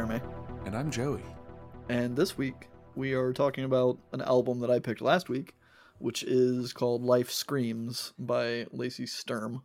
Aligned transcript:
Jeremy. 0.00 0.22
And 0.64 0.74
I'm 0.74 0.90
Joey. 0.90 1.22
And 1.90 2.16
this 2.16 2.38
week, 2.38 2.70
we 2.94 3.12
are 3.12 3.34
talking 3.34 3.64
about 3.64 3.98
an 4.12 4.22
album 4.22 4.60
that 4.60 4.70
I 4.70 4.78
picked 4.78 5.02
last 5.02 5.28
week, 5.28 5.54
which 5.98 6.22
is 6.22 6.72
called 6.72 7.04
Life 7.04 7.30
Screams 7.30 8.14
by 8.18 8.64
Lacey 8.72 9.04
Sturm, 9.04 9.60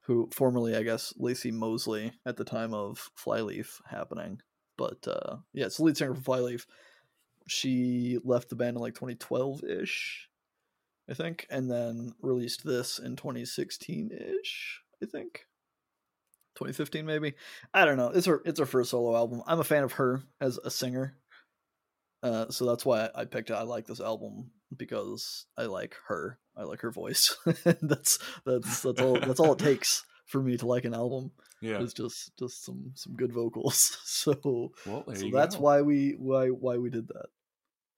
who 0.00 0.30
formerly, 0.32 0.74
I 0.74 0.82
guess, 0.82 1.12
Lacey 1.18 1.50
Mosley 1.50 2.12
at 2.24 2.38
the 2.38 2.46
time 2.46 2.72
of 2.72 3.10
Flyleaf 3.14 3.82
happening. 3.90 4.40
But 4.78 5.06
uh, 5.06 5.36
yeah, 5.52 5.66
it's 5.66 5.76
the 5.76 5.84
lead 5.84 5.98
singer 5.98 6.14
for 6.14 6.22
Flyleaf. 6.22 6.66
She 7.46 8.16
left 8.24 8.48
the 8.48 8.56
band 8.56 8.78
in 8.78 8.82
like 8.82 8.94
2012 8.94 9.64
ish, 9.64 10.30
I 11.10 11.12
think, 11.12 11.46
and 11.50 11.70
then 11.70 12.14
released 12.22 12.64
this 12.64 12.98
in 12.98 13.16
2016 13.16 14.12
ish, 14.12 14.80
I 15.02 15.04
think. 15.04 15.45
2015 16.56 17.06
maybe. 17.06 17.34
I 17.72 17.84
don't 17.84 17.96
know. 17.96 18.08
It's 18.08 18.26
her 18.26 18.42
it's 18.44 18.58
her 18.58 18.66
first 18.66 18.90
solo 18.90 19.14
album. 19.16 19.42
I'm 19.46 19.60
a 19.60 19.64
fan 19.64 19.82
of 19.84 19.92
her 19.92 20.22
as 20.40 20.58
a 20.58 20.70
singer. 20.70 21.16
Uh, 22.22 22.50
so 22.50 22.66
that's 22.66 22.84
why 22.84 23.08
I 23.14 23.24
picked 23.24 23.50
it. 23.50 23.54
I 23.54 23.62
like 23.62 23.86
this 23.86 24.00
album 24.00 24.50
because 24.76 25.46
I 25.56 25.66
like 25.66 25.96
her. 26.08 26.38
I 26.56 26.62
like 26.64 26.80
her 26.80 26.90
voice. 26.90 27.36
that's 27.64 28.18
that's 28.44 28.82
that's 28.82 29.00
all 29.00 29.20
that's 29.20 29.40
all 29.40 29.52
it 29.52 29.58
takes 29.60 30.04
for 30.26 30.42
me 30.42 30.56
to 30.56 30.66
like 30.66 30.84
an 30.84 30.94
album. 30.94 31.30
Yeah. 31.60 31.80
It's 31.80 31.92
just 31.92 32.36
just 32.38 32.64
some 32.64 32.92
some 32.94 33.14
good 33.14 33.32
vocals. 33.32 33.98
So 34.04 34.72
Well, 34.86 35.04
so 35.14 35.30
that's 35.32 35.56
go. 35.56 35.62
why 35.62 35.82
we 35.82 36.16
why 36.18 36.48
why 36.48 36.78
we 36.78 36.90
did 36.90 37.08
that. 37.08 37.26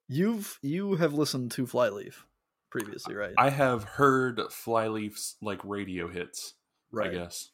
You've 0.09 0.59
you 0.62 0.97
have 0.97 1.15
listened 1.15 1.53
to 1.53 1.67
Flyleaf 1.67 2.27
previously, 2.70 3.15
right? 3.15 3.34
I 3.39 3.50
have 3.50 3.84
heard 3.84 4.41
Flyleaf's 4.50 5.37
like 5.41 5.61
radio 5.65 6.09
hits, 6.09 6.55
right. 6.91 7.11
I 7.11 7.15
guess. 7.15 7.50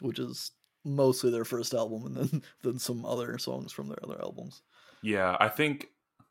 Which 0.00 0.18
is 0.18 0.52
mostly 0.84 1.30
their 1.30 1.44
first 1.44 1.74
album 1.74 2.06
and 2.06 2.16
then 2.16 2.42
then 2.62 2.78
some 2.78 3.04
other 3.04 3.38
songs 3.38 3.72
from 3.72 3.88
their 3.88 4.02
other 4.04 4.20
albums. 4.22 4.62
Yeah, 5.02 5.36
I 5.38 5.48
think 5.48 5.88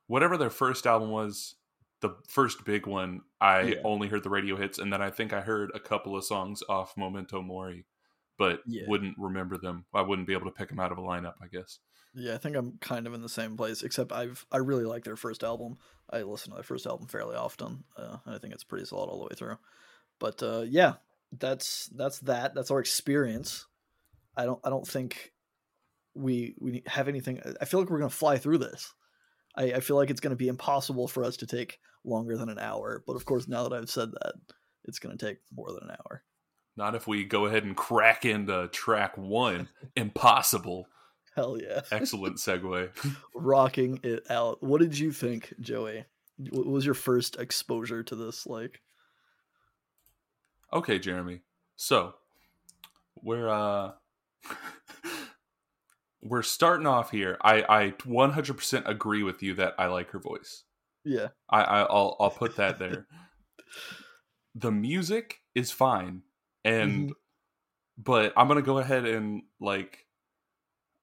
whatever 0.07 0.37
their 0.37 0.49
first 0.49 0.85
album 0.85 1.09
was, 1.09 1.55
the 2.01 2.15
first 2.27 2.65
big 2.65 2.85
one, 2.85 3.21
I 3.41 3.75
Yeah. 3.75 3.83
only 3.83 4.07
heard 4.07 4.23
the 4.23 4.29
radio 4.29 4.55
hits, 4.55 4.77
and 4.77 4.91
then 4.91 5.01
I 5.01 5.09
think 5.09 5.33
I 5.33 5.41
heard 5.41 5.71
a 5.73 5.79
couple 5.79 6.15
of 6.15 6.23
songs 6.25 6.61
off 6.69 6.97
Memento 6.97 7.41
Mori, 7.41 7.85
but 8.37 8.61
Yeah. 8.65 8.83
wouldn't 8.85 9.17
remember 9.17 9.57
them. 9.57 9.85
I 9.93 10.01
wouldn't 10.01 10.27
be 10.27 10.33
able 10.33 10.45
to 10.45 10.51
pick 10.51 10.69
them 10.69 10.79
out 10.79 10.91
of 10.91 10.97
a 10.97 11.01
lineup, 11.01 11.35
I 11.41 11.47
guess. 11.47 11.79
Yeah, 12.13 12.33
I 12.33 12.37
think 12.37 12.55
I'm 12.55 12.77
kind 12.79 13.05
of 13.05 13.13
in 13.13 13.21
the 13.21 13.29
same 13.29 13.57
place, 13.57 13.83
except 13.83 14.11
I've 14.11 14.45
I 14.51 14.57
really 14.57 14.85
like 14.85 15.03
their 15.03 15.15
first 15.15 15.43
album. 15.43 15.77
I 16.09 16.23
listen 16.23 16.49
to 16.51 16.55
their 16.55 16.63
first 16.63 16.85
album 16.87 17.07
fairly 17.07 17.35
often. 17.35 17.83
Uh, 17.95 18.17
and 18.25 18.35
I 18.35 18.37
think 18.39 18.53
it's 18.53 18.63
pretty 18.63 18.85
solid 18.85 19.09
all 19.09 19.19
the 19.19 19.25
way 19.25 19.35
through. 19.35 19.57
But 20.19 20.41
uh, 20.43 20.65
yeah, 20.67 20.95
that's 21.31 21.87
that's 21.95 22.19
that. 22.19 22.55
That's 22.55 22.71
our 22.71 22.79
experience. 22.79 23.65
I 24.35 24.45
don't 24.45 24.59
I 24.63 24.69
don't 24.69 24.87
think 24.87 25.33
we 26.13 26.55
we 26.59 26.83
have 26.87 27.07
anything. 27.07 27.41
I 27.61 27.65
feel 27.65 27.79
like 27.79 27.89
we're 27.89 27.99
gonna 27.99 28.09
fly 28.09 28.37
through 28.37 28.59
this. 28.59 28.93
I, 29.55 29.63
I 29.73 29.79
feel 29.79 29.95
like 29.95 30.09
it's 30.09 30.21
gonna 30.21 30.35
be 30.35 30.47
impossible 30.47 31.07
for 31.07 31.23
us 31.23 31.37
to 31.37 31.47
take 31.47 31.79
longer 32.03 32.37
than 32.37 32.49
an 32.49 32.59
hour. 32.59 33.03
But 33.05 33.15
of 33.15 33.25
course, 33.25 33.47
now 33.47 33.67
that 33.67 33.73
I've 33.73 33.89
said 33.89 34.11
that, 34.11 34.33
it's 34.85 34.99
gonna 34.99 35.17
take 35.17 35.37
more 35.55 35.71
than 35.71 35.89
an 35.89 35.95
hour. 35.99 36.23
Not 36.75 36.93
if 36.93 37.07
we 37.07 37.25
go 37.25 37.47
ahead 37.47 37.63
and 37.63 37.75
crack 37.75 38.23
into 38.23 38.67
track 38.67 39.17
one. 39.17 39.69
Impossible. 39.95 40.87
Hell 41.35 41.57
yeah, 41.61 41.81
Excellent 41.91 42.37
segue. 42.37 42.89
rocking 43.35 43.99
it 44.03 44.23
out. 44.29 44.63
What 44.63 44.81
did 44.81 44.97
you 44.97 45.11
think, 45.11 45.53
Joey? 45.59 46.05
What 46.49 46.65
was 46.65 46.85
your 46.85 46.95
first 46.95 47.39
exposure 47.39 48.03
to 48.03 48.15
this 48.15 48.47
like? 48.47 48.81
Okay, 50.73 50.99
Jeremy. 50.99 51.41
So 51.75 52.15
we're 53.21 53.49
uh 53.49 53.91
we're 56.21 56.43
starting 56.43 56.87
off 56.87 57.11
here. 57.11 57.37
I 57.41 57.63
I 57.67 57.91
100% 57.91 58.87
agree 58.87 59.23
with 59.23 59.41
you 59.43 59.53
that 59.55 59.75
I 59.77 59.87
like 59.87 60.11
her 60.11 60.19
voice. 60.19 60.63
Yeah, 61.03 61.29
I, 61.49 61.61
I 61.61 61.79
I'll 61.81 62.17
I'll 62.19 62.31
put 62.31 62.57
that 62.57 62.79
there. 62.79 63.07
the 64.55 64.71
music 64.71 65.41
is 65.55 65.71
fine, 65.71 66.23
and 66.65 67.13
but 67.97 68.33
I'm 68.35 68.47
gonna 68.47 68.61
go 68.61 68.79
ahead 68.79 69.05
and 69.05 69.43
like, 69.61 70.05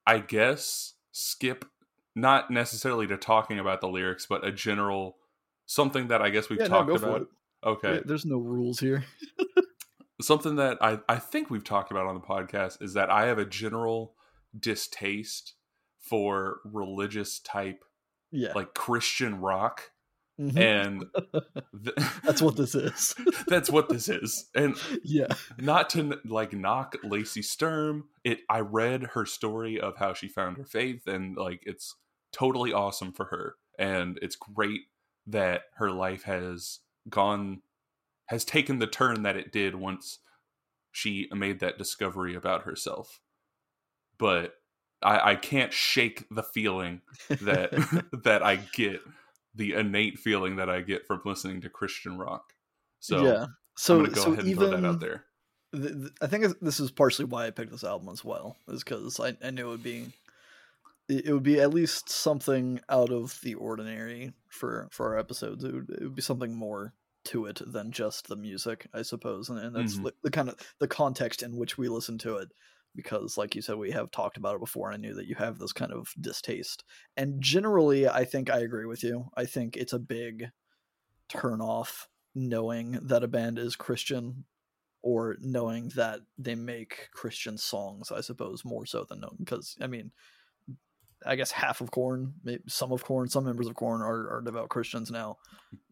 I 0.06 0.19
guess 0.19 0.94
skip 1.12 1.64
not 2.14 2.50
necessarily 2.50 3.06
to 3.06 3.16
talking 3.16 3.58
about 3.58 3.81
the 3.81 3.88
lyrics, 3.88 4.26
but 4.26 4.44
a 4.44 4.52
general 4.52 5.16
something 5.66 6.08
that 6.08 6.22
I 6.22 6.31
guess 6.31 6.48
we've 6.48 6.60
yeah, 6.60 6.66
no, 6.66 6.84
talked 6.84 7.00
for 7.00 7.08
about. 7.08 7.28
Okay, 7.64 8.02
There's 8.04 8.26
no 8.26 8.38
rules 8.38 8.78
here. 8.80 9.04
something 10.20 10.56
that 10.56 10.78
I, 10.80 10.98
I 11.08 11.16
think 11.16 11.50
we've 11.50 11.64
talked 11.64 11.91
about 11.91 12.06
on 12.06 12.14
the 12.14 12.20
podcast 12.20 12.82
is 12.82 12.94
that 12.94 13.10
I 13.10 13.26
have 13.26 13.38
a 13.38 13.44
general 13.44 14.14
distaste 14.58 15.54
for 15.98 16.58
religious 16.64 17.41
type 17.41 17.84
Yeah, 18.30 18.52
like 18.54 18.75
Christian 18.75 19.41
rock 19.41 19.91
Mhm. 20.41 20.58
and 20.58 21.04
th- 21.84 22.08
that's 22.25 22.42
what 22.42 22.56
this 22.56 22.75
is. 22.75 23.14
that's 23.47 23.70
what 23.70 23.88
this 23.88 24.08
is 24.08 24.50
and 24.56 24.75
yeah, 25.04 25.28
not 25.58 25.88
to 25.91 26.19
like 26.25 26.52
knock 26.52 26.96
Lacey 27.04 27.41
Sturm 27.41 28.08
it 28.25 28.41
I 28.50 28.58
read 28.60 29.04
her 29.14 29.26
story 29.26 29.81
of 29.81 29.96
how 29.98 30.12
she 30.12 30.26
found 30.26 30.56
her 30.56 30.64
faith 30.64 31.06
and 31.06 31.36
like 31.36 31.62
it's 31.66 31.94
totally 32.32 32.72
awesome 32.72 33.12
for 33.12 33.26
her 33.26 33.54
and 33.78 34.19
it's 34.22 34.34
great 34.34 34.81
that 35.28 35.62
her 35.76 35.92
life 35.92 36.25
has 36.25 36.81
gone 37.09 37.62
has 38.26 38.44
taken 38.44 38.78
the 38.78 38.87
turn 38.87 39.22
that 39.22 39.37
it 39.37 39.53
did 39.53 39.75
once 39.75 40.19
she 40.92 41.28
made 41.32 41.60
that 41.60 41.78
discovery 41.78 42.34
about 42.34 42.62
herself. 42.62 43.20
But 44.19 44.54
I, 45.03 45.32
I 45.32 45.37
can't 45.37 45.72
shake 45.72 46.25
the 46.31 46.43
feeling 46.43 47.03
that 47.28 47.72
that 48.25 48.43
I 48.43 48.56
get 48.56 49.00
the 49.54 49.75
innate 49.75 50.19
feeling 50.19 50.56
that 50.56 50.70
I 50.70 50.81
get 50.81 51.06
from 51.06 51.20
listening 51.25 51.60
to 51.62 51.69
Christian 51.69 52.19
rock. 52.19 52.54
So 53.00 53.25
yeah. 53.25 53.47
So, 53.76 53.97
I'm 53.97 54.04
gonna 54.04 54.14
go 54.14 54.22
so 54.22 54.32
ahead 54.32 54.44
and 54.44 54.48
even 54.48 54.69
throw 54.69 54.81
that 54.81 54.87
out 54.87 55.00
there. 55.00 55.25
th- 55.75 55.93
th- 55.93 56.12
I 56.22 56.28
think 56.28 56.47
this 56.60 56.78
is 56.78 56.93
partially 56.93 57.25
why 57.25 57.47
I 57.47 57.50
picked 57.50 57.72
this 57.72 57.82
album 57.82 58.09
as 58.09 58.25
well, 58.25 58.56
is 58.69 58.84
because 58.84 59.19
I, 59.19 59.37
I 59.44 59.50
knew 59.50 59.66
it 59.66 59.70
would 59.70 59.82
be 59.82 60.12
it 61.09 61.26
it 61.26 61.32
would 61.32 61.42
be 61.42 61.60
at 61.60 61.75
least 61.75 62.09
something 62.10 62.81
out 62.88 63.10
of 63.10 63.41
the 63.42 63.54
ordinary 63.54 64.32
for 64.50 64.88
for 64.92 65.09
our 65.09 65.19
episodes. 65.19 65.65
It 65.65 65.72
would, 65.75 65.91
it 65.91 66.03
would 66.03 66.15
be 66.15 66.22
something 66.22 66.54
more 66.54 66.94
to 67.26 67.47
it 67.47 67.60
than 67.66 67.91
just 67.92 68.28
the 68.28 68.37
music, 68.37 68.87
I 68.92 69.03
suppose, 69.03 69.48
and, 69.48 69.59
and 69.59 69.75
that's 69.75 69.98
Mhm. 69.98 70.03
the, 70.03 70.12
the 70.22 70.31
kind 70.31 70.50
of 70.50 70.56
the 70.78 70.88
context 70.88 71.43
in 71.43 71.56
which 71.56 71.78
we 71.78 71.88
listen 71.88 72.19
to 72.19 72.37
it. 72.37 72.48
Because, 72.97 73.37
like 73.37 73.56
you 73.56 73.62
said, 73.62 73.76
we 73.76 73.91
have 73.91 74.12
talked 74.12 74.37
about 74.37 74.54
it 74.54 74.60
before, 74.60 74.88
and 74.88 74.94
I 74.94 74.98
knew 75.09 75.14
that 75.14 75.26
you 75.26 75.34
have 75.34 75.59
this 75.59 75.72
kind 75.72 75.91
of 75.93 76.14
distaste. 76.20 76.84
And 77.16 77.43
generally, 77.43 78.06
I 78.09 78.25
think 78.25 78.48
I 78.50 78.59
agree 78.60 78.87
with 78.87 79.03
you. 79.03 79.31
I 79.37 79.47
think 79.47 79.76
it's 79.76 79.93
a 79.93 79.98
big 79.98 80.50
turn 81.28 81.60
off 81.60 82.09
knowing 82.34 82.93
that 82.93 83.25
a 83.25 83.28
band 83.28 83.59
is 83.59 83.76
Christian 83.76 84.44
or 85.03 85.37
knowing 85.41 85.91
that 85.91 86.20
they 86.38 86.54
make 86.54 87.09
Christian 87.12 87.59
songs, 87.59 88.12
I 88.12 88.20
suppose, 88.22 88.64
more 88.64 88.87
so 88.87 89.04
than 89.09 89.20
knowing. 89.20 89.38
Because, 89.41 89.76
I 89.81 89.87
mean, 89.88 90.12
I 91.27 91.37
guess 91.37 91.51
half 91.51 91.81
of 91.81 91.91
Korn, 91.91 92.35
some 92.69 92.93
of 92.93 93.05
Korn, 93.05 93.29
some 93.29 93.45
members 93.45 93.67
of 93.67 93.75
Korn 93.75 94.03
are, 94.03 94.37
are 94.37 94.43
devout 94.45 94.69
Christians 94.69 95.11
now. 95.11 95.39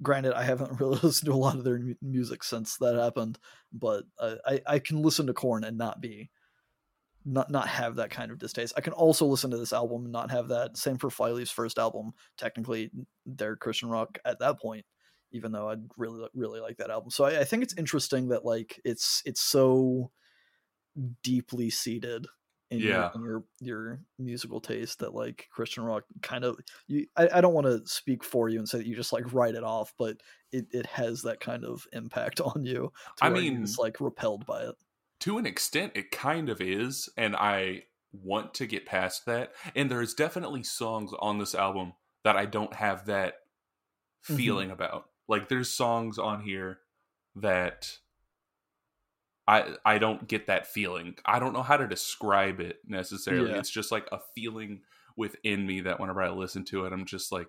Granted, 0.03 0.35
I 0.35 0.45
haven't 0.45 0.79
really 0.81 0.99
listened 1.03 1.31
to 1.31 1.35
a 1.35 1.37
lot 1.37 1.57
of 1.57 1.65
their 1.65 1.79
mu- 1.79 1.95
music 2.03 2.45
since 2.45 2.77
that 2.79 2.95
happened, 2.95 3.39
but 3.73 4.05
I, 4.21 4.61
I 4.67 4.79
can 4.79 5.03
listen 5.03 5.27
to 5.27 5.33
Korn 5.33 5.65
and 5.65 5.79
not 5.79 6.01
be. 6.01 6.31
Not 7.25 7.53
not 7.53 7.69
have 7.69 7.97
that 7.97 8.11
kind 8.11 8.33
of 8.33 8.41
distaste. 8.41 8.75
I 8.77 8.81
can 8.81 8.95
also 8.95 9.27
listen 9.27 9.53
to 9.53 9.57
this 9.57 9.73
album 9.73 10.03
and 10.03 10.13
not 10.13 10.33
have 10.33 10.49
that. 10.49 10.77
Same 10.77 10.99
for 10.99 11.09
Flyleaf's 11.09 11.53
first 11.53 11.79
album. 11.79 12.15
Technically, 12.37 12.91
they're 13.25 13.55
Christian 13.55 13.89
rock 13.91 14.19
at 14.25 14.41
that 14.41 14.59
point, 14.59 14.85
even 15.31 15.53
though 15.53 15.69
I'd 15.69 15.85
really 15.97 16.27
really 16.35 16.59
like 16.59 16.79
that 16.79 16.91
album. 16.91 17.11
So 17.11 17.23
I, 17.23 17.43
I 17.43 17.45
think 17.45 17.63
it's 17.63 17.79
interesting 17.79 18.31
that 18.31 18.45
like 18.45 18.81
it's 18.85 19.23
it's 19.25 19.41
so 19.41 20.11
deeply 21.23 21.71
seated 21.71 22.27
in, 22.73 22.79
Yeah. 22.81 22.89
your, 22.89 23.13
in 23.15 23.23
your 23.25 23.45
your 23.61 24.01
musical 24.19 24.61
taste 24.61 24.99
that 25.01 25.15
like 25.15 25.49
Christian 25.53 25.85
rock 25.85 26.05
kind 26.23 26.45
of 26.45 26.59
you. 26.89 27.07
I, 27.17 27.29
I 27.35 27.41
don't 27.41 27.55
want 27.55 27.67
to 27.67 27.81
speak 27.87 28.25
for 28.25 28.49
you 28.49 28.59
and 28.59 28.69
say 28.69 28.79
that 28.79 28.87
you 28.87 28.97
just 28.97 29.13
like 29.13 29.33
write 29.33 29.55
it 29.55 29.65
off, 29.65 29.93
but 29.99 30.17
it, 30.53 30.67
it 30.73 30.87
has 30.87 31.23
that 31.23 31.41
kind 31.41 31.65
of 31.65 31.87
impact 31.93 32.41
on 32.45 32.65
you. 32.65 32.93
I 33.21 33.31
mean- 33.31 33.65
just 33.65 33.79
like 33.79 34.01
repelled 34.01 34.45
by 34.47 34.63
it. 34.65 34.75
to 35.21 35.39
an 35.39 35.47
extent 35.47 35.93
it 35.95 36.11
kind 36.11 36.49
of 36.49 36.61
is 36.61 37.09
and 37.17 37.37
i 37.37 37.83
want 38.13 38.53
to 38.55 38.67
get 38.67 38.85
past 38.85 39.25
that 39.27 39.53
and 39.77 39.89
there's 39.91 40.13
definitely 40.15 40.63
songs 40.63 41.13
on 41.21 41.39
this 41.39 41.55
album 41.55 41.93
that 42.25 42.37
i 42.37 42.45
don't 42.45 42.75
have 42.75 43.07
that 43.07 43.35
Mhm. 44.29 44.37
feeling 44.37 44.71
about 44.71 45.07
like 45.29 45.49
there's 45.49 45.71
songs 45.73 46.19
on 46.19 46.43
here 46.43 46.79
that 47.37 47.99
i 49.49 49.75
i 49.85 49.99
don't 49.99 50.29
get 50.29 50.47
that 50.47 50.67
feeling 50.67 51.15
i 51.25 51.39
don't 51.39 51.53
know 51.53 51.63
how 51.63 51.77
to 51.77 51.87
describe 51.89 52.61
it 52.61 52.79
necessarily 52.87 53.51
Yeah. 53.51 53.59
it's 53.59 53.71
just 53.71 53.91
like 53.93 54.09
a 54.13 54.21
feeling 54.35 54.81
within 55.17 55.67
me 55.67 55.81
that 55.83 55.99
whenever 56.01 56.23
i 56.23 56.31
listen 56.31 56.65
to 56.67 56.85
it 56.87 56.93
i'm 56.93 57.05
just 57.07 57.33
like 57.33 57.49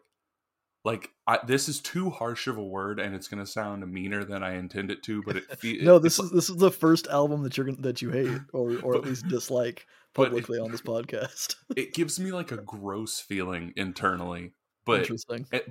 like 0.85 1.11
I, 1.25 1.39
this 1.47 1.69
is 1.69 1.79
too 1.79 2.09
harsh 2.09 2.47
of 2.47 2.57
a 2.57 2.63
word 2.63 2.99
and 2.99 3.15
it's 3.15 3.29
going 3.29 3.41
to 3.43 3.49
sound 3.49 3.89
meaner 3.89 4.25
than 4.25 4.43
i 4.43 4.55
intend 4.55 4.91
it 4.91 5.01
to 5.03 5.23
but 5.23 5.37
it 5.37 5.45
fe- 5.59 5.79
No, 5.81 5.97
this 5.97 6.19
is 6.19 6.29
this 6.31 6.49
is 6.49 6.57
the 6.57 6.71
first 6.71 7.07
album 7.07 7.43
that 7.43 7.55
you're 7.55 7.65
gonna, 7.67 7.77
that 7.81 8.01
you 8.01 8.09
hate 8.11 8.41
or 8.51 8.77
or 8.83 8.95
at 8.95 9.05
least 9.05 9.27
dislike 9.29 9.87
publicly 10.13 10.57
it, 10.57 10.61
on 10.61 10.71
this 10.71 10.81
podcast. 10.81 11.55
it 11.77 11.93
gives 11.93 12.19
me 12.19 12.31
like 12.33 12.51
a 12.51 12.57
gross 12.57 13.19
feeling 13.19 13.71
internally, 13.77 14.51
but 14.85 15.09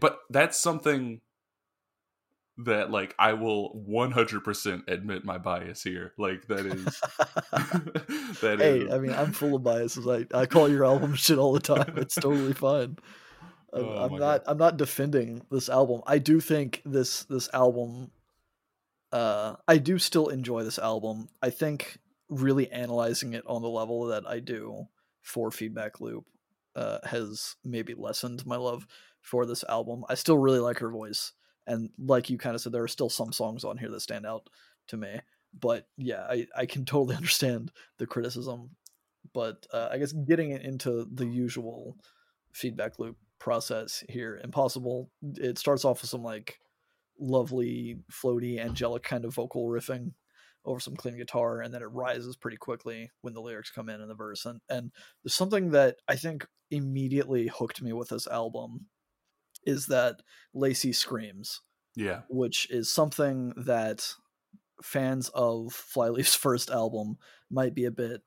but 0.00 0.20
that's 0.30 0.58
something 0.58 1.20
that 2.58 2.90
like 2.90 3.14
I 3.18 3.32
will 3.32 3.82
100% 3.88 4.88
admit 4.88 5.24
my 5.24 5.38
bias 5.38 5.82
here. 5.82 6.12
Like 6.18 6.46
that 6.48 6.66
is 6.66 6.84
that 8.40 8.56
hey, 8.58 8.80
is... 8.80 8.92
I 8.92 8.98
mean, 8.98 9.12
I'm 9.12 9.32
full 9.32 9.54
of 9.54 9.62
biases. 9.62 10.06
I 10.06 10.26
I 10.36 10.46
call 10.46 10.68
your 10.68 10.84
album 10.84 11.14
shit 11.14 11.38
all 11.38 11.52
the 11.52 11.60
time. 11.60 11.94
It's 11.96 12.14
totally 12.14 12.52
fine. 12.52 12.96
I'm, 13.72 13.84
oh, 13.84 13.96
I'm 14.04 14.10
not 14.12 14.18
God. 14.18 14.42
I'm 14.46 14.58
not 14.58 14.76
defending 14.76 15.42
this 15.50 15.68
album. 15.68 16.02
I 16.06 16.18
do 16.18 16.40
think 16.40 16.82
this 16.84 17.24
this 17.24 17.48
album 17.54 18.10
uh 19.12 19.56
I 19.66 19.78
do 19.78 19.98
still 19.98 20.28
enjoy 20.28 20.62
this 20.62 20.78
album. 20.78 21.28
I 21.40 21.50
think 21.50 21.98
really 22.28 22.70
analyzing 22.70 23.32
it 23.34 23.44
on 23.46 23.62
the 23.62 23.68
level 23.68 24.06
that 24.06 24.26
I 24.26 24.40
do 24.40 24.88
for 25.22 25.50
Feedback 25.50 26.00
Loop 26.00 26.26
uh 26.76 26.98
has 27.04 27.56
maybe 27.64 27.94
lessened 27.94 28.44
my 28.44 28.56
love 28.56 28.86
for 29.22 29.46
this 29.46 29.64
album. 29.68 30.04
I 30.08 30.14
still 30.16 30.36
really 30.36 30.60
like 30.60 30.80
her 30.80 30.90
voice 30.90 31.32
and 31.66 31.90
like 31.98 32.30
you 32.30 32.38
kind 32.38 32.54
of 32.54 32.60
said 32.60 32.72
there 32.72 32.82
are 32.82 32.88
still 32.88 33.10
some 33.10 33.32
songs 33.32 33.64
on 33.64 33.78
here 33.78 33.90
that 33.90 34.00
stand 34.00 34.26
out 34.26 34.48
to 34.88 34.96
me. 34.96 35.20
But 35.58 35.86
yeah, 35.96 36.26
I 36.28 36.46
I 36.56 36.66
can 36.66 36.84
totally 36.84 37.16
understand 37.16 37.70
the 37.98 38.06
criticism. 38.06 38.70
But 39.34 39.66
uh, 39.72 39.88
I 39.90 39.98
guess 39.98 40.12
getting 40.12 40.50
it 40.50 40.62
into 40.62 41.06
the 41.12 41.26
usual 41.26 41.96
feedback 42.52 42.98
loop 42.98 43.16
process 43.38 44.04
here. 44.08 44.40
Impossible. 44.42 45.10
It 45.36 45.58
starts 45.58 45.84
off 45.84 46.02
with 46.02 46.10
some 46.10 46.22
like 46.22 46.58
lovely, 47.18 47.98
floaty, 48.10 48.58
angelic 48.58 49.02
kind 49.02 49.24
of 49.24 49.34
vocal 49.34 49.68
riffing 49.68 50.12
over 50.64 50.78
some 50.78 50.94
clean 50.94 51.16
guitar, 51.16 51.60
and 51.60 51.74
then 51.74 51.82
it 51.82 51.86
rises 51.86 52.36
pretty 52.36 52.56
quickly 52.56 53.10
when 53.20 53.34
the 53.34 53.40
lyrics 53.40 53.70
come 53.70 53.88
in 53.88 54.00
in 54.00 54.08
the 54.08 54.14
verse. 54.14 54.44
And 54.44 54.60
and 54.68 54.92
there's 55.22 55.34
something 55.34 55.70
that 55.70 55.96
I 56.08 56.16
think 56.16 56.46
immediately 56.70 57.48
hooked 57.48 57.82
me 57.82 57.92
with 57.92 58.08
this 58.08 58.26
album 58.26 58.86
is 59.64 59.86
that 59.86 60.22
Lacey 60.54 60.92
screams. 60.92 61.60
Yeah. 61.94 62.20
Which 62.28 62.70
is 62.70 62.90
something 62.90 63.52
that 63.56 64.14
fans 64.82 65.28
of 65.34 65.68
Flyleaf's 65.68 66.34
first 66.34 66.70
album 66.70 67.18
might 67.50 67.74
be 67.74 67.84
a 67.84 67.90
bit 67.90 68.22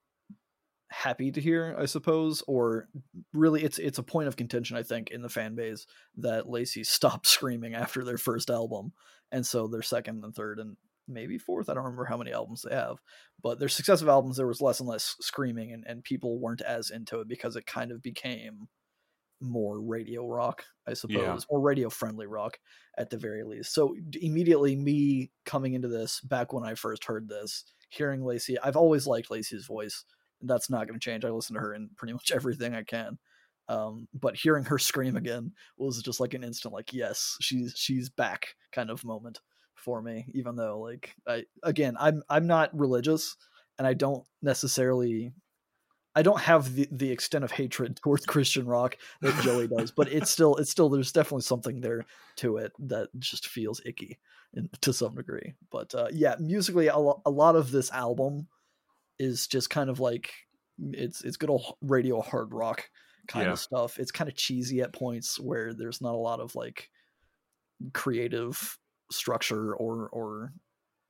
happy 0.90 1.32
to 1.32 1.42
hear, 1.42 1.76
I 1.78 1.86
suppose, 1.86 2.44
or 2.48 2.88
really 3.34 3.64
it's 3.64 3.80
it's 3.80 3.98
a 3.98 4.04
point 4.04 4.28
of 4.28 4.38
contention 4.38 4.78
I 4.78 4.84
think 4.84 5.10
in 5.12 5.22
the 5.22 5.30
fan 5.30 5.56
base 5.56 5.88
that 6.18 6.50
Lacey 6.50 6.84
stopped 6.86 7.28
screaming 7.28 7.74
after 7.74 8.04
their 8.04 8.18
first 8.18 8.50
album, 8.50 8.94
and 9.32 9.46
so 9.46 9.68
their 9.68 9.82
second 9.82 10.24
and 10.24 10.34
third 10.34 10.60
and 10.60 10.78
maybe 11.08 11.38
fourth, 11.38 11.70
I 11.70 11.74
don't 11.74 11.84
remember 11.84 12.06
how 12.06 12.18
many 12.18 12.32
albums 12.32 12.64
they 12.68 12.76
have, 12.76 12.98
but 13.42 13.60
their 13.60 13.70
successive 13.70 14.08
albums 14.08 14.38
there 14.38 14.48
was 14.48 14.62
less 14.62 14.80
and 14.80 14.90
less 14.90 15.16
screaming 15.20 15.72
and, 15.72 15.84
and 15.86 16.04
people 16.04 16.40
weren't 16.40 16.62
as 16.62 16.90
into 16.90 17.20
it 17.20 17.28
because 17.28 17.56
it 17.56 17.68
kind 17.68 17.92
of 17.92 18.02
became 18.02 18.68
more 19.42 19.82
radio 19.82 20.28
rock, 20.28 20.64
I 20.88 20.94
suppose, 20.94 21.18
yeah. 21.18 21.38
or 21.50 21.60
radio 21.62 21.90
friendly 21.90 22.28
rock 22.28 22.58
at 22.98 23.10
the 23.10 23.18
very 23.18 23.44
least. 23.44 23.74
So 23.74 23.96
immediately 24.20 24.76
me 24.76 25.32
coming 25.46 25.74
into 25.74 25.88
this 25.88 26.22
back 26.22 26.54
when 26.54 26.64
I 26.64 26.76
first 26.76 27.06
heard 27.06 27.28
this, 27.28 27.66
hearing 27.90 28.24
Lacey, 28.24 28.58
I've 28.60 28.78
always 28.78 29.08
liked 29.08 29.32
Lacey's 29.32 29.66
voice 29.66 30.06
that's 30.42 30.70
not 30.70 30.88
going 30.88 31.00
to 31.00 31.04
change. 31.04 31.26
I 31.26 31.30
listen 31.30 31.56
to 31.56 31.62
her 31.62 31.74
in 31.74 31.90
pretty 31.96 32.14
much 32.14 32.32
everything 32.34 32.74
I 32.74 32.84
can. 32.84 33.18
Um, 33.68 34.08
but 34.14 34.36
hearing 34.36 34.66
her 34.66 34.78
scream 34.78 35.16
again 35.16 35.54
was 35.78 36.02
just 36.04 36.20
like 36.20 36.34
an 36.36 36.44
instant, 36.44 36.74
like 36.74 36.94
yes, 36.94 37.36
she's 37.42 37.74
she's 37.76 38.10
back 38.10 38.56
kind 38.72 38.92
of 38.92 39.04
moment 39.04 39.40
for 39.74 40.04
me. 40.04 40.28
Even 40.34 40.56
though, 40.56 40.80
like, 40.80 41.16
I 41.28 41.46
again, 41.64 41.96
I'm 42.00 42.22
I'm 42.30 42.46
not 42.46 42.78
religious, 42.78 43.36
and 43.80 43.88
I 43.88 43.96
don't 43.96 44.24
necessarily, 44.44 45.34
I 46.16 46.22
don't 46.22 46.40
have 46.40 46.76
the 46.76 46.88
the 46.92 47.12
extent 47.12 47.44
of 47.44 47.52
hatred 47.52 47.98
towards 48.04 48.26
Christian 48.26 48.66
rock 48.66 48.98
that 49.22 49.40
Joey 49.44 49.68
does. 49.78 49.92
but 49.92 50.12
it's 50.12 50.32
still 50.32 50.56
it's 50.56 50.72
still 50.72 50.90
there's 50.90 51.12
definitely 51.12 51.42
something 51.42 51.82
there 51.82 52.06
to 52.38 52.58
it 52.58 52.72
that 52.80 53.10
just 53.20 53.48
feels 53.48 53.82
icky 53.86 54.18
in, 54.54 54.70
to 54.82 54.94
some 54.94 55.16
degree. 55.16 55.54
But 55.72 55.94
uh, 55.94 56.08
yeah, 56.12 56.36
musically, 56.40 56.88
a, 56.88 56.98
lo- 56.98 57.22
a 57.26 57.30
lot 57.30 57.56
of 57.56 57.72
this 57.72 57.92
album 57.92 58.48
is 59.20 59.48
just 59.48 59.70
kind 59.70 59.90
of 59.90 60.00
like 60.00 60.32
it's 60.80 61.24
it's 61.24 61.38
good 61.38 61.50
old 61.50 61.76
radio 61.82 62.22
hard 62.22 62.54
rock 62.54 62.90
kind 63.28 63.48
yeah. 63.48 63.54
of 63.54 63.60
stuff. 63.60 64.00
It's 64.00 64.12
kind 64.12 64.30
of 64.30 64.36
cheesy 64.36 64.82
at 64.82 64.94
points 64.94 65.40
where 65.40 65.74
there's 65.74 66.02
not 66.02 66.16
a 66.16 66.18
lot 66.18 66.40
of 66.40 66.56
like 66.56 66.90
creative 67.94 68.78
structure 69.12 69.74
or 69.76 70.10
or 70.12 70.54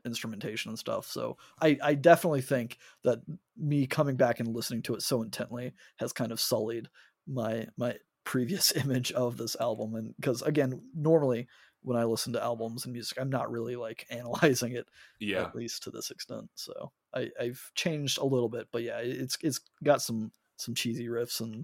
instrumentation 0.06 0.70
and 0.70 0.80
stuff. 0.80 1.08
So 1.08 1.38
I 1.62 1.78
I 1.84 1.94
definitely 1.96 2.42
think 2.42 2.78
that 3.04 3.20
me 3.58 3.88
coming 3.88 4.16
back 4.16 4.40
and 4.40 4.56
listening 4.56 4.82
to 4.84 4.96
it 4.96 5.02
so 5.02 5.22
intently 5.22 5.74
has 5.98 6.14
kind 6.14 6.32
of 6.32 6.40
sullied 6.40 6.88
my 7.28 7.68
my 7.78 7.96
previous 8.24 8.72
image 8.76 9.12
of 9.12 9.38
this 9.38 9.56
album 9.60 9.96
and 9.96 10.16
because 10.18 10.42
again 10.42 10.82
normally 10.96 11.48
when 11.86 11.98
I 11.98 12.04
listen 12.04 12.34
to 12.34 12.44
albums 12.44 12.84
and 12.86 12.94
music, 12.94 13.20
I'm 13.22 13.30
not 13.30 13.52
really 13.52 13.76
like 13.76 14.08
analyzing 14.10 14.74
it, 14.74 14.88
yeah, 15.20 15.44
at 15.44 15.56
least 15.56 15.84
to 15.84 15.92
this 15.92 16.12
extent. 16.12 16.50
So 16.56 16.92
I, 17.14 17.30
I've 17.40 17.72
changed 17.76 18.18
a 18.18 18.26
little 18.26 18.50
bit, 18.50 18.68
but 18.72 18.84
yeah, 18.84 18.98
it's 18.98 19.38
it's 19.42 19.62
got 19.84 20.02
some 20.02 20.32
some 20.58 20.74
cheesy 20.74 21.08
riffs 21.08 21.40
and 21.40 21.64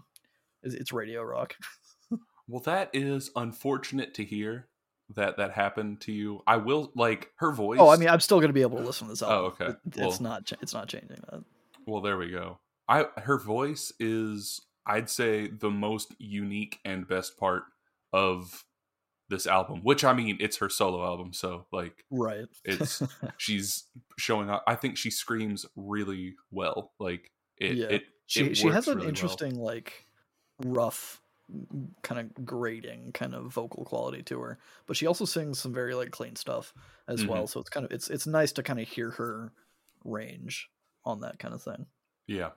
it's 0.64 0.94
radio 0.94 1.24
rock. 1.24 1.56
well, 2.48 2.62
that 2.62 2.92
is 2.94 3.32
unfortunate 3.36 4.14
to 4.16 4.24
hear 4.24 4.68
that 5.16 5.38
that 5.38 5.52
happened 5.52 6.02
to 6.02 6.12
you. 6.12 6.42
I 6.48 6.58
will 6.58 6.92
like 6.96 7.32
her 7.38 7.52
voice. 7.52 7.80
Oh, 7.80 7.90
I 7.90 7.98
mean, 7.98 8.10
I'm 8.10 8.20
still 8.20 8.40
going 8.40 8.50
to 8.50 8.54
be 8.54 8.62
able 8.62 8.78
to 8.78 8.84
listen 8.84 9.08
to 9.08 9.14
this 9.14 9.22
oh, 9.22 9.30
album. 9.30 9.54
Oh, 9.60 9.66
okay. 9.66 9.78
It, 9.88 9.98
well, 9.98 10.10
it's 10.10 10.20
not 10.20 10.52
it's 10.62 10.74
not 10.74 10.88
changing 10.88 11.18
that. 11.30 11.44
Well, 11.86 12.02
there 12.02 12.18
we 12.18 12.32
go. 12.32 12.60
I 12.88 13.06
her 13.18 13.38
voice 13.38 13.92
is 14.00 14.62
I'd 14.86 15.10
say 15.10 15.48
the 15.48 15.72
most 15.72 16.14
unique 16.20 16.80
and 16.84 17.08
best 17.08 17.38
part 17.38 17.64
of 18.14 18.66
this 19.32 19.48
album 19.48 19.80
which 19.82 20.04
i 20.04 20.12
mean 20.12 20.38
it's 20.42 20.58
her 20.58 20.70
solo 20.70 21.04
album 21.06 21.32
so 21.32 21.66
like 21.72 22.04
right 22.12 22.48
it's 22.66 23.02
she's 23.38 23.86
showing 24.18 24.50
up 24.50 24.62
i 24.68 24.76
think 24.76 24.98
she 24.98 25.10
screams 25.10 25.66
really 25.78 26.36
well 26.52 26.92
like 27.00 27.32
it 27.58 27.78
yeah. 27.78 27.86
it, 27.86 28.04
she 28.28 28.48
it 28.48 28.58
she 28.58 28.68
has 28.68 28.90
an 28.90 28.98
really 28.98 29.08
interesting 29.08 29.56
well. 29.56 29.68
like 29.68 30.06
rough 30.66 31.21
kind 32.02 32.20
of 32.20 32.46
grating 32.46 33.12
kind 33.12 33.36
of 33.36 33.52
vocal 33.52 33.84
quality 33.84 34.22
to 34.22 34.40
her 34.40 34.58
but 34.88 34.96
she 34.96 35.08
also 35.08 35.26
sings 35.26 35.60
some 35.60 35.74
very 35.74 35.94
like 35.94 36.12
clean 36.12 36.36
stuff 36.36 36.74
as 37.08 37.22
mm-hmm. 37.22 37.32
well 37.32 37.48
so 37.48 37.60
it's 37.60 37.70
kind 37.70 37.86
of 37.86 37.92
it's 37.92 38.10
it's 38.10 38.28
nice 38.28 38.52
to 38.52 38.64
kind 38.64 38.80
of 38.80 38.88
hear 38.88 39.12
her 39.12 39.52
range 40.04 40.70
on 41.06 41.22
that 41.22 41.40
kind 41.40 41.54
of 41.54 41.62
thing 41.62 41.86
yeah 42.28 42.50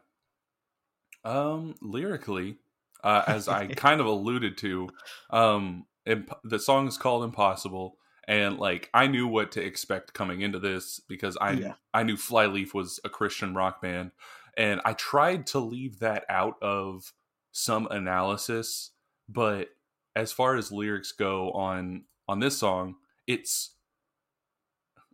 um 1.24 1.74
lyrically 1.82 2.56
uh, 3.04 3.22
as 3.26 3.46
I 3.46 3.66
kind 3.76 4.00
of 4.00 4.06
alluded 4.06 4.58
to, 4.58 4.88
um, 5.30 5.86
imp- 6.06 6.40
the 6.42 6.58
song 6.58 6.88
is 6.88 6.96
called 6.96 7.22
Impossible, 7.22 7.98
and 8.26 8.58
like 8.58 8.88
I 8.94 9.06
knew 9.06 9.28
what 9.28 9.52
to 9.52 9.62
expect 9.62 10.14
coming 10.14 10.40
into 10.40 10.58
this 10.58 11.00
because 11.06 11.36
I 11.40 11.52
yeah. 11.52 11.72
I 11.92 12.02
knew 12.02 12.16
Flyleaf 12.16 12.74
was 12.74 12.98
a 13.04 13.10
Christian 13.10 13.54
rock 13.54 13.82
band, 13.82 14.12
and 14.56 14.80
I 14.84 14.94
tried 14.94 15.46
to 15.48 15.60
leave 15.60 16.00
that 16.00 16.24
out 16.28 16.54
of 16.62 17.12
some 17.54 17.86
analysis, 17.90 18.90
but 19.28 19.68
as 20.16 20.32
far 20.32 20.56
as 20.56 20.72
lyrics 20.72 21.12
go 21.12 21.52
on 21.52 22.02
on 22.28 22.40
this 22.40 22.58
song, 22.58 22.96
it's 23.26 23.76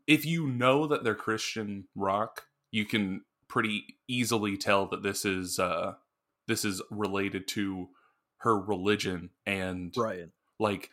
if 0.07 0.25
you 0.25 0.49
know 0.49 0.87
that 0.87 1.05
they're 1.05 1.15
Christian 1.15 1.85
rock, 1.95 2.47
you 2.73 2.85
can 2.87 3.23
pretty 3.47 3.99
easily 4.09 4.57
tell 4.57 4.87
that 4.87 5.03
this 5.03 5.25
is 5.25 5.59
uh 5.59 5.93
this 6.49 6.65
is 6.65 6.83
related 6.91 7.47
to 7.47 7.89
her 8.39 8.59
religion 8.59 9.31
and 9.45 9.93
right. 9.97 10.29
like 10.59 10.91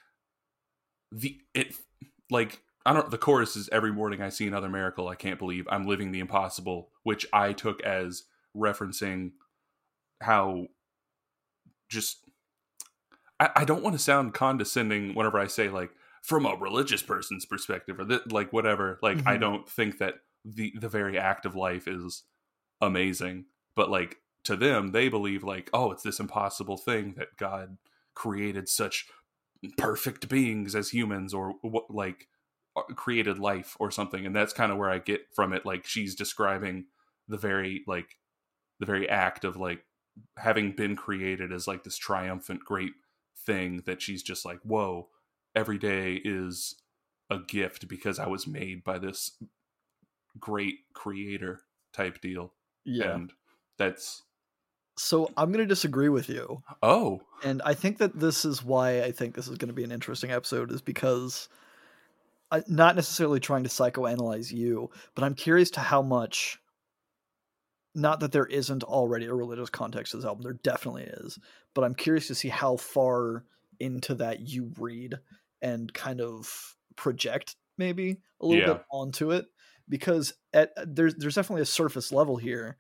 the 1.12 1.40
it 1.54 1.76
like 2.30 2.62
I 2.86 2.94
don't 2.94 3.10
the 3.10 3.18
chorus 3.18 3.56
is 3.56 3.70
every 3.72 3.94
morning 3.94 4.22
I 4.22 4.30
see 4.30 4.48
another 4.48 4.70
miracle 4.70 5.08
I 5.08 5.16
can't 5.16 5.40
believe 5.40 5.68
I'm 5.70 5.86
living 5.86 6.12
the 6.12 6.20
impossible 6.20 6.90
which 7.04 7.26
I 7.32 7.54
took 7.54 7.82
as 7.84 8.24
referencing 8.56 9.32
how 10.22 10.68
just 11.90 12.20
I, 13.40 13.50
I 13.58 13.66
don't 13.66 13.84
want 13.84 13.96
to 13.96 14.02
sound 14.02 14.34
condescending 14.34 15.14
whenever 15.14 15.40
I 15.40 15.48
say 15.48 15.70
like 15.70 15.92
from 16.22 16.46
a 16.46 16.56
religious 16.56 17.02
person's 17.02 17.46
perspective 17.46 18.00
or 18.00 18.06
that 18.06 18.32
like 18.32 18.52
whatever 18.52 19.00
like 19.02 19.18
mm-hmm. 19.18 19.28
I 19.28 19.38
don't 19.38 19.68
think 19.70 20.00
that 20.00 20.16
the 20.44 20.74
the 20.80 20.90
very 20.90 21.18
act 21.18 21.46
of 21.46 21.56
life 21.56 21.88
is 21.88 22.24
amazing 22.82 23.46
but 23.76 23.90
like 23.90 24.18
to 24.44 24.56
them 24.56 24.92
they 24.92 25.10
believe 25.10 25.44
like 25.44 25.70
oh 25.74 25.92
it's 25.92 26.04
this 26.04 26.20
impossible 26.20 26.78
thing 26.78 27.16
that 27.18 27.38
God 27.38 27.78
created 28.14 28.70
such 28.70 29.06
perfect 29.78 30.30
beings 30.30 30.76
as 30.76 30.90
humans 30.90 31.34
or 31.34 31.56
what 31.62 31.90
like 31.90 32.28
uh, 32.76 32.82
created 32.96 33.40
life 33.40 33.76
or 33.80 33.90
something 33.90 34.26
and 34.26 34.36
that's 34.36 34.54
kind 34.54 34.72
of 34.72 34.78
where 34.78 34.90
i 34.90 35.00
get 35.00 35.22
from 35.36 35.52
it 35.52 35.66
like 35.66 35.86
she's 35.86 36.16
describing 36.16 36.86
the 37.28 37.38
very 37.38 37.84
like 37.88 38.18
the 38.80 38.86
very 38.86 39.10
act 39.10 39.44
of 39.44 39.58
like 39.58 39.84
having 40.38 40.72
been 40.72 40.96
created 40.96 41.52
as 41.52 41.68
like 41.68 41.84
this 41.84 41.98
triumphant 41.98 42.64
great 42.64 42.94
thing 43.46 43.84
that 43.86 44.02
she's 44.02 44.24
just 44.24 44.46
like 44.46 44.60
whoa 44.64 45.08
every 45.56 45.78
day 45.78 46.22
is 46.24 46.76
a 47.30 47.40
gift 47.40 47.88
because 47.88 48.20
i 48.20 48.28
was 48.28 48.48
made 48.48 48.84
by 48.84 48.98
this 48.98 49.32
great 50.40 50.76
creator 50.94 51.62
type 51.94 52.22
deal 52.22 52.54
yeah 52.86 53.14
and 53.14 53.34
that's 53.78 54.24
So 54.98 55.30
I'm 55.38 55.52
going 55.52 55.64
to 55.64 55.68
disagree 55.68 56.10
with 56.10 56.28
you. 56.28 56.64
Oh, 56.82 57.22
And 57.44 57.62
I 57.64 57.76
think 57.76 58.00
that 58.00 58.20
this 58.20 58.46
is 58.46 58.64
why 58.64 59.04
I 59.04 59.12
think 59.12 59.36
this 59.36 59.48
is 59.48 59.58
going 59.58 59.68
to 59.68 59.74
be 59.74 59.84
an 59.84 59.92
interesting 59.92 60.32
episode, 60.32 60.72
is 60.72 60.82
because 60.82 61.50
I, 62.52 62.64
not 62.68 62.96
necessarily 62.96 63.40
trying 63.40 63.64
to 63.64 63.70
psychoanalyze 63.70 64.52
you, 64.52 64.90
but 65.14 65.24
I'm 65.24 65.36
curious 65.36 65.70
to 65.72 65.82
how 65.82 66.02
much. 66.02 66.60
Not 67.98 68.20
that 68.20 68.32
there 68.32 68.46
isn't 68.46 68.84
already 68.84 69.26
a 69.26 69.34
religious 69.34 69.70
context 69.72 70.12
to 70.12 70.18
this 70.18 70.26
album, 70.26 70.44
there 70.44 70.54
definitely 70.54 71.04
is, 71.04 71.40
but 71.74 71.84
I'm 71.84 71.96
curious 71.96 72.28
to 72.28 72.36
see 72.36 72.50
how 72.50 72.78
far 72.78 73.46
into 73.80 74.16
that 74.16 74.42
you 74.42 74.72
read 74.78 75.16
and 75.62 75.94
kind 75.94 76.22
of 76.22 76.78
project 76.96 77.56
maybe 77.78 78.22
a 78.42 78.46
little 78.46 78.62
Yeah. 78.62 78.64
bit 78.64 78.84
onto 78.92 79.32
it 79.32 79.48
because 79.90 80.34
at 80.54 80.72
uh, 80.78 80.86
there's 80.88 81.16
there's 81.16 81.36
definitely 81.36 81.62
a 81.62 81.66
surface 81.66 82.12
level 82.12 82.38
here 82.38 82.78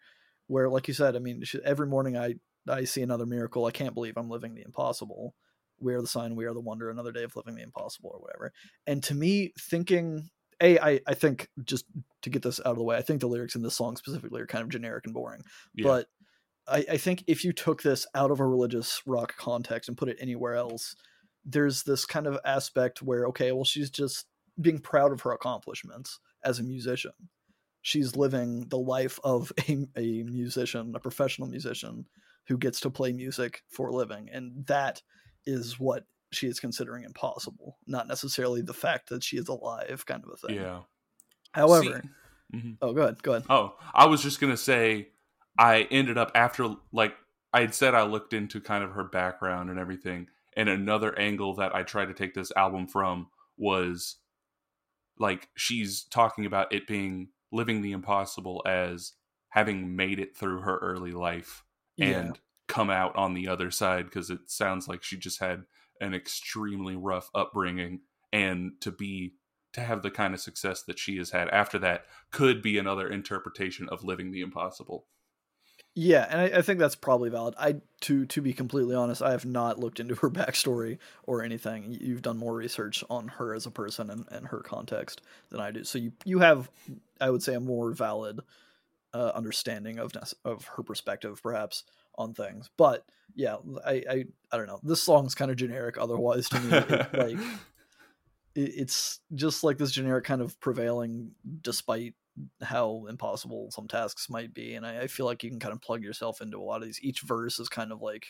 where 0.47 0.69
like 0.69 0.87
you 0.87 0.93
said 0.93 1.15
i 1.15 1.19
mean 1.19 1.43
every 1.63 1.87
morning 1.87 2.17
i 2.17 2.33
i 2.67 2.83
see 2.83 3.01
another 3.03 3.25
miracle 3.27 3.65
i 3.65 3.71
can't 3.71 3.93
believe 3.93 4.17
i'm 4.17 4.29
living 4.29 4.55
the 4.55 4.63
impossible 4.63 5.35
we 5.79 5.93
are 5.93 6.01
the 6.01 6.07
sign 6.07 6.35
we 6.35 6.45
are 6.45 6.53
the 6.53 6.59
wonder 6.59 6.89
another 6.89 7.11
day 7.11 7.23
of 7.23 7.35
living 7.35 7.55
the 7.55 7.61
impossible 7.61 8.09
or 8.11 8.19
whatever 8.19 8.51
and 8.87 9.03
to 9.03 9.13
me 9.13 9.53
thinking 9.59 10.29
a 10.61 10.79
i 10.79 10.99
i 11.07 11.13
think 11.13 11.49
just 11.63 11.85
to 12.21 12.29
get 12.29 12.41
this 12.41 12.59
out 12.59 12.71
of 12.71 12.77
the 12.77 12.83
way 12.83 12.97
i 12.97 13.01
think 13.01 13.21
the 13.21 13.27
lyrics 13.27 13.55
in 13.55 13.61
this 13.61 13.75
song 13.75 13.95
specifically 13.95 14.41
are 14.41 14.47
kind 14.47 14.63
of 14.63 14.69
generic 14.69 15.05
and 15.05 15.13
boring 15.13 15.41
yeah. 15.75 15.85
but 15.85 16.07
I, 16.67 16.85
I 16.91 16.97
think 16.97 17.23
if 17.27 17.45
you 17.45 17.53
took 17.53 17.81
this 17.81 18.05
out 18.13 18.31
of 18.31 18.39
a 18.39 18.45
religious 18.45 19.01
rock 19.05 19.37
context 19.37 19.87
and 19.87 19.97
put 19.97 20.09
it 20.09 20.17
anywhere 20.19 20.55
else, 20.55 20.95
there's 21.45 21.83
this 21.83 22.05
kind 22.05 22.27
of 22.27 22.37
aspect 22.43 23.01
where, 23.01 23.25
okay, 23.27 23.51
well, 23.51 23.63
she's 23.63 23.89
just 23.89 24.25
being 24.59 24.79
proud 24.79 25.11
of 25.11 25.21
her 25.21 25.31
accomplishments 25.31 26.19
as 26.43 26.59
a 26.59 26.63
musician. 26.63 27.13
She's 27.81 28.15
living 28.15 28.67
the 28.67 28.79
life 28.79 29.19
of 29.23 29.51
a, 29.69 29.87
a 29.95 30.23
musician, 30.23 30.93
a 30.95 30.99
professional 30.99 31.47
musician 31.47 32.05
who 32.47 32.57
gets 32.57 32.79
to 32.81 32.89
play 32.89 33.13
music 33.13 33.63
for 33.69 33.87
a 33.87 33.95
living. 33.95 34.29
And 34.31 34.65
that 34.67 35.01
is 35.45 35.79
what 35.79 36.03
she 36.31 36.47
is 36.47 36.59
considering 36.59 37.03
impossible, 37.03 37.77
not 37.87 38.07
necessarily 38.07 38.61
the 38.61 38.73
fact 38.73 39.09
that 39.09 39.23
she 39.23 39.37
is 39.37 39.47
alive, 39.47 40.05
kind 40.05 40.23
of 40.23 40.31
a 40.31 40.37
thing. 40.47 40.55
yeah. 40.57 40.81
However, 41.53 42.01
See- 42.53 42.57
Mhm. 42.57 42.77
oh, 42.81 42.93
go 42.93 43.01
ahead, 43.03 43.21
go 43.23 43.31
ahead. 43.33 43.45
Oh, 43.49 43.77
I 43.93 44.05
was 44.05 44.21
just 44.23 44.39
gonna 44.39 44.55
say, 44.57 45.09
I 45.59 45.83
ended 45.91 46.17
up 46.17 46.31
after 46.35 46.75
like 46.91 47.15
I 47.53 47.61
had 47.61 47.73
said 47.73 47.93
I 47.95 48.03
looked 48.03 48.33
into 48.33 48.61
kind 48.61 48.83
of 48.83 48.91
her 48.91 49.03
background 49.05 49.69
and 49.69 49.79
everything, 49.79 50.27
and 50.55 50.69
another 50.69 51.17
angle 51.17 51.55
that 51.55 51.73
I 51.75 51.83
tried 51.83 52.05
to 52.07 52.13
take 52.13 52.33
this 52.33 52.51
album 52.55 52.87
from 52.87 53.29
was 53.57 54.17
like 55.17 55.49
she's 55.55 56.03
talking 56.03 56.45
about 56.45 56.71
it 56.73 56.87
being 56.87 57.29
living 57.51 57.81
the 57.81 57.91
impossible 57.91 58.61
as 58.67 59.13
having 59.49 59.95
made 59.95 60.19
it 60.19 60.35
through 60.37 60.61
her 60.61 60.77
early 60.79 61.11
life 61.11 61.63
and 61.99 62.39
come 62.67 62.89
out 62.91 63.15
on 63.15 63.33
the 63.33 63.47
other 63.47 63.71
side 63.71 64.05
because 64.05 64.29
it 64.29 64.41
sounds 64.51 64.87
like 64.87 65.01
she 65.01 65.17
just 65.17 65.39
had 65.39 65.63
an 66.01 66.13
extremely 66.13 66.95
rough 66.95 67.29
upbringing 67.33 68.01
and 68.31 68.73
to 68.81 68.91
be 68.91 69.33
to 69.73 69.81
have 69.81 70.01
the 70.01 70.11
kind 70.11 70.33
of 70.33 70.39
success 70.39 70.81
that 70.83 70.97
she 70.97 71.17
has 71.17 71.31
had 71.31 71.49
after 71.49 71.77
that 71.79 72.05
could 72.31 72.61
be 72.61 72.77
another 72.77 73.07
interpretation 73.07 73.87
of 73.89 74.03
living 74.03 74.31
the 74.31 74.41
impossible 74.41 75.05
Yeah, 75.99 76.27
and 76.29 76.41
I, 76.41 76.59
I 76.59 76.61
think 76.61 76.79
that's 76.79 76.95
probably 76.95 77.29
valid. 77.29 77.55
I 77.57 77.77
to 78.01 78.25
to 78.27 78.41
be 78.41 78.53
completely 78.53 78.95
honest, 78.95 79.21
I 79.21 79.31
have 79.31 79.45
not 79.45 79.79
looked 79.79 79.99
into 79.99 80.15
her 80.15 80.29
backstory 80.31 80.99
or 81.23 81.41
anything. 81.41 81.97
You've 81.99 82.21
done 82.21 82.37
more 82.37 82.53
research 82.53 83.03
on 83.09 83.27
her 83.29 83.55
as 83.55 83.65
a 83.65 83.71
person 83.71 84.09
and, 84.11 84.25
and 84.31 84.47
her 84.47 84.59
context 84.59 85.21
than 85.49 85.59
I 85.59 85.71
do, 85.71 85.83
so 85.83 85.97
you 85.97 86.11
you 86.23 86.39
have, 86.39 86.69
I 87.19 87.31
would 87.31 87.41
say, 87.41 87.55
a 87.55 87.59
more 87.59 87.91
valid 87.91 88.41
uh, 89.13 89.31
understanding 89.33 89.97
of 89.97 90.11
of 90.45 90.65
her 90.65 90.83
perspective, 90.83 91.41
perhaps 91.41 91.83
on 92.17 92.33
things. 92.33 92.69
But 92.77 93.05
yeah, 93.35 93.57
I 93.85 94.03
I, 94.09 94.25
I 94.51 94.57
don't 94.57 94.67
know. 94.67 94.79
This 94.83 95.03
song's 95.03 95.35
kind 95.35 95.51
of 95.51 95.57
generic. 95.57 95.97
Otherwise, 95.97 96.49
to 96.49 96.59
me, 96.59 96.77
it, 96.77 96.89
like 97.13 97.47
it, 98.55 98.71
it's 98.75 99.19
just 99.35 99.63
like 99.63 99.77
this 99.77 99.91
generic 99.91 100.25
kind 100.25 100.41
of 100.41 100.59
prevailing, 100.59 101.31
despite 101.61 102.15
how 102.61 103.05
impossible 103.09 103.71
some 103.71 103.87
tasks 103.87 104.29
might 104.29 104.53
be 104.53 104.75
and 104.75 104.85
I, 104.85 105.01
I 105.01 105.07
feel 105.07 105.25
like 105.25 105.43
you 105.43 105.49
can 105.49 105.59
kind 105.59 105.73
of 105.73 105.81
plug 105.81 106.03
yourself 106.03 106.41
into 106.41 106.59
a 106.59 106.63
lot 106.63 106.81
of 106.81 106.87
these 106.87 106.99
each 107.01 107.21
verse 107.21 107.59
is 107.59 107.69
kind 107.69 107.91
of 107.91 108.01
like 108.01 108.27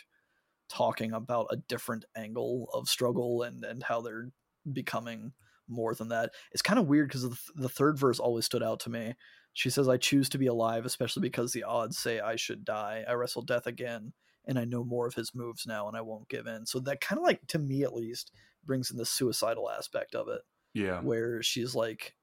talking 0.70 1.14
about 1.14 1.48
a 1.50 1.58
different 1.58 2.06
angle 2.16 2.70
of 2.74 2.88
struggle 2.88 3.44
and 3.44 3.64
and 3.64 3.84
how 3.84 4.02
they're 4.02 4.30
becoming 4.72 5.34
more 5.68 5.94
than 5.94 6.10
that 6.10 6.32
it's 6.52 6.62
kind 6.62 6.80
of 6.80 6.88
weird 6.88 7.10
because 7.10 7.24
the, 7.24 7.38
the 7.56 7.70
third 7.70 7.98
verse 7.98 8.20
always 8.20 8.46
stood 8.46 8.64
out 8.64 8.80
to 8.82 8.90
me 8.90 9.14
she 9.58 9.72
says 9.72 9.90
i 9.90 9.98
choose 9.98 10.30
to 10.30 10.38
be 10.38 10.46
alive 10.46 10.86
especially 10.86 11.22
because 11.22 11.52
the 11.52 11.64
odds 11.64 11.98
say 11.98 12.20
i 12.20 12.36
should 12.36 12.64
die. 12.64 13.04
I 13.08 13.14
wrestle 13.14 13.42
death 13.42 13.66
again 13.66 14.14
and 14.46 14.60
i 14.60 14.66
know 14.66 14.84
more 14.84 15.08
of 15.08 15.16
his 15.16 15.34
moves 15.34 15.66
now 15.66 15.88
and 15.88 15.98
i 15.98 16.02
won't 16.02 16.30
give 16.30 16.46
in. 16.46 16.68
So 16.68 16.80
that 16.82 17.02
kind 17.02 17.18
of 17.18 17.26
like 17.26 17.42
to 17.48 17.60
me 17.60 17.84
at 17.84 17.96
least 17.96 18.32
brings 18.64 18.92
in 18.92 18.98
the 18.98 19.06
suicidal 19.06 19.70
aspect 19.70 20.14
of 20.14 20.28
it 20.28 20.42
yeah. 20.74 21.02
where 21.02 21.42
she's 21.42 21.74
like 21.74 22.16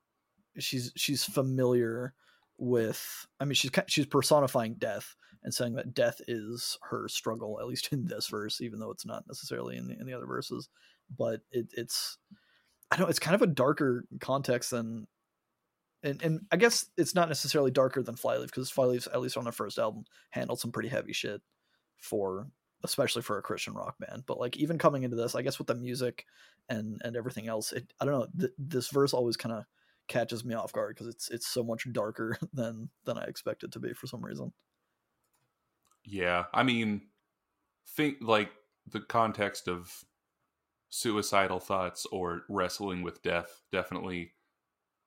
she's 0.58 0.92
she's 0.96 1.24
familiar 1.24 2.14
with 2.56 3.26
i 3.40 3.44
mean 3.44 3.54
she's 3.54 3.72
she's 3.88 4.06
personifying 4.06 4.74
death 4.74 5.16
and 5.42 5.52
saying 5.52 5.74
that 5.74 5.92
death 5.92 6.20
is 6.28 6.78
her 6.90 7.08
struggle 7.08 7.58
at 7.60 7.66
least 7.66 7.88
in 7.92 8.06
this 8.06 8.28
verse 8.28 8.60
even 8.60 8.78
though 8.78 8.92
it's 8.92 9.06
not 9.06 9.24
necessarily 9.26 9.76
in 9.76 9.88
the, 9.88 9.98
in 9.98 10.06
the 10.06 10.14
other 10.14 10.26
verses. 10.26 10.68
But 11.18 11.40
it, 11.50 11.66
it's 11.72 12.16
i 12.92 12.96
don't 12.96 13.10
it's 13.10 13.18
kind 13.18 13.34
of 13.34 13.42
a 13.42 13.46
darker 13.46 14.04
context 14.20 14.70
than 14.70 15.08
and, 16.04 16.22
and 16.22 16.40
i 16.52 16.56
guess 16.56 16.86
it's 16.96 17.14
not 17.14 17.28
necessarily 17.28 17.70
darker 17.70 18.02
than 18.02 18.14
flyleaf 18.16 18.46
because 18.46 18.70
flyleaf 18.70 19.08
at 19.12 19.20
least 19.20 19.36
on 19.36 19.44
their 19.44 19.52
first 19.52 19.78
album 19.78 20.04
handled 20.30 20.60
some 20.60 20.70
pretty 20.70 20.88
heavy 20.88 21.12
shit 21.12 21.40
for 21.96 22.46
especially 22.84 23.22
for 23.22 23.38
a 23.38 23.42
christian 23.42 23.74
rock 23.74 23.96
band. 23.98 24.24
But 24.26 24.38
like 24.38 24.56
even 24.56 24.78
coming 24.78 25.02
into 25.02 25.16
this 25.16 25.34
i 25.34 25.42
guess 25.42 25.58
with 25.58 25.66
the 25.66 25.74
music 25.74 26.26
and 26.68 27.00
and 27.04 27.16
everything 27.16 27.48
else 27.48 27.72
it 27.72 27.92
i 28.00 28.04
don't 28.04 28.14
know 28.14 28.26
th- 28.38 28.52
this 28.58 28.88
verse 28.88 29.14
always 29.14 29.36
kind 29.36 29.54
of 29.54 29.64
catches 30.06 30.44
me 30.44 30.54
off 30.54 30.72
guard 30.72 30.94
because 30.94 31.08
it's 31.12 31.30
it's 31.30 31.46
so 31.46 31.64
much 31.64 31.90
darker 31.92 32.36
than 32.52 32.90
than 33.04 33.18
i 33.18 33.24
expect 33.24 33.64
it 33.64 33.72
to 33.72 33.80
be 33.80 33.92
for 33.94 34.06
some 34.06 34.24
reason. 34.24 34.52
Yeah 36.04 36.44
i 36.52 36.62
mean 36.62 37.02
think 37.88 38.18
like 38.20 38.50
the 38.86 39.00
context 39.00 39.66
of 39.66 40.04
suicidal 40.90 41.58
thoughts 41.58 42.06
or 42.12 42.42
wrestling 42.48 43.02
with 43.02 43.22
death 43.22 43.62
definitely 43.72 44.33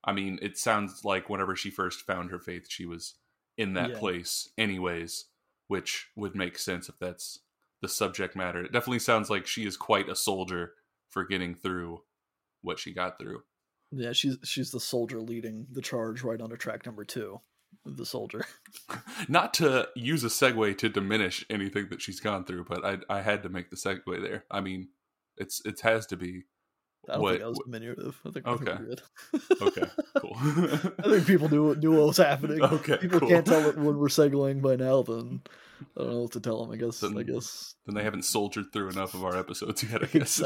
i 0.07 0.11
mean 0.11 0.39
it 0.41 0.57
sounds 0.57 1.05
like 1.05 1.29
whenever 1.29 1.55
she 1.55 1.69
first 1.69 2.01
found 2.01 2.31
her 2.31 2.39
faith 2.39 2.65
she 2.69 2.85
was 2.85 3.13
in 3.57 3.73
that 3.73 3.91
Yeah. 3.91 3.97
place 3.99 4.49
anyways 4.57 5.25
which 5.67 6.07
would 6.15 6.33
make 6.35 6.57
sense 6.57 6.89
if 6.89 6.97
that's 6.97 7.39
the 7.81 7.87
subject 7.87 8.35
matter 8.35 8.63
it 8.63 8.71
definitely 8.71 8.99
sounds 8.99 9.29
like 9.29 9.45
she 9.45 9.65
is 9.67 9.77
quite 9.77 10.09
a 10.09 10.15
soldier 10.15 10.73
for 11.09 11.23
getting 11.23 11.53
through 11.53 12.01
what 12.61 12.79
she 12.79 12.93
got 12.93 13.19
through 13.19 13.43
yeah 13.91 14.11
she's 14.13 14.37
she's 14.43 14.71
the 14.71 14.79
soldier 14.79 15.21
leading 15.21 15.67
the 15.71 15.81
charge 15.81 16.23
right 16.23 16.41
under 16.41 16.57
track 16.57 16.85
number 16.85 17.05
two 17.05 17.39
the 17.85 18.05
soldier 18.05 18.45
not 19.29 19.53
to 19.55 19.87
use 19.95 20.23
a 20.23 20.27
segue 20.27 20.77
to 20.77 20.89
diminish 20.89 21.45
anything 21.49 21.87
that 21.89 22.01
she's 22.01 22.19
gone 22.19 22.43
through, 22.45 22.63
but 22.65 22.83
I 22.85 22.97
I 23.17 23.21
had 23.21 23.43
to 23.43 23.49
make 23.49 23.69
the 23.69 23.75
segue 23.75 24.03
there. 24.21 24.45
I 24.51 24.61
mean, 24.61 24.89
it's 25.37 25.61
it 25.65 25.79
has 25.81 26.05
to 26.07 26.17
be 26.17 26.43
i 27.09 27.13
don't 27.13 27.21
What- 27.21 27.29
think 27.31 27.41
that 27.41 27.49
was 27.49 27.59
diminutive 27.65 28.19
i 28.25 28.29
think, 28.31 28.47
I 28.47 28.55
think 28.57 28.69
Okay. 28.69 28.83
good. 28.83 29.01
okay. 29.61 29.83
Cool. 30.19 30.35
i 30.99 31.09
think 31.09 31.25
people 31.27 31.49
knew 31.49 31.75
knew 31.75 31.91
what 31.97 32.07
was 32.07 32.17
happening 32.17 32.61
okay. 32.63 32.97
people 32.97 33.19
cool. 33.19 33.29
can't 33.29 33.45
tell 33.45 33.71
when 33.73 33.97
we're 33.99 34.07
segueing 34.07 34.61
by 34.61 34.75
now 34.75 35.01
then 35.03 35.41
i 35.95 35.99
don't 36.01 36.09
know 36.11 36.21
what 36.23 36.31
to 36.33 36.39
tell 36.39 36.63
them 36.65 36.73
i 36.73 36.77
guess 36.77 37.03
i 37.03 37.07
Then- 37.09 37.25
guess 37.25 37.75
Then 37.85 37.95
they 37.95 38.03
haven't 38.03 38.25
soldiered 38.25 38.65
through 38.73 38.89
enough 38.89 39.13
of 39.13 39.23
our 39.23 39.37
episodes 39.37 39.83
yet. 39.83 40.03
I 40.03 40.05
guess. 40.17 40.41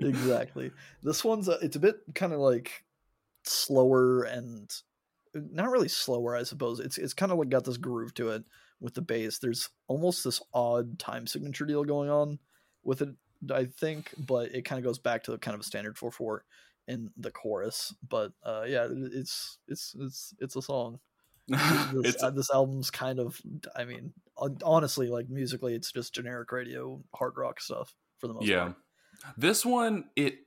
Exactly 0.00 0.70
this 1.02 1.24
one's 1.24 1.48
a, 1.48 1.52
it's 1.62 1.76
a 1.76 1.80
bit 1.80 1.96
kind 2.14 2.32
of 2.32 2.40
like 2.40 2.84
slower 3.44 4.22
and 4.22 4.70
not 5.34 5.70
really 5.70 5.88
slower 5.88 6.36
i 6.36 6.42
suppose 6.42 6.78
it's 6.80 6.98
it's 6.98 7.14
kind 7.14 7.32
of 7.32 7.38
like 7.38 7.48
got 7.48 7.64
this 7.64 7.76
groove 7.78 8.12
to 8.14 8.28
it 8.30 8.44
with 8.80 8.94
the 8.94 9.02
bass 9.02 9.38
there's 9.38 9.68
almost 9.88 10.24
this 10.24 10.40
odd 10.52 10.98
time 10.98 11.26
signature 11.26 11.64
deal 11.64 11.84
going 11.84 12.10
on 12.10 12.38
with 12.84 13.00
it 13.02 13.08
i 13.50 13.64
think 13.64 14.12
but 14.18 14.54
it 14.54 14.62
kind 14.64 14.78
of 14.78 14.84
goes 14.84 14.98
back 14.98 15.24
to 15.24 15.36
kind 15.38 15.54
of 15.54 15.60
a 15.60 15.64
standard 15.64 15.96
4-4 15.96 16.40
in 16.88 17.10
the 17.16 17.30
chorus 17.30 17.94
but 18.08 18.32
uh 18.44 18.64
yeah 18.66 18.86
it's 18.90 19.58
it's 19.68 19.94
it's 19.98 20.34
it's 20.38 20.56
a 20.56 20.62
song 20.62 20.98
this, 21.48 22.16
uh, 22.22 22.30
this 22.30 22.50
album's 22.52 22.90
kind 22.90 23.18
of 23.18 23.40
i 23.76 23.84
mean 23.84 24.12
honestly 24.64 25.08
like 25.08 25.28
musically 25.28 25.74
it's 25.74 25.92
just 25.92 26.14
generic 26.14 26.50
radio 26.52 27.02
hard 27.14 27.34
rock 27.36 27.60
stuff 27.60 27.94
for 28.18 28.28
the 28.28 28.34
most 28.34 28.46
yeah. 28.46 28.60
part 28.64 28.76
This 29.36 29.64
one 29.64 30.04
it 30.16 30.38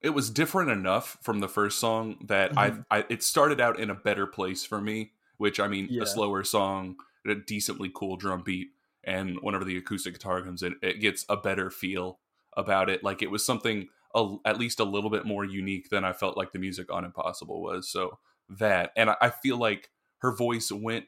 it 0.00 0.10
was 0.10 0.30
different 0.30 0.70
enough 0.70 1.18
from 1.22 1.40
the 1.40 1.48
first 1.48 1.78
song 1.78 2.16
that 2.26 2.52
Mhm. 2.52 2.84
I 2.90 2.98
I 2.98 3.06
it 3.08 3.22
started 3.22 3.60
out 3.60 3.78
in 3.78 3.90
a 3.90 3.94
better 3.94 4.26
place 4.26 4.64
for 4.64 4.80
me. 4.80 5.12
Which 5.36 5.58
I 5.58 5.68
mean, 5.68 5.88
Yeah. 5.90 6.02
a 6.02 6.06
slower 6.06 6.44
song, 6.44 6.96
a 7.26 7.34
decently 7.34 7.90
cool 7.94 8.16
drum 8.16 8.42
beat, 8.42 8.72
and 9.04 9.38
whenever 9.40 9.64
the 9.64 9.76
acoustic 9.76 10.14
guitar 10.14 10.42
comes 10.42 10.62
in, 10.62 10.76
it 10.82 11.00
gets 11.00 11.24
a 11.28 11.36
better 11.36 11.70
feel 11.70 12.18
about 12.56 12.90
it. 12.90 13.02
Like 13.02 13.22
it 13.22 13.30
was 13.30 13.44
something 13.44 13.88
a, 14.14 14.36
at 14.44 14.58
least 14.58 14.80
a 14.80 14.84
little 14.84 15.10
bit 15.10 15.24
more 15.24 15.44
unique 15.44 15.88
than 15.90 16.04
I 16.04 16.12
felt 16.12 16.36
like 16.36 16.52
the 16.52 16.58
music 16.58 16.92
on 16.92 17.04
Impossible 17.04 17.62
was. 17.62 17.88
So 17.88 18.18
that, 18.48 18.90
and 18.96 19.10
I, 19.10 19.16
I 19.20 19.30
feel 19.30 19.56
like 19.56 19.90
her 20.18 20.34
voice 20.34 20.70
went 20.70 21.06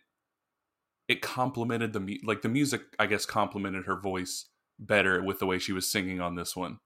it 1.09 1.21
complemented 1.21 1.93
the 1.93 2.01
mu- 2.01 2.19
like 2.25 2.43
the 2.43 2.49
music 2.49 2.83
I 2.99 3.07
guess 3.07 3.27
complemented 3.27 3.87
her 3.87 3.97
voice 3.97 4.47
better 4.79 5.23
with 5.23 5.41
the 5.41 5.47
way 5.47 5.59
she 5.59 5.73
was 5.73 5.87
singing 5.91 6.21
on 6.21 6.37
this 6.37 6.57
one. 6.57 6.79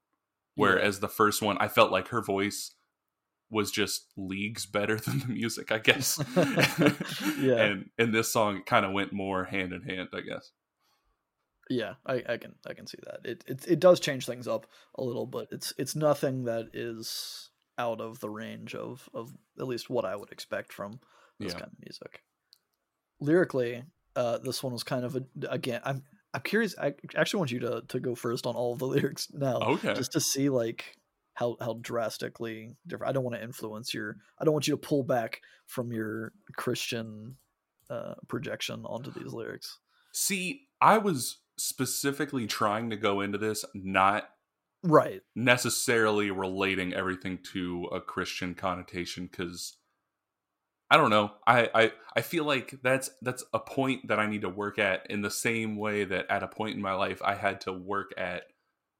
Whereas 0.55 0.99
the 0.99 1.07
first 1.07 1.41
one, 1.43 1.57
I 1.59 1.67
felt 1.67 1.91
like 1.91 2.07
her 2.07 2.21
voice 2.23 2.73
was 3.49 3.71
just 3.71 4.07
leagues 4.17 4.65
better 4.65 4.95
than 4.99 5.19
the 5.19 5.27
music, 5.27 5.71
I 5.71 5.79
guess. 5.79 6.19
Yeah. 7.39 7.55
And 7.67 7.89
in 7.97 8.11
this 8.11 8.31
song, 8.31 8.57
it 8.57 8.65
kind 8.65 8.85
of 8.85 8.91
went 8.91 9.13
more 9.13 9.43
hand 9.45 9.71
in 9.71 9.83
hand, 9.83 10.09
I 10.13 10.21
guess. 10.21 10.51
Yeah, 11.69 11.95
I, 12.05 12.23
I 12.29 12.37
can 12.37 12.55
I 12.65 12.73
can 12.73 12.87
see 12.87 12.99
that. 13.03 13.19
It, 13.29 13.43
it 13.47 13.67
it 13.67 13.79
does 13.79 13.99
change 13.99 14.25
things 14.25 14.47
up 14.47 14.67
a 14.95 15.03
little, 15.03 15.25
but 15.25 15.47
it's 15.51 15.73
it's 15.77 15.95
nothing 15.95 16.45
that 16.45 16.69
is 16.73 17.49
out 17.77 17.99
of 18.01 18.19
the 18.19 18.29
range 18.29 18.73
of 18.73 19.09
of 19.13 19.31
at 19.59 19.67
least 19.67 19.89
what 19.89 20.05
I 20.05 20.15
would 20.15 20.31
expect 20.31 20.71
from 20.73 20.99
this 21.39 21.53
Yeah. 21.53 21.59
kind 21.59 21.71
of 21.73 21.79
music. 21.85 22.23
Lyrically, 23.19 23.83
uh, 24.15 24.37
this 24.39 24.61
one 24.63 24.73
was 24.73 24.83
kind 24.83 25.03
of 25.03 25.15
a 25.15 25.23
again. 25.49 25.81
I'm 25.83 26.03
I'm 26.33 26.41
curious. 26.41 26.75
I 26.77 26.93
actually 27.15 27.39
want 27.39 27.51
you 27.51 27.59
to 27.59 27.83
to 27.87 27.99
go 27.99 28.15
first 28.15 28.45
on 28.45 28.55
all 28.55 28.73
of 28.73 28.79
the 28.79 28.85
lyrics 28.95 29.27
now, 29.33 29.57
Okay. 29.57 29.93
just 29.93 30.11
to 30.13 30.19
see 30.21 30.49
like 30.49 30.95
how 31.33 31.57
how 31.59 31.79
drastically 31.81 32.75
different. 32.85 33.09
I 33.09 33.13
don't 33.13 33.23
want 33.23 33.35
to 33.35 33.43
influence 33.43 33.93
your. 33.93 34.17
I 34.39 34.45
don't 34.45 34.53
want 34.53 34.67
you 34.67 34.73
to 34.73 34.77
pull 34.77 35.03
back 35.03 35.41
from 35.65 35.91
your 35.91 36.31
Christian 36.55 37.37
uh, 37.89 38.15
projection 38.27 38.85
onto 38.85 39.11
these 39.11 39.33
lyrics. 39.33 39.79
See, 40.13 40.67
I 40.79 40.97
was 40.99 41.39
specifically 41.57 42.47
trying 42.47 42.89
to 42.89 42.95
go 42.95 43.21
into 43.21 43.37
this 43.37 43.65
not 43.73 44.29
Right. 44.83 45.21
necessarily 45.35 46.31
relating 46.31 46.93
everything 46.93 47.39
to 47.53 47.85
a 47.85 47.99
Christian 47.99 48.53
connotation 48.53 49.27
because 49.27 49.77
I 50.89 50.95
don't 50.95 51.09
know. 51.09 51.33
I, 51.45 51.69
I 51.73 51.91
I 52.15 52.21
feel 52.21 52.45
like 52.45 52.79
that's 52.81 53.09
that's 53.21 53.43
a 53.53 53.59
point 53.59 54.07
that 54.07 54.19
I 54.19 54.27
need 54.27 54.41
to 54.41 54.49
work 54.49 54.79
at 54.79 55.09
in 55.09 55.21
the 55.21 55.31
same 55.31 55.75
way 55.75 56.05
that 56.05 56.27
at 56.29 56.43
a 56.43 56.47
point 56.47 56.75
in 56.75 56.81
my 56.81 56.93
life 56.93 57.21
I 57.23 57.35
had 57.35 57.59
to 57.61 57.73
work 57.73 58.11
at 58.17 58.43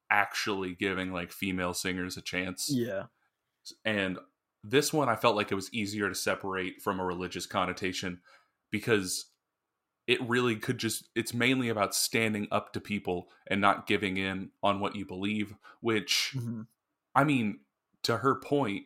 actually 0.10 0.76
giving 0.76 1.14
like 1.14 1.32
female 1.32 1.74
singers 1.74 2.18
a 2.18 2.22
chance. 2.22 2.70
Yeah. 2.70 3.04
And 3.86 4.18
this 4.64 4.92
one 4.92 5.08
I 5.08 5.16
felt 5.16 5.36
like 5.38 5.52
it 5.52 5.56
was 5.56 5.74
easier 5.74 6.10
to 6.10 6.16
separate 6.16 6.82
from 6.82 7.00
a 7.00 7.06
religious 7.06 7.46
connotation 7.46 8.20
because 8.72 9.32
it 10.08 10.22
really 10.28 10.56
could 10.56 10.78
just 10.78 11.10
it's 11.16 11.34
mainly 11.34 11.70
about 11.70 11.94
standing 11.94 12.48
up 12.52 12.74
to 12.74 12.80
people 12.82 13.30
and 13.46 13.60
not 13.62 13.86
giving 13.88 14.18
in 14.18 14.50
on 14.64 14.80
what 14.80 14.96
you 14.96 15.06
believe, 15.06 15.56
which 15.82 16.34
Mhm. 16.36 16.68
I 17.14 17.24
mean, 17.24 17.60
to 18.04 18.18
her 18.18 18.36
point, 18.36 18.86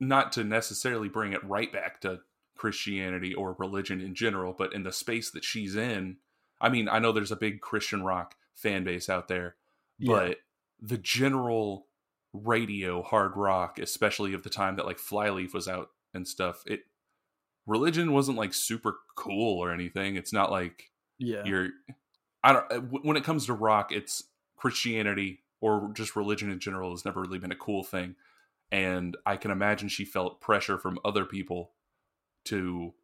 not 0.00 0.32
to 0.32 0.44
necessarily 0.44 1.08
bring 1.08 1.32
it 1.32 1.44
right 1.44 1.72
back 1.72 2.00
to 2.02 2.20
Christianity 2.54 3.34
or 3.34 3.54
religion 3.58 4.00
in 4.00 4.14
general, 4.14 4.52
but 4.52 4.72
in 4.72 4.82
the 4.82 4.92
space 4.92 5.30
that 5.30 5.44
she's 5.44 5.76
in, 5.76 6.18
I 6.60 6.68
mean, 6.68 6.88
I 6.88 6.98
know 6.98 7.12
there's 7.12 7.32
a 7.32 7.36
big 7.36 7.60
Christian 7.60 8.02
rock 8.02 8.36
fan 8.54 8.84
base 8.84 9.08
out 9.08 9.28
there, 9.28 9.56
Yeah. 9.98 10.12
but 10.14 10.40
the 10.80 10.98
general 10.98 11.88
radio 12.32 13.02
hard 13.02 13.36
rock, 13.36 13.78
especially 13.78 14.32
of 14.34 14.42
the 14.42 14.50
time 14.50 14.76
that 14.76 14.86
like 14.86 14.98
Flyleaf 14.98 15.52
was 15.54 15.68
out 15.68 15.90
and 16.14 16.26
stuff, 16.26 16.62
it 16.66 16.86
religion 17.68 18.12
wasn't 18.12 18.38
like 18.38 18.54
super 18.54 18.96
cool 19.16 19.58
or 19.58 19.72
anything. 19.72 20.16
It's 20.16 20.32
not 20.32 20.50
like 20.50 20.90
Yeah. 21.18 21.42
you're 21.46 21.68
I 22.42 22.52
don't 22.52 23.04
when 23.04 23.16
it 23.16 23.24
comes 23.24 23.46
to 23.46 23.54
rock, 23.54 23.92
it's 23.92 24.24
Christianity 24.56 25.40
or 25.60 25.90
just 25.94 26.16
religion 26.16 26.50
in 26.50 26.60
general 26.60 26.90
has 26.90 27.04
never 27.04 27.20
really 27.20 27.38
been 27.38 27.52
a 27.52 27.56
cool 27.56 27.84
thing. 27.84 28.16
And 28.70 29.16
I 29.26 29.36
can 29.36 29.50
imagine 29.50 29.88
she 29.88 30.04
felt 30.04 30.40
pressure 30.40 30.78
from 30.78 30.98
other 31.04 31.24
people 31.24 31.72
to 32.46 32.94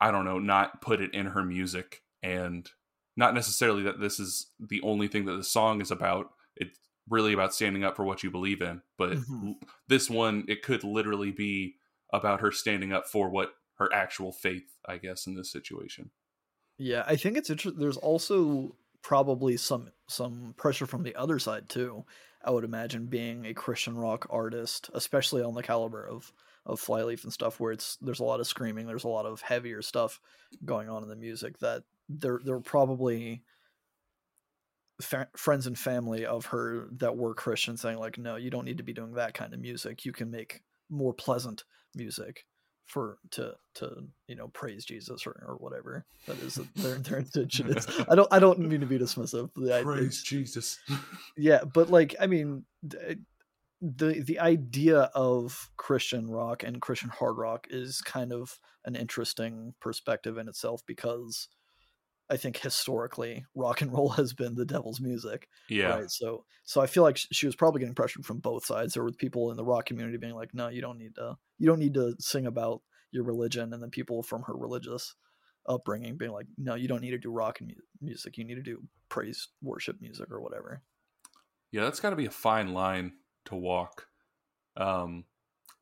I 0.00 0.10
don't 0.10 0.24
know, 0.24 0.38
not 0.38 0.80
put 0.82 1.00
it 1.00 1.14
in 1.14 1.26
her 1.26 1.44
music 1.44 2.02
and 2.22 2.68
not 3.16 3.34
necessarily 3.34 3.84
that 3.84 4.00
this 4.00 4.18
is 4.18 4.50
the 4.58 4.80
only 4.82 5.08
thing 5.08 5.26
that 5.26 5.36
the 5.36 5.44
song 5.44 5.80
is 5.80 5.90
about. 5.92 6.32
It's 6.56 6.78
really 7.08 7.32
about 7.32 7.54
standing 7.54 7.84
up 7.84 7.96
for 7.96 8.04
what 8.04 8.22
you 8.22 8.30
believe 8.30 8.62
in, 8.62 8.82
but 8.98 9.18
Mhm. 9.18 9.56
this 9.88 10.10
one 10.10 10.44
it 10.48 10.62
could 10.62 10.84
literally 10.84 11.30
be 11.32 11.76
about 12.12 12.40
her 12.40 12.52
standing 12.52 12.92
up 12.92 13.06
for 13.06 13.30
what 13.30 13.54
her 13.76 13.88
actual 13.92 14.32
faith, 14.32 14.76
I 14.86 14.98
guess, 14.98 15.26
in 15.26 15.34
this 15.34 15.50
situation. 15.50 16.10
Yeah, 16.78 17.04
I 17.06 17.16
think 17.16 17.36
it's 17.36 17.50
interesting. 17.50 17.80
There's 17.80 17.96
also 17.96 18.76
probably 19.02 19.56
some 19.56 19.90
some 20.08 20.54
pressure 20.56 20.86
from 20.86 21.02
the 21.02 21.16
other 21.16 21.38
side 21.38 21.68
too. 21.68 22.04
I 22.44 22.50
would 22.50 22.64
imagine 22.64 23.06
being 23.06 23.46
a 23.46 23.54
Christian 23.54 23.96
rock 23.96 24.26
artist, 24.30 24.90
especially 24.94 25.42
on 25.42 25.54
the 25.54 25.62
caliber 25.62 26.06
of 26.06 26.32
of 26.64 26.80
Flyleaf 26.80 27.24
and 27.24 27.32
stuff, 27.32 27.60
where 27.60 27.72
it's 27.72 27.96
there's 28.00 28.20
a 28.20 28.24
lot 28.24 28.40
of 28.40 28.46
screaming, 28.46 28.86
there's 28.86 29.04
a 29.04 29.08
lot 29.08 29.26
of 29.26 29.40
heavier 29.40 29.82
stuff 29.82 30.20
going 30.64 30.88
on 30.88 31.02
in 31.02 31.08
the 31.08 31.16
music. 31.16 31.58
That 31.58 31.84
there 32.08 32.40
there 32.44 32.54
were 32.54 32.60
probably 32.60 33.42
fa- 35.00 35.28
friends 35.36 35.66
and 35.66 35.78
family 35.78 36.24
of 36.24 36.46
her 36.46 36.88
that 36.92 37.16
were 37.16 37.34
Christian 37.34 37.76
saying 37.76 37.98
like, 37.98 38.18
no, 38.18 38.36
you 38.36 38.50
don't 38.50 38.64
need 38.64 38.78
to 38.78 38.84
be 38.84 38.92
doing 38.92 39.14
that 39.14 39.34
kind 39.34 39.52
of 39.52 39.60
music. 39.60 40.04
You 40.04 40.12
can 40.12 40.30
make 40.30 40.62
more 40.88 41.12
pleasant 41.12 41.64
music 41.94 42.44
for 42.86 43.18
to 43.30 43.54
to 43.74 44.04
you 44.26 44.34
know 44.34 44.48
praise 44.48 44.84
Jesus 44.84 45.26
or, 45.26 45.42
or 45.46 45.56
whatever 45.56 46.04
that 46.26 46.38
is 46.38 46.56
their 46.76 46.96
their 46.96 47.18
intention 47.26 47.76
is. 47.76 47.86
I 48.08 48.14
don't 48.14 48.28
I 48.32 48.38
don't 48.38 48.58
mean 48.58 48.80
to 48.80 48.86
be 48.86 48.98
dismissive. 48.98 49.50
I- 49.72 49.82
Praise 49.82 50.00
it's- 50.02 50.22
Jesus. 50.22 50.78
yeah, 51.36 51.64
but 51.64 51.90
like 51.90 52.14
I 52.20 52.26
mean 52.26 52.64
the 53.80 54.20
the 54.20 54.38
idea 54.38 55.10
of 55.14 55.70
Christian 55.76 56.30
rock 56.30 56.62
and 56.62 56.80
Christian 56.80 57.08
hard 57.10 57.36
rock 57.36 57.66
is 57.70 58.00
kind 58.00 58.32
of 58.32 58.58
an 58.84 58.94
interesting 58.94 59.74
perspective 59.80 60.38
in 60.38 60.48
itself 60.48 60.82
because 60.86 61.48
I 62.32 62.36
think 62.36 62.56
historically 62.56 63.44
rock 63.54 63.82
and 63.82 63.92
roll 63.92 64.08
has 64.20 64.32
been 64.32 64.54
the 64.54 64.64
devil's 64.64 65.00
music 65.00 65.48
yeah. 65.68 65.90
right 65.90 66.10
so 66.10 66.44
so 66.64 66.80
i 66.80 66.86
feel 66.86 67.02
like 67.02 67.18
she 67.18 67.46
was 67.46 67.54
probably 67.54 67.80
getting 67.80 67.94
pressured 67.94 68.24
from 68.24 68.38
both 68.38 68.64
sides 68.64 68.94
there 68.94 69.02
were 69.02 69.12
people 69.12 69.50
in 69.50 69.56
the 69.56 69.64
rock 69.64 69.86
community 69.86 70.16
being 70.16 70.34
like 70.34 70.54
no 70.54 70.68
you 70.68 70.80
don't 70.80 70.98
need 70.98 71.14
to 71.14 71.36
you 71.58 71.66
don't 71.66 71.78
need 71.78 71.94
to 71.94 72.14
sing 72.18 72.46
about 72.46 72.80
your 73.10 73.24
religion 73.24 73.72
and 73.72 73.82
then 73.82 73.90
people 73.90 74.22
from 74.22 74.42
her 74.42 74.56
religious 74.56 75.14
upbringing 75.68 76.16
being 76.16 76.32
like 76.32 76.46
no 76.58 76.74
you 76.74 76.88
don't 76.88 77.02
need 77.02 77.10
to 77.10 77.18
do 77.18 77.30
rock 77.30 77.60
and 77.60 77.68
mu- 77.68 77.74
music 78.00 78.36
you 78.38 78.44
need 78.44 78.56
to 78.56 78.62
do 78.62 78.82
praise 79.08 79.48
worship 79.62 80.00
music 80.00 80.30
or 80.30 80.40
whatever 80.40 80.82
Yeah, 81.72 81.84
that's 81.84 82.00
got 82.00 82.10
to 82.10 82.16
be 82.16 82.26
a 82.26 82.30
fine 82.30 82.74
line 82.74 83.12
to 83.46 83.56
walk. 83.56 84.06
Um, 84.76 85.24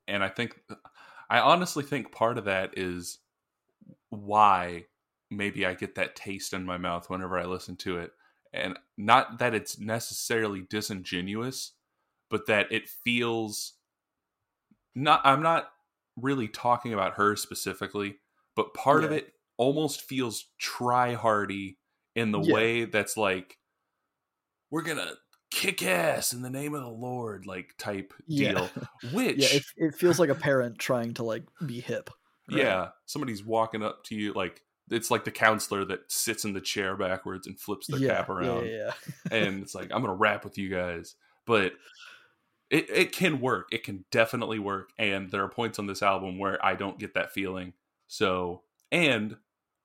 and 0.07 0.23
I 0.23 0.29
think, 0.29 0.59
I 1.29 1.41
honestly 1.41 1.85
think 1.85 2.13
part 2.13 2.39
of 2.39 2.45
that 2.45 2.79
is 2.79 3.19
why 4.09 4.87
maybe 5.31 5.65
I 5.67 5.75
get 5.75 5.95
that 5.97 6.17
taste 6.17 6.53
in 6.53 6.65
my 6.65 6.79
mouth 6.79 7.09
whenever 7.11 7.39
I 7.39 7.45
listen 7.45 7.77
to 7.79 7.99
it. 7.99 8.13
And 8.53 8.79
not 8.97 9.39
that 9.39 9.55
it's 9.55 9.79
necessarily 9.79 10.63
disingenuous, 10.63 11.73
but 12.31 12.47
that 12.47 12.71
it 12.73 12.89
feels 12.89 13.75
not, 14.95 15.21
I'm 15.25 15.43
not 15.43 15.71
really 16.17 16.49
talking 16.49 16.93
about 16.93 17.15
her 17.15 17.37
specifically, 17.37 18.19
but 18.57 18.75
part 18.75 19.05
of 19.05 19.13
it 19.13 19.33
almost 19.57 20.03
feels 20.03 20.47
try 20.59 21.15
hardy 21.15 21.79
in 22.15 22.33
the 22.33 22.41
Yeah. 22.41 22.55
way 22.55 22.85
that's 22.85 23.17
like, 23.17 23.59
we're 24.71 24.83
gonna 24.83 25.15
kick 25.51 25.83
ass 25.83 26.33
in 26.33 26.43
the 26.43 26.51
name 26.51 26.75
of 26.75 26.83
the 26.83 26.89
Lord, 26.91 27.47
like 27.47 27.75
type 27.79 28.13
Yeah. 28.27 28.53
deal. 28.53 28.77
Which, 29.03 29.35
yeah 29.35 29.49
it, 29.49 29.65
it 29.77 29.95
feels 29.95 30.19
like 30.19 30.31
a 30.31 30.35
parent 30.35 30.79
trying 30.79 31.15
to 31.15 31.23
like 31.25 31.45
be 31.65 31.81
hip 31.81 32.11
right? 32.49 32.79
yeah, 32.79 32.91
somebody's 33.07 33.45
walking 33.45 33.83
up 33.83 34.05
to 34.05 34.15
you 34.15 34.33
like 34.33 34.63
it's 34.91 35.11
like 35.11 35.25
the 35.25 35.31
counselor 35.31 35.85
that 35.87 36.11
sits 36.11 36.45
in 36.45 36.53
the 36.53 36.61
chair 36.61 36.97
backwards 36.97 37.47
and 37.47 37.59
flips 37.59 37.87
their 37.87 38.01
yeah, 38.01 38.17
cap 38.17 38.29
around, 38.29 38.67
yeah, 38.67 38.93
yeah, 39.31 39.31
and 39.37 39.63
it's 39.63 39.75
like 39.75 39.91
I'm 39.93 40.03
gonna 40.03 40.15
rap 40.15 40.45
with 40.45 40.59
you 40.59 40.69
guys, 40.69 41.15
but. 41.47 41.73
It, 42.73 42.89
it 42.89 43.11
can 43.11 43.41
work. 43.41 43.67
It 43.73 43.83
can 43.83 44.05
definitely 44.13 44.61
work. 44.61 44.91
And 44.97 45.29
there 45.29 45.43
are 45.43 45.49
points 45.49 45.81
on 45.81 45.89
this 45.89 46.05
album 46.05 46.39
where 46.39 46.65
I 46.65 46.77
don't 46.77 47.01
get 47.01 47.15
that 47.15 47.33
feeling. 47.33 47.73
So, 48.07 48.63
and 48.93 49.37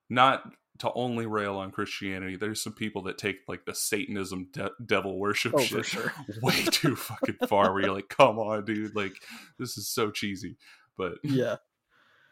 not 0.07 0.43
to 0.79 0.91
only 0.93 1.25
rail 1.25 1.55
on 1.55 1.71
Christianity, 1.71 2.35
there's 2.35 2.61
some 2.61 2.73
people 2.73 3.03
that 3.03 3.17
take 3.17 3.39
like 3.47 3.65
the 3.65 3.73
Satanism 3.73 4.49
de- 4.51 4.71
devil 4.85 5.17
worship 5.17 5.53
oh 5.55 5.59
shit 5.59 5.85
sure 5.85 6.13
way 6.41 6.63
too 6.65 6.95
fucking 6.95 7.37
far 7.47 7.71
where 7.71 7.83
you're 7.83 7.93
like 7.93 8.09
come 8.09 8.39
on 8.39 8.65
dude 8.65 8.95
like 8.95 9.13
this 9.57 9.77
is 9.77 9.87
so 9.87 10.11
cheesy 10.11 10.57
but 10.97 11.13
yeah 11.23 11.57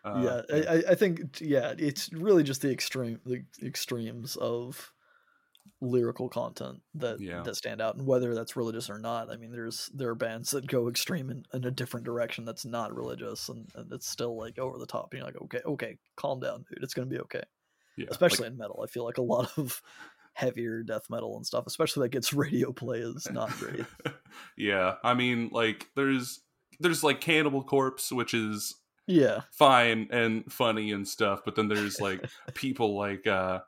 uh, 0.04 0.42
yeah, 0.50 0.64
I, 0.70 0.84
I- 0.92 0.96
think 0.96 1.40
yeah, 1.42 1.74
it's 1.78 2.12
really 2.14 2.44
just 2.44 2.62
the 2.62 2.72
extreme 2.72 3.20
the 3.26 3.44
extremes 3.64 4.36
of 4.36 4.92
lyrical 5.82 6.30
content 6.30 6.82
that 6.96 7.20
Yeah. 7.20 7.42
that 7.44 7.56
stand 7.56 7.82
out, 7.82 7.96
and 7.96 8.06
whether 8.08 8.34
that's 8.36 8.56
religious 8.56 8.90
or 8.90 9.00
not. 9.00 9.30
I 9.32 9.38
mean, 9.38 9.52
there's 9.52 9.90
there 9.94 10.10
are 10.10 10.16
bands 10.16 10.52
that 10.52 10.68
go 10.68 10.88
extreme 10.90 11.30
in, 11.30 11.44
in 11.54 11.66
a 11.66 11.72
different 11.72 12.06
direction 12.06 12.46
that's 12.46 12.66
not 12.66 12.96
religious, 12.96 13.50
and, 13.50 13.70
and 13.76 13.92
it's 13.92 14.10
still 14.10 14.38
like 14.38 14.58
over 14.60 14.78
the 14.78 14.86
top. 14.86 15.10
And 15.12 15.20
you're 15.20 15.28
like, 15.28 15.42
okay, 15.44 15.62
okay, 15.66 15.98
calm 16.16 16.40
down, 16.40 16.66
dude. 16.70 16.84
It's 16.84 16.94
gonna 16.94 17.08
be 17.08 17.20
okay. 17.20 17.44
yeah 17.98 18.08
Especially 18.10 18.48
in 18.48 18.58
metal, 18.58 18.82
I 18.84 18.88
feel 18.88 19.04
like 19.06 19.18
a 19.18 19.22
lot 19.22 19.52
of 19.58 19.82
heavier 20.34 20.84
death 20.84 21.04
metal 21.10 21.36
and 21.38 21.46
stuff, 21.46 21.66
especially 21.68 22.04
that 22.06 22.12
gets 22.12 22.34
radio 22.34 22.72
play, 22.72 23.00
is 23.00 23.28
not 23.32 23.50
great. 23.52 23.86
Yeah 24.58 24.96
i 25.04 25.14
mean 25.14 25.50
like 25.52 25.90
there's 25.96 26.42
there's 26.80 27.04
like 27.04 27.22
cannibal 27.22 27.64
corpse 27.64 28.12
which 28.12 28.34
is 28.34 28.74
yeah. 29.08 29.42
fine 29.52 30.08
and 30.12 30.52
funny 30.52 30.92
and 30.92 31.08
stuff 31.08 31.42
but 31.46 31.56
then 31.56 31.68
there's 31.68 32.00
like 32.00 32.24
people 32.54 32.96
like 32.98 33.26
uh 33.28 33.60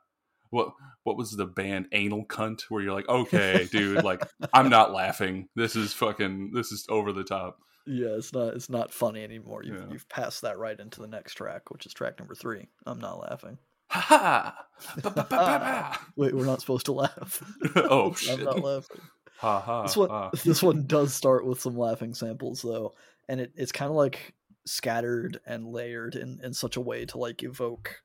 what 0.50 0.72
what 1.02 1.16
was 1.16 1.32
the 1.32 1.44
band 1.46 1.88
anal 1.92 2.24
cunt 2.24 2.62
where 2.68 2.82
you're 2.82 2.92
like 2.94 3.08
okay 3.08 3.68
dude 3.70 4.04
like 4.04 4.22
i'm 4.54 4.68
not 4.70 4.92
laughing. 4.92 5.48
This 5.56 5.74
is 5.76 5.92
fucking 5.92 6.52
this 6.54 6.70
is 6.72 6.86
over 6.88 7.12
the 7.12 7.24
top. 7.24 7.58
Yeah 7.86 8.16
it's 8.16 8.32
not 8.32 8.54
it's 8.54 8.70
not 8.70 8.92
funny 8.92 9.22
anymore. 9.24 9.62
You've, 9.62 9.76
Yeah. 9.76 9.86
you've 9.90 10.08
passed 10.08 10.42
that 10.42 10.58
right 10.58 10.78
into 10.78 11.00
the 11.00 11.08
next 11.08 11.34
track 11.34 11.70
which 11.70 11.84
is 11.86 11.92
track 11.92 12.18
number 12.18 12.34
three 12.34 12.68
i'm 12.86 12.98
not 13.00 13.20
laughing. 13.20 13.58
Ha 13.90 14.56
ha 14.98 16.06
wait 16.16 16.34
we're 16.34 16.44
not 16.46 16.60
supposed 16.60 16.86
to 16.86 16.92
laugh. 16.92 17.42
Oh 17.76 18.08
i'm 18.08 18.14
shit. 18.14 18.42
not 18.42 18.62
laughing. 18.62 19.00
Ha 19.38 19.60
ha 19.60 19.82
this 19.82 19.96
one 19.96 20.08
ha. 20.08 20.30
this 20.44 20.62
one 20.62 20.86
does 20.86 21.12
start 21.12 21.44
with 21.44 21.60
some 21.60 21.76
laughing 21.76 22.14
samples 22.14 22.62
though 22.62 22.94
and 23.28 23.40
it, 23.40 23.52
it's 23.56 23.72
kind 23.72 23.90
of 23.90 23.96
like 23.96 24.32
scattered 24.66 25.40
and 25.46 25.66
layered 25.66 26.14
in, 26.14 26.40
in 26.42 26.52
such 26.52 26.76
a 26.76 26.80
way 26.80 27.04
to 27.06 27.18
like 27.18 27.42
evoke 27.42 28.02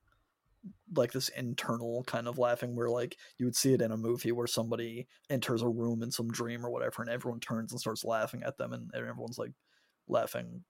like 0.94 1.12
this 1.12 1.28
internal 1.30 2.04
kind 2.04 2.28
of 2.28 2.38
laughing 2.38 2.76
where 2.76 2.88
like 2.88 3.16
you 3.38 3.44
would 3.44 3.56
see 3.56 3.74
it 3.74 3.82
in 3.82 3.90
a 3.90 3.96
movie 3.96 4.30
where 4.30 4.46
somebody 4.46 5.08
enters 5.28 5.60
a 5.62 5.68
room 5.68 6.02
in 6.02 6.10
some 6.12 6.28
dream 6.28 6.64
or 6.64 6.70
whatever 6.70 7.02
and 7.02 7.10
everyone 7.10 7.40
turns 7.40 7.72
and 7.72 7.80
starts 7.80 8.04
laughing 8.04 8.42
at 8.44 8.56
them 8.58 8.72
and 8.72 8.90
everyone's 8.94 9.38
like 9.38 9.52
laughing 10.06 10.62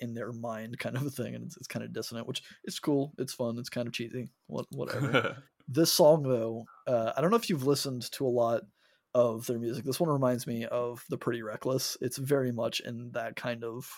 in 0.00 0.14
their 0.14 0.32
mind 0.32 0.78
kind 0.78 0.96
of 0.96 1.06
a 1.06 1.10
thing 1.10 1.34
and 1.34 1.44
it's, 1.44 1.56
it's 1.56 1.68
kind 1.68 1.84
of 1.84 1.92
dissonant 1.92 2.26
which 2.26 2.42
is 2.64 2.80
cool 2.80 3.12
it's 3.18 3.34
fun 3.34 3.56
it's 3.58 3.68
kind 3.68 3.86
of 3.86 3.92
cheesy 3.92 4.30
what 4.46 4.66
whatever. 4.70 5.42
This 5.66 5.90
song 5.90 6.24
though 6.24 6.66
uh, 6.86 7.12
i 7.16 7.22
don't 7.22 7.30
know 7.30 7.38
if 7.38 7.48
you've 7.48 7.66
listened 7.66 8.10
to 8.12 8.26
a 8.26 8.28
lot 8.28 8.64
of 9.14 9.46
their 9.46 9.58
music 9.58 9.84
this 9.84 10.00
one 10.00 10.10
reminds 10.10 10.46
me 10.46 10.66
of 10.66 11.04
the 11.08 11.16
pretty 11.16 11.42
reckless. 11.42 11.96
It's 12.00 12.18
very 12.18 12.50
much 12.52 12.80
in 12.80 13.12
that 13.12 13.36
kind 13.36 13.62
of 13.64 13.88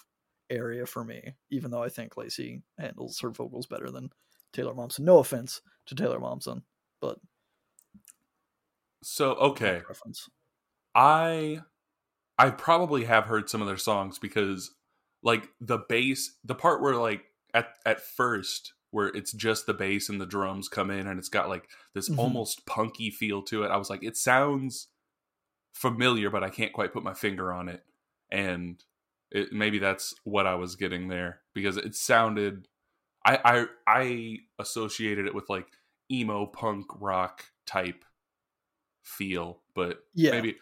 area 0.50 0.87
for 0.87 1.04
me 1.04 1.35
even 1.50 1.70
though 1.70 1.82
i 1.82 1.88
think 1.88 2.16
lacey 2.16 2.62
handles 2.78 3.18
her 3.20 3.30
vocals 3.30 3.66
better 3.66 3.90
than 3.90 4.11
taylor 4.52 4.74
momsen 4.74 5.00
no 5.00 5.18
offense 5.18 5.61
to 5.87 5.94
taylor 5.94 6.20
momsen 6.20 6.62
but 7.00 7.18
so 9.02 9.35
okay 9.37 9.82
preference 9.85 10.28
I 10.94 11.61
I 12.38 12.50
probably 12.50 13.04
have 13.04 13.26
heard 13.26 13.50
some 13.50 13.62
of 13.62 13.68
their 13.68 13.76
songs 13.78 14.18
because 14.20 14.74
like 15.22 15.50
the 15.61 15.78
bass 15.88 16.38
the 16.44 16.54
part 16.54 16.82
where 16.82 16.96
like 16.96 17.26
at 17.54 17.78
at 17.87 18.00
first 18.02 18.74
where 18.90 19.09
it's 19.09 19.32
just 19.32 19.66
the 19.66 19.74
bass 19.74 20.09
and 20.09 20.20
the 20.20 20.26
drums 20.26 20.68
come 20.68 20.90
in 20.90 21.06
and 21.06 21.18
it's 21.18 21.28
got 21.28 21.48
like 21.48 21.70
this 21.94 22.09
Mhm. 22.09 22.16
almost 22.16 22.66
punky 22.66 23.11
feel 23.11 23.42
to 23.44 23.64
it. 23.64 23.70
I 23.70 23.76
was 23.78 23.90
like 23.90 24.02
it 24.04 24.16
sounds 24.16 24.88
familiar 25.74 26.30
but 26.30 26.44
I 26.44 26.50
can't 26.50 26.72
quite 26.72 26.92
put 26.92 27.04
my 27.04 27.14
finger 27.14 27.52
on 27.52 27.68
it. 27.68 27.85
And 28.30 28.82
it, 29.30 29.52
maybe 29.52 29.78
that's 29.78 30.14
what 30.24 30.46
I 30.46 30.54
was 30.54 30.76
getting 30.76 31.08
there 31.08 31.42
because 31.54 31.76
it 31.76 31.94
sounded 31.94 32.68
I 33.24 33.38
I 33.44 33.66
I 34.00 34.38
associated 34.60 35.26
it 35.26 35.34
with 35.34 35.50
like 35.50 35.68
emo 36.10 36.46
punk 36.46 36.86
rock 37.00 37.46
type 37.66 38.04
feel, 39.02 39.62
but 39.74 40.00
Yeah. 40.14 40.30
maybe 40.30 40.56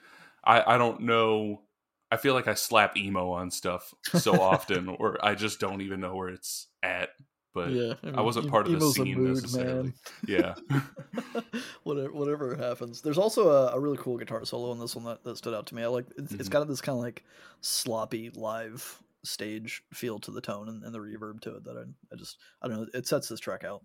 I 0.45 0.75
I 0.75 0.79
don't 0.79 1.03
know. 1.03 1.65
I 2.11 2.17
feel 2.17 2.35
like 2.35 2.47
I 2.49 2.55
slap 2.55 2.97
emo 2.97 3.31
on 3.33 3.51
stuff 3.51 3.93
so 4.03 4.39
often, 4.41 4.89
or 4.89 5.25
I 5.25 5.35
just 5.35 5.59
don't 5.61 5.81
even 5.81 6.01
know 6.01 6.15
where 6.15 6.29
it's 6.29 6.69
at. 6.83 7.11
But 7.55 7.71
yeah 7.73 7.95
I 8.15 8.21
wasn't 8.23 8.49
part 8.49 8.67
of 8.67 8.73
the 8.73 8.81
scene 8.81 9.23
necessarily. 9.23 9.93
yeah, 10.27 10.55
whatever 11.85 12.13
whatever 12.13 12.57
happens 12.57 13.01
there's 13.03 13.19
also 13.19 13.49
a, 13.49 13.77
a 13.77 13.81
really 13.81 13.97
cool 13.99 14.17
guitar 14.17 14.45
solo 14.45 14.73
in 14.73 14.79
this 14.79 14.97
one 14.97 15.05
that, 15.05 15.23
that 15.25 15.37
stood 15.37 15.55
out 15.55 15.67
to 15.67 15.75
me 15.75 15.83
i 15.83 15.87
like 15.87 16.07
it's, 16.17 16.35
it's 16.35 16.49
Mhm. 16.49 16.53
got 16.53 16.67
this 16.69 16.81
kind 16.81 16.97
of 16.99 17.03
like 17.05 17.25
sloppy 17.61 18.31
live 18.31 19.03
stage 19.23 19.83
feel 19.93 20.19
to 20.19 20.31
the 20.31 20.41
tone 20.41 20.69
and, 20.69 20.85
and 20.85 20.95
the 20.95 20.99
reverb 20.99 21.41
to 21.41 21.57
it 21.57 21.65
that 21.65 21.77
I, 21.77 21.83
I 22.13 22.17
just 22.17 22.39
i 22.63 22.69
don't 22.69 22.77
know 22.79 22.87
it 22.95 23.07
sets 23.07 23.29
this 23.29 23.41
track 23.41 23.65
out 23.65 23.83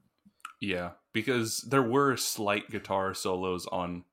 yeah, 0.62 0.92
because 1.14 1.62
there 1.62 1.84
were 1.84 2.18
slight 2.18 2.70
guitar 2.70 3.14
solos 3.14 3.66
on. 3.68 4.04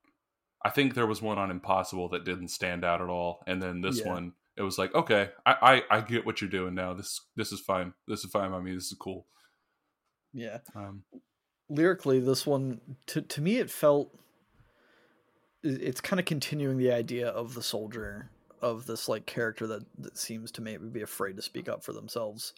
I 0.63 0.69
think 0.69 0.93
there 0.93 1.07
was 1.07 1.21
one 1.21 1.37
on 1.37 1.51
Impossible 1.51 2.09
that 2.09 2.25
didn't 2.25 2.49
stand 2.49 2.83
out 2.85 3.01
at 3.01 3.09
all, 3.09 3.43
and 3.47 3.61
then 3.61 3.81
this 3.81 3.99
Yeah. 3.99 4.05
one, 4.05 4.33
it 4.55 4.61
was 4.63 4.77
like, 4.77 4.95
okay, 4.95 5.31
I, 5.45 5.83
I 5.91 5.97
I 5.97 6.01
get 6.01 6.25
what 6.25 6.41
you're 6.41 6.49
doing 6.49 6.75
now. 6.75 6.93
This 6.93 7.21
this 7.35 7.51
is 7.51 7.59
fine. 7.59 7.93
This 8.07 8.23
is 8.23 8.31
fine 8.31 8.51
by 8.51 8.59
me. 8.61 8.73
This 8.73 8.85
is 8.91 8.97
cool. 8.99 9.27
Yeah. 10.37 10.59
Um, 10.75 11.03
lyrically 11.69 12.19
this 12.19 12.45
one 12.45 12.79
to, 13.07 13.21
to 13.21 13.41
me 13.41 13.57
it 13.57 13.69
felt 13.69 14.17
it's 15.63 15.99
kind 15.99 16.17
of 16.17 16.25
continuing 16.25 16.77
the 16.77 16.91
idea 16.91 17.27
of 17.27 17.53
the 17.53 17.63
soldier 17.63 18.29
of 18.61 18.85
this 18.85 19.09
like 19.09 19.25
character 19.25 19.67
that, 19.67 19.83
that 19.97 20.17
seems 20.17 20.49
to 20.49 20.61
maybe 20.61 20.87
be 20.87 21.01
afraid 21.01 21.35
to 21.35 21.41
speak 21.41 21.67
up 21.67 21.83
for 21.83 21.91
themselves 21.91 22.53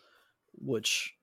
which 0.53 1.15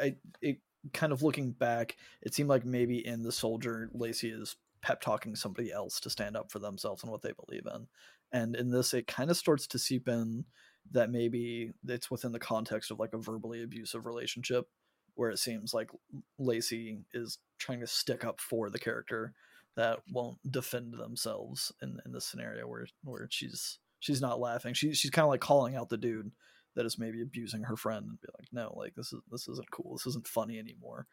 I, 0.00 0.14
it 0.40 0.58
kind 0.92 1.12
of 1.12 1.22
looking 1.22 1.50
back 1.50 1.96
it 2.22 2.32
seemed 2.32 2.48
like 2.48 2.64
maybe 2.64 3.04
in 3.04 3.24
the 3.24 3.32
soldier 3.32 3.90
lacey 3.92 4.30
is 4.30 4.54
pep 4.82 5.00
talking 5.00 5.34
somebody 5.34 5.72
else 5.72 6.00
to 6.00 6.10
stand 6.10 6.36
up 6.36 6.50
for 6.50 6.58
themselves 6.58 7.02
and 7.02 7.10
what 7.10 7.22
they 7.22 7.32
believe 7.46 7.66
in. 7.72 7.86
And 8.32 8.56
in 8.56 8.70
this 8.70 8.92
it 8.92 9.06
kind 9.06 9.30
of 9.30 9.36
starts 9.36 9.66
to 9.68 9.78
seep 9.78 10.08
in 10.08 10.44
that 10.90 11.10
maybe 11.10 11.70
it's 11.86 12.10
within 12.10 12.32
the 12.32 12.38
context 12.38 12.90
of 12.90 12.98
like 12.98 13.14
a 13.14 13.18
verbally 13.18 13.62
abusive 13.62 14.04
relationship 14.04 14.66
where 15.14 15.30
it 15.30 15.38
seems 15.38 15.74
like 15.74 15.90
Lacey 16.38 16.98
is 17.12 17.38
trying 17.58 17.80
to 17.80 17.86
stick 17.86 18.24
up 18.24 18.40
for 18.40 18.70
the 18.70 18.78
character 18.78 19.32
that 19.76 20.00
won't 20.10 20.38
defend 20.50 20.94
themselves 20.94 21.72
in, 21.82 21.98
in 22.04 22.12
this 22.12 22.26
scenario 22.26 22.66
where 22.66 22.86
where 23.04 23.26
she's 23.30 23.78
she's 24.00 24.20
not 24.20 24.40
laughing. 24.40 24.74
She 24.74 24.94
she's 24.94 25.10
kind 25.10 25.24
of 25.24 25.30
like 25.30 25.40
calling 25.40 25.76
out 25.76 25.88
the 25.88 25.96
dude 25.96 26.30
that 26.74 26.86
is 26.86 26.98
maybe 26.98 27.22
abusing 27.22 27.62
her 27.64 27.76
friend 27.76 28.06
and 28.08 28.20
be 28.20 28.28
like, 28.38 28.48
no, 28.52 28.74
like 28.76 28.94
this 28.94 29.12
is 29.12 29.20
this 29.30 29.48
isn't 29.48 29.70
cool. 29.70 29.92
This 29.92 30.06
isn't 30.06 30.26
funny 30.26 30.58
anymore. 30.58 31.06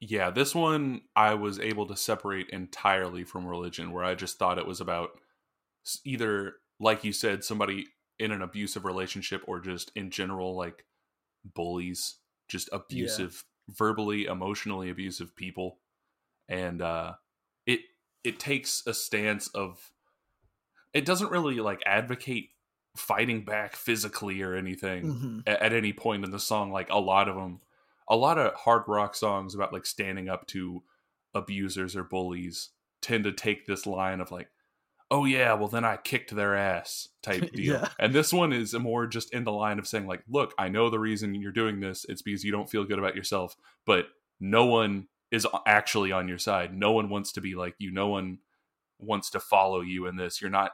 Yeah, 0.00 0.30
this 0.30 0.54
one 0.54 1.02
I 1.14 1.34
was 1.34 1.60
able 1.60 1.86
to 1.86 1.96
separate 1.96 2.50
entirely 2.50 3.22
from 3.22 3.46
religion, 3.46 3.92
where 3.92 4.04
I 4.04 4.16
just 4.16 4.38
thought 4.38 4.58
it 4.58 4.66
was 4.66 4.80
about 4.80 5.10
either, 6.04 6.54
like 6.80 7.04
you 7.04 7.12
said, 7.12 7.44
somebody 7.44 7.86
in 8.18 8.32
an 8.32 8.42
abusive 8.42 8.84
relationship 8.84 9.42
or 9.46 9.60
just 9.60 9.92
in 9.94 10.10
general, 10.10 10.56
like 10.56 10.84
bullies, 11.44 12.16
just 12.48 12.68
abusive, 12.72 13.44
verbally, 13.68 14.26
emotionally 14.26 14.90
abusive 14.90 15.36
people. 15.36 15.80
And 16.48 16.82
uh, 16.82 17.14
it 17.66 17.82
it 18.24 18.40
takes 18.40 18.86
a 18.86 18.94
stance 18.94 19.48
of 19.48 19.92
it 20.92 21.04
doesn't 21.04 21.30
really 21.30 21.60
like 21.60 21.82
advocate 21.86 22.50
fighting 22.96 23.44
back 23.44 23.74
physically 23.76 24.42
or 24.42 24.54
anything 24.54 25.12
hmm 25.12 25.40
a- 25.46 25.62
at 25.62 25.72
any 25.72 25.92
point 25.92 26.24
in 26.24 26.30
the 26.30 26.38
song. 26.40 26.70
Like 26.70 26.90
a 26.90 26.98
lot 26.98 27.28
of 27.28 27.36
them 27.36 27.60
a 28.08 28.16
lot 28.16 28.36
of 28.38 28.54
hard 28.54 28.82
rock 28.88 29.14
songs 29.14 29.54
about 29.54 29.72
like 29.72 29.86
standing 29.86 30.28
up 30.28 30.46
to 30.48 30.82
abusers 31.34 31.96
or 31.96 32.04
bullies 32.04 32.70
tend 33.00 33.24
to 33.24 33.32
take 33.32 33.64
this 33.66 33.86
line 33.86 34.20
of 34.20 34.30
like 34.30 34.50
oh 35.12 35.24
yeah 35.26 35.52
well 35.52 35.68
then 35.68 35.84
i 35.84 35.96
kicked 35.96 36.34
their 36.34 36.56
ass 36.56 37.08
type 37.22 37.52
deal. 37.54 37.74
Yeah. 37.74 37.88
and 38.00 38.12
this 38.12 38.32
one 38.32 38.52
is 38.52 38.74
more 38.74 39.06
just 39.06 39.32
in 39.32 39.44
the 39.44 39.52
line 39.52 39.78
of 39.78 39.86
saying 39.86 40.06
like 40.06 40.22
look 40.28 40.52
i 40.58 40.68
know 40.68 40.90
the 40.90 40.98
reason 40.98 41.34
you're 41.34 41.52
doing 41.52 41.78
this. 41.80 42.04
It's 42.08 42.22
because 42.22 42.42
you 42.44 42.50
don't 42.50 42.68
feel 42.70 42.84
good 42.84 42.98
about 42.98 43.14
yourself 43.14 43.56
but 43.86 44.06
no 44.40 44.64
one 44.66 45.06
is 45.30 45.46
actually 45.66 46.12
on 46.12 46.28
your 46.28 46.38
side. 46.38 46.74
No 46.76 46.92
one 46.92 47.08
wants 47.08 47.32
to 47.32 47.40
be 47.40 47.54
like 47.54 47.74
you. 47.78 47.90
No 47.90 48.08
one 48.08 48.38
wants 48.98 49.30
to 49.30 49.40
follow 49.40 49.80
you 49.80 50.06
in 50.06 50.16
this. 50.16 50.40
You're 50.42 50.50
not 50.50 50.72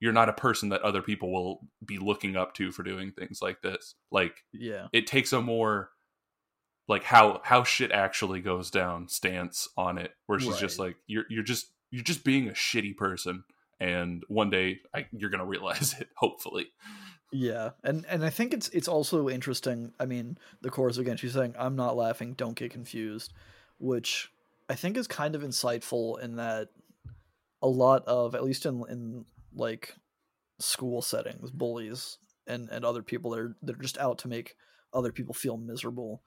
you're 0.00 0.12
not 0.12 0.28
a 0.28 0.32
person 0.32 0.68
that 0.68 0.82
other 0.82 1.02
people 1.02 1.32
will 1.32 1.60
be 1.84 1.98
looking 1.98 2.36
up 2.36 2.54
to 2.54 2.70
for 2.72 2.82
doing 2.84 3.10
things 3.12 3.40
like 3.42 3.60
this. 3.62 3.96
Like 4.12 4.44
Yeah. 4.52 4.86
it 4.92 5.06
takes 5.06 5.32
a 5.32 5.42
more 5.42 5.90
like 6.88 7.02
how 7.04 7.40
how 7.44 7.64
shit 7.64 7.90
actually 7.92 8.40
goes 8.40 8.70
down 8.70 9.08
stance 9.08 9.68
on 9.76 9.98
it 9.98 10.12
where 10.26 10.38
she's 10.38 10.56
just 10.58 10.78
like 10.78 10.96
you're 11.06 11.24
you're 11.28 11.42
just 11.42 11.66
you're 11.90 12.04
just 12.04 12.24
being 12.24 12.48
a 12.48 12.52
shitty 12.52 12.96
person 12.96 13.44
and 13.80 14.22
one 14.28 14.50
day 14.50 14.80
I, 14.94 15.06
you're 15.12 15.30
gonna 15.30 15.46
realize 15.46 15.94
it 16.00 16.08
hopefully 16.16 16.68
Yeah, 17.30 17.70
and 17.84 18.06
and 18.08 18.24
I 18.24 18.30
think 18.30 18.54
it's 18.54 18.68
it's 18.70 18.88
also 18.88 19.28
interesting. 19.28 19.92
I 20.00 20.06
mean, 20.06 20.38
the 20.62 20.70
chorus 20.70 20.96
again. 20.96 21.18
She's 21.18 21.34
saying, 21.34 21.54
"I'm 21.58 21.76
not 21.76 21.96
laughing. 21.96 22.32
Don't 22.32 22.56
get 22.56 22.70
confused," 22.70 23.34
which 23.78 24.30
I 24.68 24.74
think 24.74 24.96
is 24.96 25.06
kind 25.06 25.34
of 25.34 25.42
insightful 25.42 26.18
in 26.20 26.36
that 26.36 26.68
a 27.60 27.68
lot 27.68 28.04
of, 28.06 28.34
at 28.34 28.44
least 28.44 28.64
in 28.64 28.82
in 28.88 29.24
like 29.54 29.94
school 30.58 31.02
settings, 31.02 31.50
bullies 31.50 32.18
and 32.46 32.70
and 32.70 32.84
other 32.84 33.02
people 33.02 33.32
that 33.32 33.40
are 33.40 33.56
that 33.62 33.76
are 33.76 33.82
just 33.82 33.98
out 33.98 34.18
to 34.18 34.28
make 34.28 34.56
other 34.94 35.12
people 35.12 35.34
feel 35.34 35.58
miserable 35.58 36.22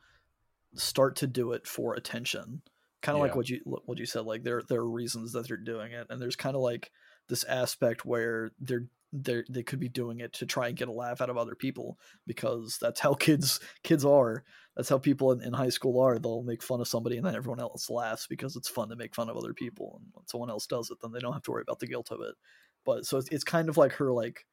start 0.76 1.16
to 1.18 1.28
do 1.28 1.52
it 1.52 1.68
for 1.68 1.96
attention. 1.96 2.62
Kind 3.02 3.16
of 3.16 3.22
like 3.22 3.36
what 3.36 3.50
you 3.50 3.60
what 3.66 3.98
you 3.98 4.06
said. 4.06 4.26
Like 4.26 4.44
there 4.44 4.62
there 4.70 4.82
are 4.82 4.90
reasons 4.90 5.34
that 5.34 5.48
they're 5.48 5.58
doing 5.58 5.92
it, 5.92 6.08
and 6.10 6.22
there's 6.22 6.36
kind 6.36 6.56
of 6.56 6.62
like 6.62 6.92
this 7.32 7.44
aspect 7.46 8.06
where 8.06 8.52
they're 8.60 8.86
they 9.14 9.44
they 9.50 9.64
could 9.64 9.80
be 9.80 9.90
doing 9.90 10.20
it 10.20 10.32
to 10.34 10.46
try 10.46 10.68
and 10.68 10.78
get 10.78 10.88
a 10.88 10.92
laugh 10.92 11.20
out 11.20 11.30
of 11.30 11.38
other 11.38 11.56
people 11.56 11.98
because 12.28 12.78
that's 12.80 13.00
how 13.00 13.14
kids 13.14 13.60
kids 13.84 14.06
are. 14.06 14.44
That's 14.76 14.90
how 14.90 15.00
people 15.00 15.32
in, 15.32 15.42
in 15.42 15.54
high 15.54 15.70
school 15.70 16.00
are. 16.02 16.20
They'll 16.20 16.44
make 16.44 16.64
fun 16.64 16.80
of 16.80 16.88
somebody 16.88 17.18
and 17.18 17.26
then 17.26 17.36
everyone 17.36 17.60
else 17.60 17.90
laughs 17.90 18.28
because 18.28 18.56
it's 18.56 18.70
fun 18.70 18.90
to 18.90 18.96
make 18.96 19.16
fun 19.16 19.30
of 19.30 19.36
other 19.36 19.54
people. 19.54 20.00
And 20.00 20.12
when 20.14 20.28
someone 20.28 20.50
else 20.50 20.66
does 20.68 20.90
it, 20.92 20.98
then 21.02 21.12
they 21.12 21.20
don't 21.20 21.34
have 21.34 21.44
to 21.44 21.52
worry 21.52 21.64
about 21.64 21.80
the 21.80 21.88
guilt 21.88 22.10
of 22.12 22.22
it. 22.22 22.36
But 22.86 23.06
so 23.06 23.18
it's, 23.18 23.28
it's 23.30 23.44
kind 23.44 23.68
of 23.70 23.78
like 23.78 23.94
her 23.94 24.14
like 24.14 24.46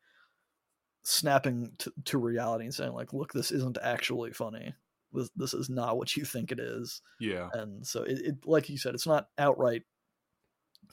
snapping 1.04 1.72
to, 1.78 1.92
to 2.06 2.18
reality 2.18 2.64
and 2.64 2.74
saying 2.74 2.92
like 2.92 3.12
look 3.12 3.32
this 3.32 3.50
isn't 3.50 3.78
actually 3.82 4.32
funny 4.32 4.74
this, 5.12 5.30
this 5.36 5.54
is 5.54 5.70
not 5.70 5.96
what 5.96 6.16
you 6.16 6.24
think 6.24 6.52
it 6.52 6.58
is 6.58 7.00
Yeah. 7.20 7.48
and 7.54 7.86
so 7.86 8.02
it, 8.02 8.18
it 8.20 8.34
like 8.44 8.68
you 8.68 8.76
said 8.76 8.94
it's 8.94 9.06
not 9.06 9.28
outright 9.38 9.84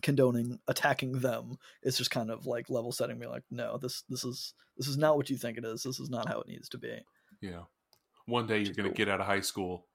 condoning 0.02 0.60
attacking 0.68 1.14
them 1.20 1.58
it's 1.84 1.98
just 1.98 2.12
kind 2.12 2.30
of 2.30 2.46
like 2.46 2.70
level 2.70 2.92
setting 2.92 3.18
me 3.18 3.28
like 3.28 3.44
no 3.52 3.78
this 3.78 4.04
this 4.10 4.24
is 4.24 4.54
this 4.78 4.88
is 4.88 4.98
not 4.98 5.18
what 5.18 5.30
you 5.30 5.38
think 5.38 5.58
it 5.58 5.66
is 5.66 5.84
this 5.84 6.00
is 6.00 6.10
not 6.10 6.28
how 6.28 6.40
it 6.42 6.48
needs 6.48 6.70
to 6.70 6.78
be 6.78 7.00
Yeah. 7.42 7.64
One 8.28 8.48
day 8.48 8.58
you're 8.60 8.74
going 8.74 8.90
to 8.90 8.90
cool. 8.90 9.06
get 9.06 9.10
out 9.10 9.20
of 9.22 9.28
high 9.28 9.42
school 9.42 9.86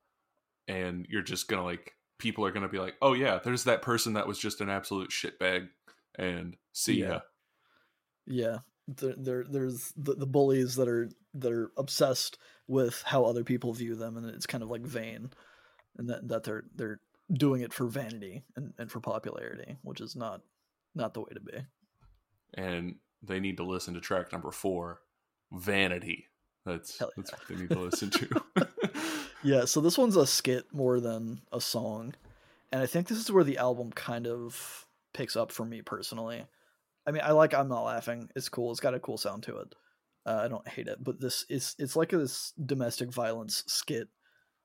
and 0.68 1.04
you're 1.08 1.22
just 1.22 1.48
going 1.48 1.58
to 1.60 1.64
like, 1.64 1.94
people 2.18 2.44
are 2.46 2.52
going 2.52 2.62
to 2.62 2.68
be 2.68 2.78
like, 2.78 2.94
oh, 3.02 3.12
yeah, 3.14 3.40
there's 3.42 3.64
that 3.64 3.82
person 3.82 4.12
that 4.12 4.28
was 4.28 4.38
just 4.38 4.60
an 4.60 4.70
absolute 4.70 5.10
shitbag. 5.10 5.68
And 6.16 6.56
see 6.72 7.00
Yeah. 7.00 7.08
ya. 7.08 7.20
yeah 8.26 8.58
there, 8.86 9.14
there 9.16 9.44
there's 9.48 9.92
the, 9.96 10.14
the 10.14 10.26
bullies 10.26 10.76
that 10.76 10.88
are 10.88 11.08
that 11.34 11.52
are 11.52 11.70
obsessed 11.76 12.38
with 12.66 13.02
how 13.06 13.24
other 13.24 13.44
people 13.44 13.72
view 13.72 13.94
them 13.96 14.16
and 14.16 14.26
it's 14.30 14.46
kind 14.46 14.62
of 14.62 14.70
like 14.70 14.82
vain 14.82 15.30
and 15.96 16.08
that, 16.08 16.28
that 16.28 16.44
they're 16.44 16.64
they're 16.74 17.00
doing 17.32 17.62
it 17.62 17.72
for 17.72 17.86
vanity 17.86 18.42
and, 18.56 18.72
and 18.78 18.90
for 18.90 19.00
popularity 19.00 19.76
which 19.82 20.00
is 20.00 20.16
not 20.16 20.40
not 20.94 21.14
the 21.14 21.20
way 21.20 21.30
to 21.32 21.40
be 21.40 21.58
And 22.54 22.96
they 23.22 23.40
need 23.40 23.56
to 23.58 23.64
listen 23.64 23.94
to 23.94 24.00
track 24.00 24.32
number 24.32 24.50
four, 24.50 25.00
Vanity. 25.52 26.26
That's, 26.64 26.98
Hell 26.98 27.10
that's 27.16 27.32
what 27.32 27.40
they 27.48 27.56
need 27.56 27.70
to 27.70 27.80
listen 27.80 28.10
to. 28.10 28.42
Yeah, 29.42 29.64
so 29.64 29.80
this 29.80 29.96
one's 29.96 30.16
a 30.16 30.26
skit 30.26 30.66
more 30.72 31.00
than 31.00 31.40
a 31.50 31.60
song. 31.60 32.14
And 32.72 32.82
I 32.82 32.86
think 32.86 33.08
this 33.08 33.18
is 33.18 33.32
where 33.32 33.44
the 33.44 33.58
album 33.58 33.90
kind 33.90 34.26
of 34.26 34.86
picks 35.14 35.34
up 35.34 35.50
for 35.50 35.64
me 35.64 35.82
personally. 35.82 36.44
I 37.06 37.10
mean, 37.10 37.22
I 37.24 37.32
like 37.32 37.54
I'm 37.54 37.68
Not 37.68 37.84
Laughing. 37.84 38.28
It's 38.36 38.50
cool. 38.50 38.70
It's 38.70 38.80
got 38.80 38.94
a 38.94 39.00
cool 39.00 39.16
sound 39.16 39.44
to 39.44 39.56
it. 39.56 39.74
Uh, 40.26 40.42
I 40.44 40.48
don't 40.48 40.68
hate 40.68 40.88
it, 40.88 41.02
but 41.02 41.20
this 41.20 41.46
is 41.48 41.74
it's 41.78 41.96
like 41.96 42.10
this 42.10 42.52
domestic 42.66 43.10
violence 43.10 43.64
skit 43.66 44.08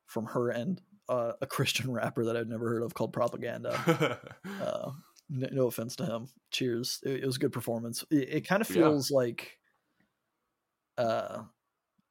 from 0.06 0.26
her 0.26 0.50
and 0.50 0.82
uh, 1.10 1.34
a 1.42 1.46
Christian 1.48 1.92
rapper 1.92 2.26
that 2.26 2.38
I've 2.38 2.48
never 2.48 2.68
heard 2.70 2.84
of 2.84 2.94
called 2.94 3.14
Propaganda. 3.14 4.20
Uh, 4.62 4.92
n- 5.32 5.50
no 5.52 5.68
offense 5.68 5.96
to 5.98 6.06
him. 6.06 6.28
Cheers. 6.52 7.00
It, 7.04 7.24
it 7.24 7.26
was 7.26 7.36
a 7.36 7.40
good 7.40 7.52
performance. 7.52 8.04
It, 8.10 8.30
it 8.30 8.48
kind 8.48 8.62
of 8.62 8.70
Yeah. 8.70 8.76
feels 8.84 9.12
like. 9.12 9.58
Uh, 10.98 11.44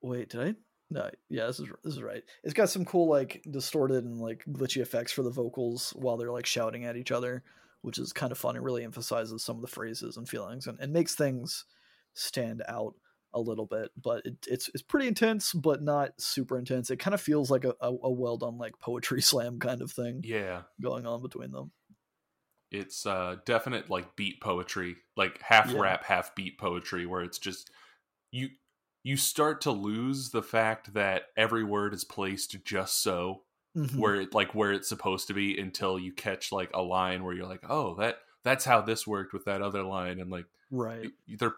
wait, 0.02 0.28
did 0.30 0.40
I? 0.40 0.54
No, 0.90 1.10
yeah, 1.30 1.46
this 1.46 1.58
is 1.58 1.68
this 1.82 1.94
is 1.94 2.02
right. 2.02 2.22
It's 2.44 2.54
got 2.54 2.68
some 2.68 2.84
cool 2.84 3.08
like 3.08 3.42
distorted 3.50 4.04
and 4.04 4.20
like 4.20 4.44
glitchy 4.48 4.82
effects 4.82 5.12
for 5.12 5.22
the 5.22 5.30
vocals 5.30 5.92
while 5.96 6.16
they're 6.16 6.30
like 6.30 6.46
shouting 6.46 6.84
at 6.84 6.96
each 6.96 7.10
other, 7.10 7.42
which 7.80 7.98
is 7.98 8.12
kind 8.12 8.30
of 8.30 8.38
fun. 8.38 8.54
It 8.56 8.62
really 8.62 8.84
emphasizes 8.84 9.42
some 9.42 9.56
of 9.56 9.62
the 9.62 9.68
phrases 9.68 10.16
and 10.16 10.28
feelings 10.28 10.66
and, 10.66 10.78
and 10.80 10.92
makes 10.92 11.14
things 11.14 11.64
stand 12.12 12.62
out 12.68 12.94
a 13.34 13.40
little 13.40 13.66
bit. 13.66 13.90
But 14.02 14.24
it, 14.24 14.36
it's 14.46 14.70
it's 14.72 14.82
pretty 14.82 15.06
intense, 15.06 15.52
but 15.52 15.82
not 15.82 16.12
super 16.18 16.58
intense. 16.58 16.90
It 16.90 16.98
kind 16.98 17.14
of 17.14 17.20
feels 17.20 17.50
like 17.50 17.64
a, 17.64 17.74
a, 17.80 17.88
a 18.04 18.10
well 18.10 18.36
done 18.36 18.56
like 18.56 18.78
poetry 18.80 19.20
slam 19.30 19.58
kind 19.58 19.82
of 19.82 19.90
thing 19.90 20.22
yeah. 20.24 20.62
going 20.80 21.06
on 21.06 21.20
between 21.22 21.50
them. 21.50 21.72
It's 22.70 23.06
uh, 23.06 23.36
definite 23.44 23.90
like 23.90 24.16
beat 24.16 24.40
poetry, 24.40 24.96
like 25.16 25.40
half 25.42 25.70
Yeah. 25.70 25.80
rap, 25.80 26.04
half 26.04 26.34
beat 26.34 26.58
poetry, 26.58 27.06
where 27.06 27.22
it's 27.22 27.38
just 27.38 27.70
you 28.32 28.48
you 29.02 29.16
start 29.16 29.60
to 29.60 29.70
lose 29.70 30.30
the 30.30 30.42
fact 30.42 30.94
that 30.94 31.24
every 31.36 31.62
word 31.62 31.92
is 31.92 32.04
placed 32.04 32.64
just 32.64 33.02
so 33.02 33.42
Mhm. 33.76 33.96
where 33.96 34.14
it 34.14 34.32
like 34.34 34.54
where 34.54 34.72
it's 34.72 34.88
supposed 34.88 35.26
to 35.26 35.34
be 35.34 35.58
until 35.58 35.98
you 35.98 36.12
catch 36.12 36.52
like 36.52 36.70
a 36.74 36.80
line 36.82 37.24
where 37.24 37.34
you're 37.34 37.46
like, 37.46 37.64
oh, 37.68 37.96
that 37.96 38.18
that's 38.44 38.64
how 38.64 38.80
this 38.80 39.06
worked 39.06 39.32
with 39.32 39.44
that 39.46 39.62
other 39.62 39.82
line, 39.82 40.20
and 40.20 40.30
like 40.30 40.46
right. 40.70 41.10
they're 41.26 41.54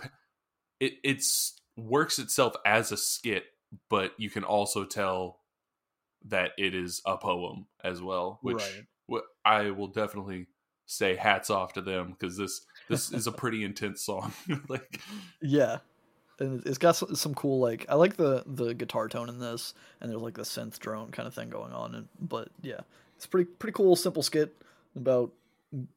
it 0.81 0.95
it's 1.05 1.61
works 1.77 2.19
itself 2.19 2.55
as 2.65 2.93
a 2.93 2.97
skit, 2.97 3.45
but 3.89 4.13
you 4.19 4.31
can 4.31 4.45
also 4.45 4.85
tell 4.85 5.41
that 6.27 6.51
it 6.59 6.75
is 6.75 7.03
a 7.07 7.17
poem 7.17 7.67
as 7.85 8.03
well, 8.03 8.39
which 8.43 8.57
Right. 8.57 9.23
I 9.45 9.71
will 9.71 9.87
definitely 9.89 10.47
say 10.87 11.15
hats 11.17 11.51
off 11.51 11.75
to 11.75 11.81
them 11.81 12.11
because 12.19 12.37
this 12.37 12.63
this 12.89 13.13
is 13.13 13.27
a 13.27 13.33
pretty 13.33 13.63
intense 13.65 14.03
song. 14.03 14.33
like 14.69 15.01
Yeah, 15.41 15.79
and 16.41 16.61
it- 16.61 16.67
it's 16.69 16.79
got 16.79 16.97
some, 16.97 17.15
some 17.15 17.35
cool 17.35 17.61
like 17.61 17.87
I 17.89 17.95
like 17.95 18.17
the 18.17 18.43
the 18.47 18.75
guitar 18.75 19.09
tone 19.09 19.29
in 19.29 19.39
this, 19.39 19.75
and 20.01 20.11
there's 20.11 20.21
like 20.23 20.35
the 20.35 20.43
synth 20.43 20.79
drone 20.81 21.11
kind 21.13 21.29
of 21.29 21.35
thing 21.35 21.49
going 21.51 21.73
on. 21.73 21.95
And 21.95 22.09
but 22.21 22.49
yeah, 22.63 22.81
it's 23.17 23.27
pretty 23.27 23.49
pretty 23.49 23.75
cool, 23.75 23.95
simple 23.95 24.23
skit 24.23 24.53
about 24.97 25.31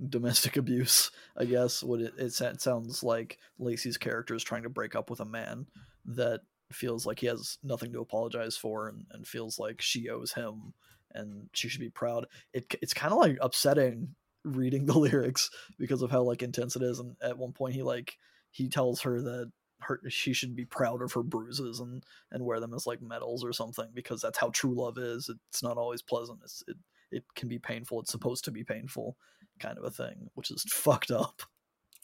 domestic 0.08 0.58
abuse. 0.58 1.12
I 1.38 1.46
guess 1.46 1.84
what 1.84 2.02
it 2.02 2.14
it, 2.18 2.62
sounds 2.62 3.04
like 3.04 3.38
Lacey's 3.58 3.98
character 3.98 4.36
is 4.36 4.44
trying 4.44 4.64
to 4.64 4.70
break 4.70 4.96
up 4.96 5.10
with 5.10 5.20
a 5.20 5.26
man 5.26 5.68
that 6.06 6.42
feels 6.72 7.06
like 7.06 7.20
he 7.20 7.28
has 7.28 7.58
nothing 7.64 7.92
to 7.94 8.02
apologize 8.02 8.56
for, 8.56 8.88
and, 8.88 9.06
and 9.12 9.28
feels 9.28 9.60
like 9.60 9.82
she 9.82 10.10
owes 10.10 10.34
him, 10.34 10.74
and 11.14 11.50
she 11.54 11.70
should 11.70 11.82
be 11.82 11.90
proud. 11.90 12.26
It 12.54 12.74
it's 12.82 12.94
kind 12.94 13.14
of 13.14 13.20
like 13.20 13.38
upsetting 13.42 14.16
reading 14.44 14.86
the 14.86 14.98
lyrics 14.98 15.50
because 15.78 16.02
of 16.02 16.12
how 16.12 16.24
like 16.24 16.42
intense 16.42 16.76
it 16.76 16.82
is 16.82 17.00
and 17.00 17.16
at 17.22 17.38
one 17.38 17.52
point 17.52 17.74
he 17.74 17.84
like 17.84 18.18
he 18.52 18.70
tells 18.70 19.02
her 19.02 19.22
that 19.22 19.52
her 19.82 20.00
she 20.10 20.34
should 20.34 20.56
be 20.56 20.66
proud 20.66 21.02
of 21.02 21.14
her 21.14 21.24
bruises 21.24 21.80
and 21.80 22.04
and 22.32 22.44
wear 22.44 22.60
them 22.60 22.74
as 22.74 22.86
like 22.86 23.02
medals 23.02 23.44
or 23.44 23.54
something 23.54 23.88
because 23.94 24.22
that's 24.22 24.38
how 24.38 24.50
true 24.50 24.74
love 24.74 24.98
is 24.98 25.30
it's 25.50 25.64
not 25.64 25.78
always 25.78 26.02
pleasant 26.02 26.40
it's, 26.44 26.64
it 26.68 26.78
it 27.12 27.24
can 27.36 27.48
be 27.48 27.60
painful 27.60 28.00
it's 28.00 28.12
supposed 28.12 28.44
to 28.44 28.52
be 28.52 28.64
painful 28.64 29.18
kind 29.60 29.78
of 29.78 29.84
a 29.84 29.92
thing 29.92 30.30
which 30.34 30.52
is 30.52 30.64
fucked 30.70 31.12
up 31.12 31.44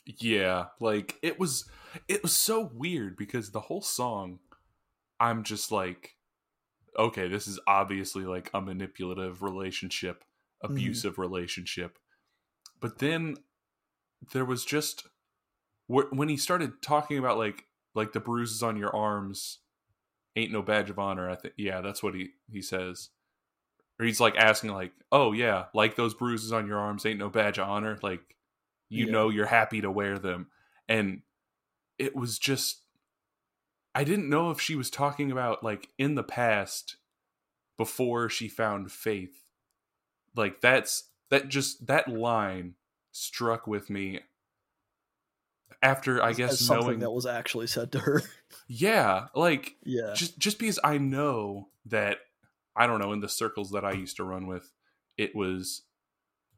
yeah, 0.06 0.68
like 0.80 1.18
it 1.24 1.40
was 1.40 1.68
it 2.08 2.22
was 2.22 2.32
so 2.32 2.70
weird 2.74 3.18
because 3.18 3.52
the 3.52 3.62
whole 3.62 3.82
song 3.82 4.40
I'm 5.20 5.44
just 5.44 5.72
like 5.72 6.16
okay, 6.98 7.28
this 7.28 7.48
is 7.48 7.60
obviously 7.68 8.24
like 8.24 8.50
a 8.54 8.62
manipulative 8.62 9.42
relationship, 9.42 10.24
mm-hmm. 10.64 10.74
abusive 10.74 11.18
relationship. 11.18 11.98
But 12.80 13.00
then 13.00 13.36
there 14.32 14.46
was 14.46 14.64
just 14.64 15.08
when 15.88 16.30
he 16.30 16.38
started 16.38 16.82
talking 16.82 17.18
about 17.18 17.38
like 17.38 17.66
like 17.96 18.14
the 18.14 18.20
bruises 18.20 18.62
on 18.62 18.78
your 18.78 18.96
arms 18.96 19.60
ain't 20.36 20.52
no 20.52 20.62
badge 20.62 20.92
of 20.92 21.00
honor. 21.00 21.30
I 21.30 21.36
think 21.36 21.56
yeah, 21.58 21.82
that's 21.82 22.04
what 22.04 22.14
he 22.14 22.30
he 22.48 22.62
says. 22.62 23.10
Or 24.00 24.06
he's 24.06 24.20
like 24.20 24.36
asking 24.36 24.72
like, 24.72 24.94
"Oh 25.12 25.32
yeah, 25.32 25.66
like 25.74 25.96
those 25.96 26.14
bruises 26.14 26.52
on 26.52 26.68
your 26.68 26.80
arms 26.80 27.06
ain't 27.06 27.20
no 27.20 27.30
badge 27.30 27.60
of 27.60 27.70
honor." 27.70 27.98
Like 28.02 28.36
you 28.90 29.06
Yeah. 29.06 29.12
know 29.12 29.30
you're 29.30 29.46
happy 29.46 29.82
to 29.82 29.92
wear 29.92 30.20
them. 30.20 30.48
And 30.88 31.22
it 31.98 32.16
was 32.16 32.40
just 32.40 32.82
I 33.94 34.04
didn't 34.04 34.30
know 34.30 34.52
if 34.52 34.60
she 34.60 34.76
was 34.76 34.90
talking 34.90 35.32
about 35.32 35.64
like 35.64 35.90
in 35.98 36.16
the 36.16 36.24
past 36.24 36.98
before 37.78 38.30
she 38.30 38.48
found 38.48 38.92
faith. 38.92 39.46
Like 40.36 40.62
that's 40.62 41.10
that 41.30 41.48
just 41.50 41.88
that 41.88 42.08
line 42.10 42.76
struck 43.12 43.68
with 43.68 43.90
me 43.90 44.20
after 45.82 46.22
I 46.22 46.34
guess 46.34 46.54
as 46.54 46.60
something 46.60 46.88
knowing 46.88 47.00
that 47.00 47.12
was 47.12 47.26
actually 47.26 47.68
said 47.68 47.92
to 47.94 48.00
her 48.00 48.24
yeah, 48.68 49.28
like 49.36 49.76
yeah 49.84 50.14
just 50.14 50.38
just 50.38 50.60
because 50.60 50.80
I 50.84 50.98
know 50.98 51.70
that 51.86 52.20
I 52.76 52.88
don't 52.88 53.00
know 53.00 53.14
in 53.14 53.22
the 53.22 53.30
circles 53.30 53.72
that 53.72 53.86
I 53.86 53.92
used 53.94 54.18
to 54.18 54.24
run 54.24 54.48
with, 54.48 54.72
it 55.18 55.36
was 55.36 55.84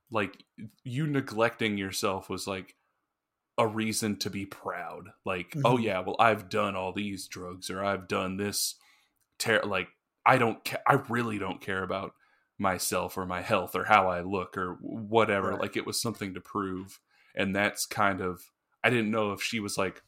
like 0.09 0.43
you 0.83 1.05
neglecting 1.07 1.77
yourself 1.77 2.29
was 2.29 2.47
like 2.47 2.75
a 3.57 3.67
reason 3.67 4.17
to 4.17 4.29
be 4.29 4.45
proud. 4.45 5.09
Like, 5.25 5.53
oh 5.65 5.77
Mhm. 5.77 5.83
yeah, 5.83 5.99
well 5.99 6.15
I've 6.19 6.49
done 6.49 6.75
all 6.75 6.93
these 6.93 7.27
drugs 7.27 7.69
or 7.69 7.83
I've 7.83 8.07
done 8.07 8.37
this. 8.37 8.75
Ter- 9.39 9.63
like 9.63 9.89
I 10.25 10.37
don't, 10.37 10.63
ca- 10.65 10.81
I 10.87 10.95
really 11.09 11.37
don't 11.39 11.61
care 11.61 11.83
about 11.83 12.13
myself 12.59 13.17
or 13.17 13.25
my 13.25 13.41
health 13.41 13.75
or 13.75 13.85
how 13.85 14.09
I 14.09 14.21
look 14.21 14.57
or 14.57 14.77
whatever. 14.81 15.51
Right. 15.51 15.61
Like 15.61 15.77
it 15.77 15.85
was 15.85 16.01
something 16.01 16.33
to 16.33 16.41
prove, 16.41 16.99
and 17.35 17.55
that's 17.55 17.85
kind 17.85 18.21
of 18.21 18.51
I 18.83 18.89
didn't 18.89 19.11
know 19.11 19.33
if 19.33 19.41
she 19.43 19.59
was 19.59 19.77
like 19.77 20.01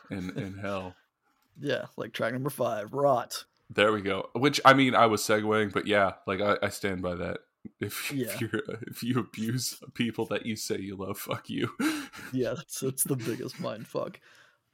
in 0.09 0.37
in 0.37 0.57
hell. 0.59 0.95
yeah 1.59 1.85
like 1.97 2.13
track 2.13 2.33
number 2.33 2.49
five 2.51 2.93
rot 2.93 3.45
There 3.69 3.91
we 3.91 4.01
go. 4.01 4.29
Which 4.33 4.61
I 4.63 4.73
mean, 4.73 4.95
I 4.95 5.07
was 5.07 5.21
segueing, 5.21 5.73
but 5.73 5.87
yeah, 5.87 6.13
like 6.25 6.39
I, 6.39 6.57
I 6.61 6.69
stand 6.69 7.01
by 7.01 7.15
that. 7.15 7.39
If, 7.79 8.11
Yeah. 8.13 8.27
if 8.33 8.41
you 8.41 8.49
if 8.87 9.03
you 9.03 9.19
abuse 9.19 9.79
people 9.93 10.25
that 10.27 10.45
you 10.45 10.55
say 10.55 10.79
you 10.79 10.95
love, 10.95 11.17
fuck 11.17 11.49
you. 11.49 11.69
yeah, 12.33 12.53
it's, 12.61 12.81
it's 12.81 13.03
the 13.05 13.15
biggest 13.15 13.59
mind 13.59 13.87
fuck. 13.87 14.19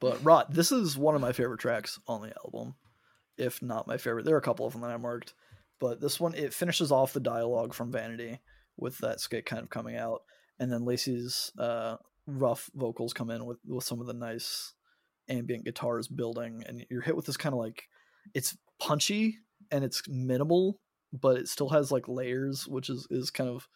But 0.00 0.22
Rot, 0.24 0.52
this 0.52 0.70
is 0.72 0.96
one 0.96 1.14
of 1.14 1.20
my 1.20 1.32
favorite 1.32 1.60
tracks 1.60 1.98
on 2.06 2.22
the 2.22 2.32
album, 2.44 2.74
if 3.36 3.62
not 3.62 3.86
my 3.86 3.96
favorite. 3.96 4.24
There 4.24 4.34
are 4.34 4.38
a 4.38 4.42
couple 4.42 4.66
of 4.66 4.72
them 4.72 4.82
that 4.82 4.90
I 4.90 4.96
marked, 4.96 5.34
but 5.80 6.00
this 6.00 6.20
one 6.20 6.34
it 6.34 6.54
finishes 6.54 6.92
off 6.92 7.12
the 7.12 7.20
dialogue 7.20 7.74
from 7.74 7.90
Vanity 7.92 8.38
with 8.76 8.98
that 8.98 9.20
skit 9.20 9.44
kind 9.46 9.62
of 9.62 9.70
coming 9.70 9.96
out, 9.96 10.22
and 10.58 10.72
then 10.72 10.84
Lacey's 10.84 11.52
uh, 11.58 11.96
rough 12.26 12.70
vocals 12.74 13.12
come 13.12 13.30
in 13.30 13.44
with 13.44 13.58
with 13.66 13.84
some 13.84 14.00
of 14.00 14.06
the 14.06 14.14
nice 14.14 14.72
ambient 15.28 15.64
guitars 15.64 16.06
building, 16.08 16.62
and 16.66 16.84
you're 16.90 17.02
hit 17.02 17.16
with 17.16 17.26
this 17.26 17.36
kind 17.36 17.54
of 17.54 17.58
like 17.58 17.84
it's 18.34 18.56
punchy 18.80 19.38
and 19.70 19.84
it's 19.84 20.02
minimal, 20.08 20.78
but 21.20 21.36
it 21.36 21.48
still 21.48 21.68
has 21.70 21.92
like 21.92 22.08
layers, 22.08 22.66
which 22.66 22.90
is 22.90 23.06
is 23.10 23.30
kind 23.30 23.48
of 23.48 23.68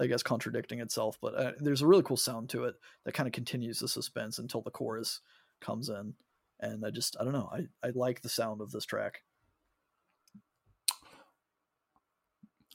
I 0.00 0.06
guess 0.06 0.22
contradicting 0.22 0.80
itself, 0.80 1.18
but 1.20 1.34
uh, 1.34 1.52
there's 1.58 1.82
a 1.82 1.86
really 1.86 2.02
cool 2.02 2.16
sound 2.16 2.48
to 2.50 2.64
it 2.64 2.76
that 3.04 3.12
kind 3.12 3.26
of 3.26 3.32
continues 3.32 3.80
the 3.80 3.88
suspense 3.88 4.38
until 4.38 4.62
the 4.62 4.70
chorus 4.70 5.20
comes 5.60 5.88
in. 5.88 6.14
And 6.60 6.84
I 6.84 6.90
just 6.90 7.16
I 7.20 7.24
don't 7.24 7.32
know 7.32 7.50
I 7.52 7.66
I 7.86 7.90
like 7.94 8.22
the 8.22 8.28
sound 8.28 8.60
of 8.60 8.70
this 8.70 8.86
track. 8.86 9.22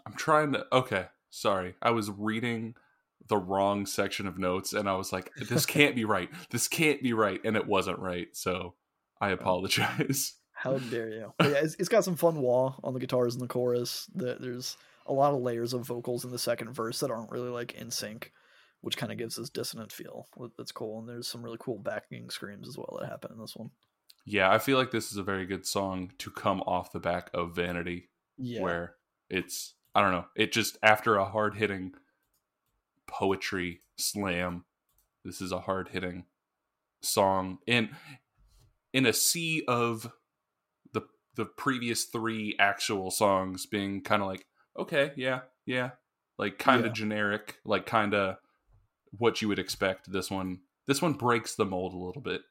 I'm 0.05 0.13
trying 0.13 0.53
to. 0.53 0.65
Okay, 0.71 1.07
sorry. 1.29 1.75
I 1.81 1.91
was 1.91 2.09
reading 2.09 2.75
the 3.27 3.37
wrong 3.37 3.85
section 3.85 4.25
of 4.25 4.37
notes, 4.37 4.71
and 4.71 4.87
I 4.87 4.95
was 4.95 5.11
like, 5.11 5.31
"This 5.35 5.65
can't 5.65 5.95
be 5.95 6.05
right. 6.05 6.29
This 6.49 6.67
can't 6.69 7.01
be 7.01 7.11
right," 7.13 7.41
and 7.43 7.57
it 7.57 7.67
wasn't 7.67 7.99
right. 7.99 8.27
So 8.33 8.75
I 9.19 9.29
apologize. 9.31 10.35
How 10.57 10.79
dare 10.79 11.09
you? 11.09 11.33
But 11.37 11.51
yeah, 11.51 11.57
it's, 11.57 11.75
it's 11.77 11.87
got 11.87 12.03
some 12.03 12.15
fun 12.15 12.41
wah 12.41 12.73
on 12.83 12.95
the 12.95 12.99
guitars 12.99 13.35
in 13.35 13.39
the 13.39 13.47
chorus. 13.47 14.09
The, 14.15 14.37
there's 14.39 14.75
a 15.05 15.13
lot 15.13 15.35
of 15.35 15.41
layers 15.41 15.73
of 15.73 15.85
vocals 15.85 16.25
in 16.25 16.31
the 16.31 16.39
second 16.39 16.73
verse 16.73 16.99
that 16.99 17.11
aren't 17.11 17.29
really 17.29 17.49
like 17.49 17.73
in 17.73 17.91
sync, 17.91 18.33
which 18.81 18.97
kind 18.97 19.11
of 19.11 19.19
gives 19.19 19.35
this 19.35 19.51
dissonant 19.51 19.91
feel. 19.91 20.27
That's 20.57 20.71
cool. 20.71 20.97
And 20.97 21.07
there's 21.07 21.27
some 21.27 21.43
really 21.43 21.59
cool 21.59 21.77
backing 21.77 22.31
screams 22.31 22.67
as 22.67 22.75
well 22.75 22.97
that 22.99 23.07
happen 23.07 23.31
in 23.33 23.39
this 23.39 23.55
one. 23.55 23.69
Yeah, 24.25 24.51
I 24.51 24.57
feel 24.57 24.79
like 24.79 24.89
this 24.89 25.11
is 25.11 25.17
a 25.17 25.23
very 25.23 25.45
good 25.45 25.65
song 25.65 26.11
to 26.17 26.31
come 26.31 26.61
off 26.61 26.91
the 26.91 26.99
back 26.99 27.29
of 27.35 27.55
Vanity, 27.55 28.09
Yeah, 28.37 28.61
where 28.61 28.95
it's 29.29 29.75
I 29.93 30.01
don't 30.01 30.11
know, 30.11 30.25
it 30.35 30.51
just 30.51 30.77
after 30.81 31.17
a 31.17 31.25
hard 31.25 31.55
hitting 31.55 31.93
poetry 33.05 33.81
slam, 33.95 34.65
this 35.23 35.39
is 35.39 35.51
a 35.51 35.61
hard 35.61 35.89
hitting 35.89 36.25
song 36.99 37.59
in 37.67 37.89
in 38.91 39.05
a 39.05 39.13
sea 39.13 39.63
of 39.67 40.11
the 41.37 41.45
previous 41.45 42.03
three 42.03 42.55
actual 42.59 43.09
songs 43.11 43.65
being 43.65 44.01
kind 44.01 44.21
of 44.21 44.27
like 44.27 44.45
okay, 44.77 45.11
yeah, 45.15 45.39
yeah, 45.65 45.91
like 46.37 46.59
kind 46.59 46.81
of 46.81 46.87
Yeah. 46.87 46.93
generic, 46.93 47.55
like 47.63 47.85
kind 47.85 48.13
of 48.13 48.35
what 49.17 49.41
you 49.41 49.47
would 49.47 49.59
expect. 49.59 50.11
This 50.11 50.29
one 50.29 50.59
this 50.85 51.01
one 51.01 51.13
breaks 51.13 51.55
the 51.55 51.65
mold 51.65 51.93
a 51.93 51.97
little 51.97 52.21
bit. 52.21 52.41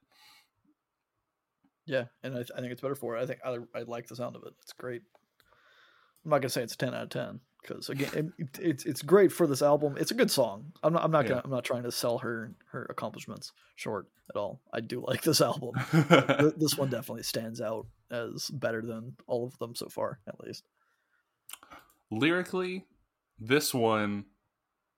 yeah, 1.86 2.04
and 2.22 2.34
I, 2.34 2.40
I 2.40 2.60
think 2.60 2.72
it's 2.72 2.80
better 2.80 2.94
for 2.94 3.16
it. 3.16 3.22
I 3.22 3.26
think 3.26 3.40
I 3.44 3.58
I 3.78 3.82
like 3.82 4.08
the 4.08 4.16
sound 4.16 4.36
of 4.36 4.42
it. 4.44 4.54
It's 4.62 4.72
great. 4.72 5.02
I'm 6.24 6.30
not 6.30 6.38
gonna 6.38 6.48
say 6.48 6.62
it's 6.62 6.74
a 6.74 6.78
ten 6.78 6.94
out 6.94 7.04
of 7.04 7.10
ten 7.10 7.40
because 7.62 7.88
again, 7.88 8.32
it, 8.38 8.58
it's 8.60 8.84
it's 8.84 9.02
great 9.02 9.30
for 9.30 9.46
this 9.46 9.62
album. 9.62 9.96
It's 9.98 10.10
a 10.10 10.14
good 10.14 10.30
song. 10.30 10.72
I'm 10.82 10.92
not 10.92 11.04
I'm 11.04 11.10
not 11.12 11.24
Yeah. 11.24 11.28
gonna 11.30 11.42
I'm 11.44 11.50
not 11.50 11.64
trying 11.64 11.84
to 11.84 11.92
sell 11.92 12.18
her 12.18 12.52
her 12.72 12.86
accomplishments 12.90 13.52
short 13.76 14.08
at 14.30 14.36
all. 14.36 14.60
I 14.72 14.80
do 14.80 15.04
like 15.06 15.22
this 15.22 15.40
album. 15.40 15.72
Th- 15.92 16.54
this 16.56 16.76
one 16.76 16.90
definitely 16.90 17.22
stands 17.22 17.60
out 17.60 17.86
as 18.10 18.48
better 18.50 18.82
than 18.82 19.14
all 19.26 19.44
of 19.46 19.58
them 19.58 19.74
so 19.74 19.88
far, 19.88 20.20
at 20.28 20.38
least. 20.40 20.64
lyrically 22.10 22.84
this 23.38 23.74
one 23.74 24.24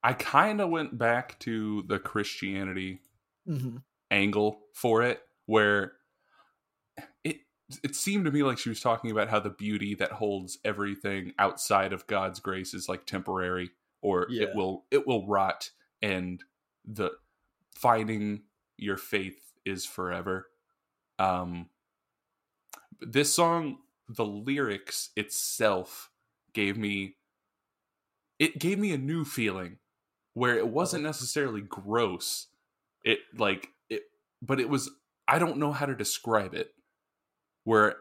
i 0.03 0.13
kind 0.13 0.61
of 0.61 0.69
went 0.71 0.97
back 0.99 1.39
to 1.41 1.83
the 1.89 1.99
christianity 1.99 3.01
hmm 3.47 3.79
angle 4.11 4.61
for 4.75 5.03
it 5.03 5.21
where 5.47 5.93
it 7.25 7.39
it 7.83 7.95
seemed 7.95 8.25
to 8.25 8.31
me 8.31 8.43
like 8.43 8.59
she 8.59 8.69
was 8.69 8.81
talking 8.81 9.11
about 9.11 9.29
how 9.29 9.39
the 9.41 9.51
beauty 9.51 9.95
that 9.95 10.13
holds 10.13 10.59
everything 10.65 11.33
outside 11.39 11.93
of 11.93 12.07
god's 12.07 12.41
grace 12.41 12.73
is 12.75 12.89
like 12.89 13.05
temporary 13.07 13.71
or 14.03 14.27
Yeah. 14.31 14.45
it 14.45 14.55
will 14.55 14.85
it 14.91 15.07
will 15.07 15.27
rot 15.27 15.71
and 16.03 16.43
the 16.87 17.11
finding 17.75 18.43
your 18.77 18.97
faith 18.97 19.41
is 19.65 19.85
forever 19.85 20.47
um 21.19 21.69
this 23.01 23.33
song 23.33 23.79
the 24.09 24.25
lyrics 24.25 25.11
itself 25.17 26.11
gave 26.53 26.77
me 26.77 27.17
it 28.39 28.59
gave 28.59 28.79
me 28.79 28.93
a 28.93 28.99
new 28.99 29.25
feeling 29.25 29.79
where 30.35 30.57
it 30.57 30.69
wasn't 30.69 31.03
uh-huh. 31.03 31.09
necessarily 31.09 31.61
gross 31.61 32.47
it 33.05 33.19
like 33.37 33.69
it 33.91 34.03
but 34.43 34.61
it 34.61 34.69
was 34.69 34.91
i 35.27 35.39
don't 35.39 35.59
know 35.59 35.73
how 35.73 35.87
to 35.87 35.95
describe 35.95 36.55
it 36.55 36.71
where 37.65 37.97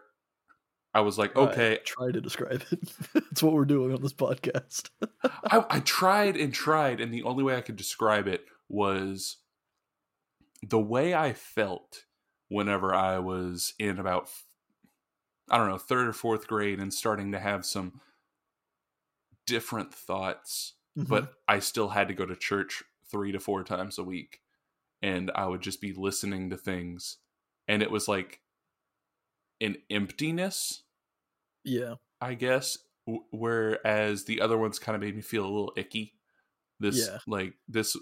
i 0.93 1.01
was 1.01 1.17
like 1.17 1.35
okay 1.35 1.79
Try 1.83 2.11
to 2.11 2.21
describe 2.21 2.63
it. 2.71 2.79
It's 3.31 3.43
what 3.43 3.53
we're 3.53 3.65
doing 3.65 3.93
on 3.93 4.01
this 4.01 4.13
podcast. 4.13 4.89
I, 5.23 5.63
I 5.69 5.79
tried 5.81 6.37
and 6.37 6.51
tried 6.51 6.99
and 6.99 7.13
the 7.13 7.23
only 7.23 7.43
way 7.43 7.55
i 7.55 7.61
could 7.61 7.75
describe 7.75 8.27
it 8.27 8.45
was 8.69 9.37
the 10.63 10.79
way 10.79 11.13
i 11.13 11.33
felt 11.33 12.05
whenever 12.49 12.95
i 12.95 13.19
was 13.19 13.73
in 13.77 13.99
about 13.99 14.29
i 15.49 15.57
don't 15.57 15.67
know 15.69 15.77
third 15.77 16.07
or 16.07 16.13
fourth 16.13 16.47
grade 16.47 16.79
and 16.79 16.93
starting 16.93 17.31
to 17.31 17.39
have 17.39 17.65
some 17.65 18.01
different 19.45 19.93
thoughts 19.93 20.73
Mhm. 20.97 21.07
but 21.09 21.35
I 21.47 21.59
still 21.59 21.89
had 21.89 22.07
to 22.07 22.13
go 22.13 22.25
to 22.25 22.35
church 22.35 22.83
three 23.05 23.31
to 23.31 23.39
four 23.39 23.63
times 23.63 23.97
a 23.99 24.03
week. 24.03 24.41
And 25.01 25.31
I 25.35 25.45
would 25.47 25.61
just 25.61 25.81
be 25.81 25.93
listening 25.93 26.49
to 26.49 26.57
things. 26.57 27.17
And 27.67 27.83
it 27.83 27.91
was 27.91 28.07
like 28.07 28.41
an 29.61 29.77
emptiness, 29.89 30.83
yeah, 31.63 31.95
I 32.21 32.33
guess. 32.33 32.77
Whereas 33.31 34.25
the 34.25 34.41
other 34.41 34.57
ones 34.57 34.79
kind 34.79 34.95
of 34.95 35.01
made 35.01 35.15
me 35.15 35.21
feel 35.21 35.43
a 35.45 35.49
little 35.49 35.73
icky. 35.77 36.19
This, 36.79 36.97
Yeah. 37.07 37.19
like, 37.27 37.55
this, 37.67 37.97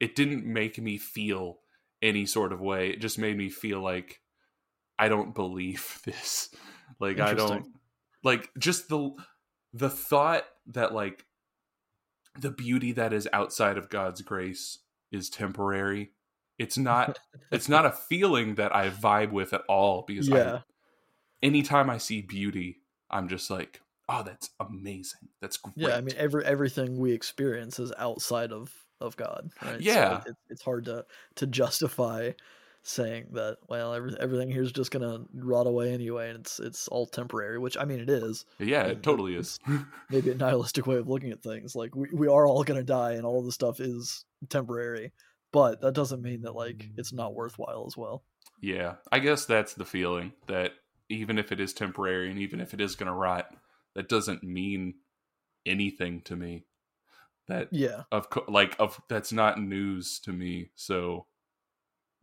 it 0.00 0.16
didn't 0.16 0.46
make 0.46 0.78
me 0.78 0.98
feel 0.98 1.60
any 2.02 2.26
sort 2.26 2.52
of 2.52 2.60
way. 2.60 2.90
It 2.90 3.00
just 3.00 3.18
made 3.18 3.36
me 3.38 3.50
feel 3.50 3.80
like 3.82 4.22
I 4.98 5.08
don't 5.08 5.34
believe 5.34 6.00
this. 6.04 6.50
Like, 6.98 7.20
I 7.20 7.34
don't, 7.34 7.66
like, 8.22 8.50
just 8.58 8.88
the, 8.88 9.10
the 9.72 9.90
thought 9.90 10.44
that, 10.68 10.94
like, 10.94 11.26
the 12.38 12.50
beauty 12.50 12.92
that 12.92 13.12
is 13.12 13.28
outside 13.32 13.78
of 13.78 13.88
God's 13.88 14.22
grace 14.22 14.78
is 15.10 15.30
temporary. 15.30 16.10
It's 16.58 16.78
not 16.78 17.18
it's 17.52 17.68
not 17.68 17.86
a 17.86 17.90
feeling 17.90 18.54
that 18.56 18.74
I 18.74 18.90
vibe 18.90 19.32
with 19.32 19.52
at 19.52 19.62
all 19.68 20.04
because 20.06 20.30
I, 20.30 20.36
yeah, 20.36 20.58
anytime 21.42 21.90
I 21.90 21.98
see 21.98 22.22
beauty, 22.22 22.80
I'm 23.10 23.28
just 23.28 23.50
like, 23.50 23.80
oh, 24.08 24.22
that's 24.22 24.50
amazing. 24.60 25.28
That's 25.40 25.56
great. 25.56 25.74
yeah. 25.76 25.96
I 25.96 26.00
mean, 26.00 26.14
every 26.16 26.44
everything 26.44 26.98
we 26.98 27.12
experience 27.12 27.78
is 27.78 27.92
outside 27.98 28.52
of 28.52 28.72
of 29.00 29.16
God, 29.16 29.50
right? 29.62 29.82
So 29.82 29.90
Yeah. 29.90 30.22
it, 30.26 30.36
it's 30.48 30.62
hard 30.62 30.86
to 30.86 31.04
to 31.36 31.46
justify 31.46 32.32
saying 32.86 33.26
that 33.32 33.56
well 33.68 33.92
every, 33.94 34.14
everything 34.20 34.50
here 34.50 34.62
is 34.62 34.72
just 34.72 34.90
gonna 34.90 35.24
rot 35.34 35.66
away 35.66 35.92
anyway 35.92 36.30
and 36.30 36.40
it's 36.40 36.60
it's 36.60 36.88
all 36.88 37.06
temporary 37.06 37.58
which 37.58 37.76
i 37.76 37.84
mean 37.84 37.98
it 37.98 38.08
is 38.08 38.44
Yeah, 38.58 38.84
it 38.84 39.02
totally 39.02 39.34
is. 39.34 39.58
maybe 40.10 40.30
a 40.30 40.34
nihilistic 40.34 40.86
way 40.86 40.96
of 40.96 41.08
looking 41.08 41.30
at 41.30 41.42
things 41.42 41.74
like 41.74 41.94
we, 41.96 42.08
we 42.12 42.28
are 42.28 42.46
all 42.46 42.62
gonna 42.62 42.84
die 42.84 43.12
and 43.12 43.24
all 43.24 43.40
of 43.40 43.44
this 43.44 43.54
stuff 43.54 43.80
is 43.80 44.24
temporary 44.48 45.12
but 45.52 45.80
that 45.80 45.94
doesn't 45.94 46.22
mean 46.22 46.42
that 46.42 46.54
like 46.54 46.76
mm. 46.76 46.90
it's 46.96 47.12
not 47.12 47.34
worthwhile 47.34 47.84
as 47.86 47.96
well 47.96 48.22
yeah, 48.60 48.94
I 49.12 49.18
guess 49.18 49.44
that's 49.44 49.74
the 49.74 49.84
feeling 49.84 50.32
that 50.46 50.72
even 51.08 51.38
if 51.38 51.52
it 51.52 51.60
is 51.60 51.72
temporary 51.72 52.30
and 52.30 52.38
even 52.38 52.60
if 52.60 52.74
it 52.74 52.80
is 52.80 52.96
going 52.96 53.08
to 53.08 53.12
rot, 53.12 53.48
that 53.94 54.08
doesn't 54.08 54.42
mean 54.42 54.94
anything 55.64 56.22
to 56.22 56.36
me. 56.36 56.64
That 57.48 57.68
yeah 57.70 58.02
of 58.10 58.28
co- 58.28 58.44
like 58.48 58.74
of 58.80 59.00
that's 59.08 59.32
not 59.32 59.60
news 59.60 60.18
to 60.20 60.32
me. 60.32 60.70
So 60.74 61.26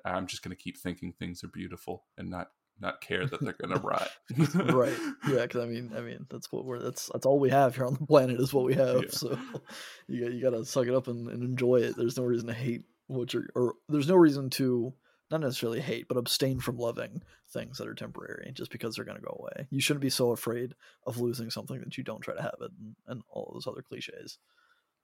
I'm 0.06 0.28
just 0.28 0.44
going 0.44 0.56
to 0.56 0.62
keep 0.62 0.78
thinking 0.78 1.14
things 1.14 1.44
are 1.44 1.48
beautiful 1.50 2.04
and 2.18 2.30
not 2.30 2.50
not 2.80 3.02
care 3.02 3.26
that 3.28 3.40
they're 3.40 3.54
going 3.54 3.74
to 3.74 3.80
rot. 3.80 4.10
right 4.74 4.98
yeah 5.30 5.44
because 5.44 5.62
i 5.64 5.66
mean 5.68 5.92
i 5.96 6.02
mean 6.02 6.26
that's 6.32 6.52
what 6.52 6.66
we're 6.66 6.80
that's 6.80 7.08
that's 7.14 7.26
all 7.26 7.40
we 7.40 7.52
have 7.52 7.76
here 7.76 7.86
on 7.86 7.94
the 7.94 8.06
planet 8.08 8.40
is 8.40 8.52
what 8.52 8.66
we 8.66 8.74
have 8.74 9.04
Yeah. 9.04 9.10
so 9.10 9.38
you, 10.08 10.24
got- 10.24 10.34
you 10.34 10.42
gotta 10.42 10.66
suck 10.66 10.88
it 10.88 10.94
up 10.96 11.08
and, 11.08 11.30
and 11.30 11.44
enjoy 11.44 11.78
it 11.82 11.96
there's 11.96 12.18
no 12.18 12.24
reason 12.24 12.48
to 12.48 12.54
hate 12.54 12.84
what 13.08 13.32
you're 13.34 13.46
or 13.54 13.76
there's 13.90 14.08
no 14.08 14.16
reason 14.16 14.50
to 14.52 14.92
not 15.30 15.42
necessarily 15.42 15.82
hate 15.82 16.08
but 16.08 16.18
abstain 16.18 16.60
from 16.60 16.78
loving 16.78 17.22
things 17.52 17.78
that 17.78 17.88
are 17.88 17.94
temporary 17.94 18.52
just 18.56 18.72
because 18.72 18.96
they're 18.96 19.06
going 19.06 19.20
to 19.20 19.24
go 19.24 19.38
away 19.40 19.68
you 19.70 19.80
shouldn't 19.80 20.02
be 20.02 20.10
so 20.10 20.32
afraid 20.32 20.74
of 21.06 21.20
losing 21.20 21.52
something 21.52 21.80
that 21.80 21.96
you 21.98 22.04
don't 22.04 22.22
try 22.22 22.34
to 22.36 22.42
have 22.42 22.56
it 22.60 22.72
and, 22.80 22.96
and 23.08 23.22
all 23.30 23.52
those 23.54 23.68
other 23.68 23.84
cliches 23.84 24.40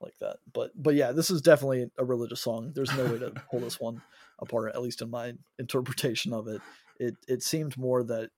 like 0.01 0.17
that. 0.19 0.37
But 0.53 0.71
but 0.75 0.95
yeah 0.95 1.11
this 1.11 1.29
is 1.29 1.41
definitely 1.41 1.87
a 1.97 2.05
religious 2.05 2.41
song. 2.41 2.71
There's 2.73 2.95
no 2.95 3.05
way 3.05 3.19
to 3.19 3.31
pull 3.51 3.59
this 3.59 3.79
one 3.79 4.01
apart 4.39 4.73
at 4.73 4.81
least 4.81 5.01
in 5.01 5.09
my 5.09 5.33
interpretation 5.57 6.33
of 6.33 6.47
it. 6.47 6.61
It 6.99 7.15
it 7.27 7.43
seemed 7.43 7.77
more 7.77 8.03
that 8.03 8.29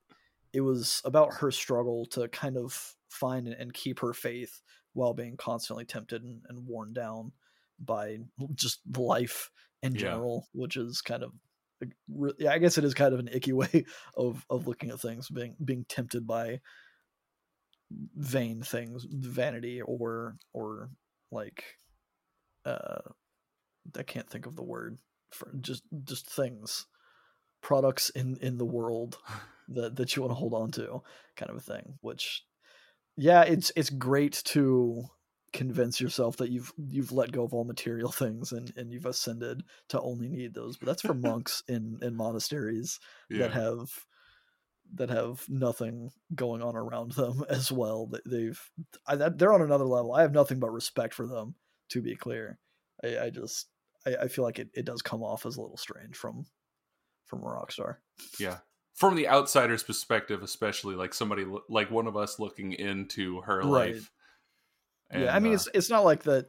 it 0.53 0.61
was 0.61 1.01
about 1.05 1.35
her 1.35 1.51
struggle 1.51 2.05
to 2.07 2.27
kind 2.27 2.57
of 2.57 2.95
find 3.09 3.47
and- 3.47 3.73
keep 3.73 3.99
her 3.99 4.13
faith 4.13 4.61
while 4.93 5.13
being 5.13 5.37
constantly 5.37 5.85
tempted 5.85 6.21
and, 6.23 6.41
and 6.49 6.67
worn 6.67 6.91
down 6.93 7.31
by 7.79 8.17
just 8.55 8.81
life 8.97 9.49
in 9.81 9.93
Yeah. 9.93 9.99
general, 10.01 10.47
which 10.53 10.75
is 10.77 11.01
kind 11.01 11.23
of 11.23 11.31
yeah, 12.37 12.51
I 12.51 12.59
guess 12.59 12.77
it 12.77 12.83
is 12.83 12.93
kind 12.93 13.13
of 13.13 13.19
an 13.19 13.29
icky 13.31 13.53
way 13.61 13.85
of 14.17 14.45
of 14.49 14.67
looking 14.67 14.91
at 14.91 14.99
things, 14.99 15.29
being 15.29 15.55
being 15.63 15.85
tempted 15.87 16.27
by 16.27 16.59
vain 18.15 18.61
things, 18.61 19.05
vanity 19.09 19.81
or 19.81 20.35
or 20.53 20.89
like 21.31 21.63
uh 22.65 22.99
I 23.97 24.03
can't 24.03 24.29
think 24.29 24.45
of 24.45 24.55
the 24.55 24.63
word 24.63 24.99
for 25.31 25.51
just 25.59 25.83
just 26.03 26.29
things 26.29 26.85
products 27.61 28.09
in 28.09 28.37
in 28.41 28.57
the 28.57 28.65
world 28.65 29.17
that 29.69 29.95
that 29.95 30.15
you 30.15 30.21
want 30.21 30.31
to 30.31 30.35
hold 30.35 30.53
on 30.53 30.71
to 30.71 31.01
kind 31.35 31.49
of 31.49 31.57
a 31.57 31.61
thing 31.61 31.93
which 32.01 32.43
yeah 33.17 33.41
it's 33.43 33.71
it's 33.75 33.89
great 33.89 34.41
to 34.45 35.05
convince 35.53 35.99
yourself 35.99 36.37
that 36.37 36.49
you've 36.49 36.71
you've 36.77 37.11
let 37.11 37.31
go 37.31 37.43
of 37.43 37.53
all 37.53 37.65
material 37.65 38.11
things 38.11 38.51
and 38.51 38.71
and 38.77 38.91
you've 38.91 39.05
ascended 39.05 39.63
to 39.89 39.99
only 40.01 40.29
need 40.29 40.53
those 40.53 40.77
but 40.77 40.85
that's 40.85 41.01
for 41.01 41.13
monks 41.29 41.61
in 41.67 41.99
in 42.01 42.15
monasteries 42.15 42.99
that 43.29 43.51
have 43.51 43.89
that 44.95 45.09
have 45.09 45.43
nothing 45.47 46.11
going 46.35 46.61
on 46.61 46.75
around 46.75 47.11
them 47.13 47.43
as 47.49 47.71
well 47.71 48.07
They- 48.07 48.19
they've 48.25 48.61
I, 49.07 49.15
that, 49.15 49.37
they're 49.37 49.53
on 49.53 49.61
another 49.61 49.85
level 49.85 50.13
i 50.13 50.21
have 50.21 50.33
nothing 50.33 50.59
but 50.59 50.71
respect 50.71 51.13
for 51.13 51.25
them 51.27 51.55
to 51.89 52.01
be 52.01 52.15
clear 52.15 52.59
i, 53.03 53.17
I 53.25 53.29
just 53.29 53.67
I, 54.05 54.15
I 54.23 54.27
feel 54.27 54.43
like 54.43 54.59
it, 54.59 54.69
it 54.73 54.85
does 54.85 55.01
come 55.01 55.23
off 55.23 55.45
as 55.45 55.57
a 55.57 55.61
little 55.61 55.77
strange 55.77 56.15
from 56.15 56.45
from 57.25 57.43
a 57.43 57.45
rock 57.47 57.71
star 57.71 58.01
Yeah. 58.39 58.57
From 58.95 59.15
the 59.15 59.29
outsider's 59.29 59.83
perspective, 59.83 60.43
especially 60.43 60.95
like 60.95 61.13
somebody 61.13 61.45
like 61.69 61.89
one 61.89 62.07
of 62.07 62.17
us 62.17 62.39
looking 62.39 62.73
into 62.73 63.39
her 63.41 63.59
Right. 63.61 63.93
life. 63.95 64.11
yeah 65.13 65.33
i 65.35 65.39
mean 65.39 65.53
uh, 65.53 65.55
it's 65.55 65.69
it's 65.73 65.89
not 65.89 66.03
like 66.03 66.23
that 66.23 66.47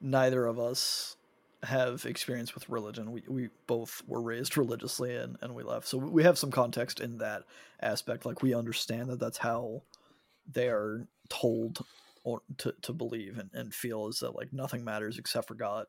neither 0.00 0.44
of 0.46 0.58
us 0.60 1.16
have 1.64 2.04
experience 2.04 2.54
with 2.54 2.68
religion. 2.68 3.12
We 3.12 3.22
we 3.28 3.48
both 3.66 4.02
were 4.06 4.22
raised 4.22 4.56
religiously 4.56 5.14
and 5.14 5.36
and 5.40 5.54
we 5.54 5.62
left. 5.62 5.86
So 5.86 5.98
we 5.98 6.22
have 6.24 6.38
some 6.38 6.50
context 6.50 7.00
in 7.00 7.18
that 7.18 7.44
aspect. 7.80 8.26
Like 8.26 8.42
we 8.42 8.54
understand 8.54 9.10
that 9.10 9.20
that's 9.20 9.38
how 9.38 9.82
they 10.50 10.68
are 10.68 11.06
told 11.28 11.84
or 12.22 12.42
to, 12.58 12.74
to 12.82 12.92
believe 12.92 13.38
and, 13.38 13.50
and 13.52 13.74
feel 13.74 14.08
is 14.08 14.20
that 14.20 14.34
like 14.34 14.52
nothing 14.52 14.84
matters 14.84 15.18
except 15.18 15.48
for 15.48 15.54
god 15.54 15.86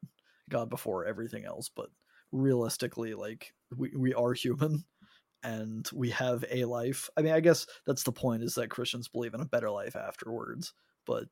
god 0.50 0.70
before 0.70 1.06
everything 1.06 1.46
else. 1.46 1.70
But 1.70 1.90
realistically 2.32 3.14
like 3.14 3.54
we, 3.76 3.92
we 3.96 4.14
are 4.14 4.34
human 4.34 4.84
and 5.44 5.88
we 5.94 6.10
have 6.10 6.44
a 6.50 6.66
life. 6.66 7.10
I 7.18 7.22
mean 7.22 7.34
i 7.34 7.40
guess 7.40 7.66
that's 7.86 8.04
the 8.04 8.12
point 8.12 8.44
is 8.44 8.56
that 8.56 8.70
christians 8.70 9.08
believe 9.08 9.34
in 9.34 9.42
a 9.42 9.46
better 9.46 9.70
life 9.70 9.96
afterwards. 9.96 10.74
But 11.06 11.26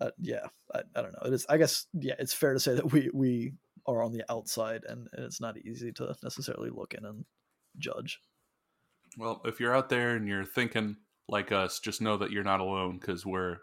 uh, 0.00 0.10
yeah 0.20 0.46
I, 0.74 0.80
I 0.94 1.02
don't 1.02 1.12
know 1.12 1.26
it 1.26 1.32
is 1.32 1.46
i 1.48 1.56
guess 1.56 1.86
yeah 1.94 2.14
it's 2.18 2.34
fair 2.34 2.52
to 2.52 2.60
say 2.60 2.74
that 2.74 2.92
we 2.92 3.10
we 3.12 3.54
are 3.86 4.02
on 4.02 4.12
the 4.12 4.24
outside 4.30 4.82
and, 4.88 5.08
and 5.12 5.24
it's 5.24 5.40
not 5.40 5.56
easy 5.58 5.92
to 5.92 6.14
necessarily 6.22 6.70
look 6.70 6.94
in 6.94 7.04
and 7.04 7.24
judge 7.78 8.20
Well, 9.16 9.40
if 9.44 9.60
you're 9.60 9.74
out 9.74 9.88
there 9.88 10.16
and 10.16 10.26
you're 10.28 10.44
thinking 10.44 10.96
like 11.28 11.52
us, 11.52 11.80
just 11.80 12.00
know 12.00 12.16
that 12.18 12.30
you're 12.30 12.44
not 12.44 12.60
alone 12.60 12.98
because 12.98 13.24
we're 13.26 13.58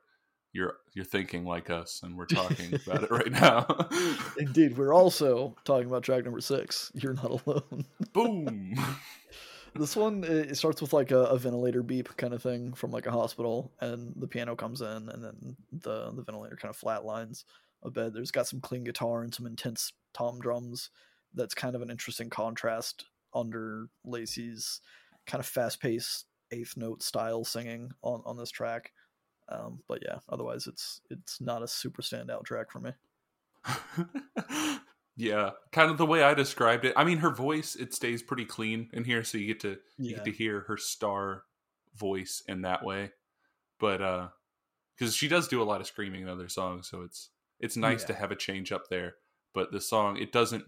you're 0.54 0.76
you're 0.94 1.06
thinking 1.06 1.46
like 1.46 1.70
us 1.70 2.02
and 2.04 2.16
we're 2.16 2.26
talking 2.26 2.74
about 2.86 3.04
it 3.04 3.12
right 3.12 3.32
now. 3.32 3.66
indeed 4.38 4.78
we're 4.78 4.94
also 4.94 5.56
talking 5.66 5.88
about 5.88 6.04
track 6.04 6.24
number 6.24 6.42
six 6.42 6.92
you're 6.94 7.14
not 7.16 7.42
alone 7.46 7.86
Boom. 8.14 8.76
this 9.76 9.96
one 9.96 10.24
it 10.24 10.56
starts 10.56 10.82
with 10.82 10.94
like 10.94 11.12
a, 11.12 11.24
a 11.26 11.38
ventilator 11.38 11.84
beep 11.84 12.16
kind 12.18 12.34
of 12.34 12.42
thing 12.42 12.74
from 12.74 12.92
like 12.92 13.08
a 13.08 13.12
hospital 13.12 13.72
and 13.80 14.14
the 14.16 14.28
piano 14.28 14.56
comes 14.56 14.82
in 14.82 15.10
and 15.10 15.24
then 15.24 15.56
the 15.72 16.12
the 16.12 16.24
ventilator 16.24 16.56
kind 16.56 16.74
of 16.74 16.80
flatlines 16.80 17.44
a 17.84 17.90
bit. 17.90 18.14
There's 18.14 18.32
got 18.32 18.48
some 18.48 18.62
clean 18.62 18.84
guitar 18.84 19.24
and 19.24 19.34
some 19.34 19.46
intense 19.46 19.92
tom 20.14 20.40
drums. 20.40 20.90
That's 21.34 21.56
kind 21.56 21.76
of 21.76 21.82
an 21.82 21.90
interesting 21.90 22.30
contrast 22.30 23.06
under 23.34 23.88
lacey's 24.06 24.80
kind 25.26 25.40
of 25.40 25.48
fast-paced 25.48 26.26
eighth 26.52 26.78
note 26.78 27.02
style 27.02 27.44
singing 27.44 27.92
on 28.02 28.22
on 28.26 28.38
this 28.38 28.52
track. 28.52 28.92
Um 29.50 29.80
but 29.88 30.00
yeah 30.06 30.20
otherwise 30.30 30.68
it's 30.68 31.02
it's 31.10 31.42
not 31.42 31.64
a 31.64 31.68
super 31.68 32.02
standout 32.02 32.46
track 32.46 32.72
for 32.72 32.80
me 32.80 32.92
yeah, 35.16 35.52
kind 35.72 35.92
of 35.92 35.98
the 35.98 36.06
way 36.06 36.24
I 36.24 36.34
described 36.34 36.86
it. 36.86 36.94
I 36.98 37.04
mean, 37.04 37.20
her 37.20 37.30
voice 37.30 37.76
it 37.76 37.94
stays 37.94 38.22
pretty 38.24 38.46
clean 38.46 38.90
in 38.94 39.04
here, 39.04 39.24
so 39.24 39.38
you 39.38 39.48
get 39.48 39.60
to 39.62 39.78
you 39.98 40.16
get 40.16 40.26
to 40.26 40.32
hear 40.32 40.62
her 40.62 40.78
star 40.78 41.44
voice 41.96 42.42
in 42.48 42.62
that 42.64 42.84
way. 42.84 43.12
But 43.80 44.02
uh 44.02 44.28
because 44.98 45.16
she 45.16 45.28
does 45.28 45.48
do 45.48 45.62
a 45.62 45.66
lot 45.66 45.82
of 45.82 45.88
screaming 45.88 46.22
in 46.22 46.30
other 46.30 46.50
songs, 46.50 46.88
so 46.90 47.02
it's 47.02 47.30
it's 47.60 47.78
nice 47.78 48.02
Yeah. 48.02 48.08
to 48.08 48.14
have 48.16 48.32
a 48.32 48.36
change 48.36 48.72
up 48.72 48.90
there. 48.90 49.16
But 49.54 49.72
the 49.72 49.82
song 49.82 50.18
it 50.18 50.32
doesn't 50.32 50.66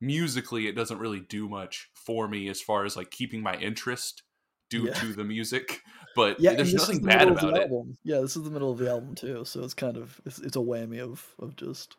musically 0.00 0.66
it 0.66 0.74
doesn't 0.76 0.98
really 0.98 1.20
do 1.20 1.48
much 1.48 1.90
for 1.94 2.28
me 2.28 2.48
as 2.48 2.60
far 2.60 2.84
as 2.84 2.96
like 2.96 3.10
keeping 3.10 3.40
my 3.42 3.54
interest 3.56 4.22
due 4.70 4.86
Yeah. 4.86 4.94
to 4.94 5.12
the 5.12 5.24
music. 5.24 5.80
But 6.14 6.38
yeah, 6.40 6.52
there's 6.52 6.74
nothing 6.74 7.00
the 7.00 7.06
bad 7.06 7.20
middle 7.20 7.34
of 7.36 7.40
the 7.40 7.48
about 7.48 7.60
it. 7.62 7.70
album. 7.72 7.96
Yeah, 8.04 8.20
this 8.20 8.36
is 8.36 8.42
the 8.42 8.50
middle 8.50 8.70
of 8.70 8.76
the 8.76 8.90
album 8.90 9.14
too, 9.14 9.46
so 9.46 9.64
it's 9.64 9.72
kind 9.72 9.96
of 9.96 10.20
it's, 10.26 10.38
it's 10.40 10.56
a 10.56 10.60
whammy 10.60 11.00
of 11.00 11.26
of 11.38 11.56
just 11.56 11.96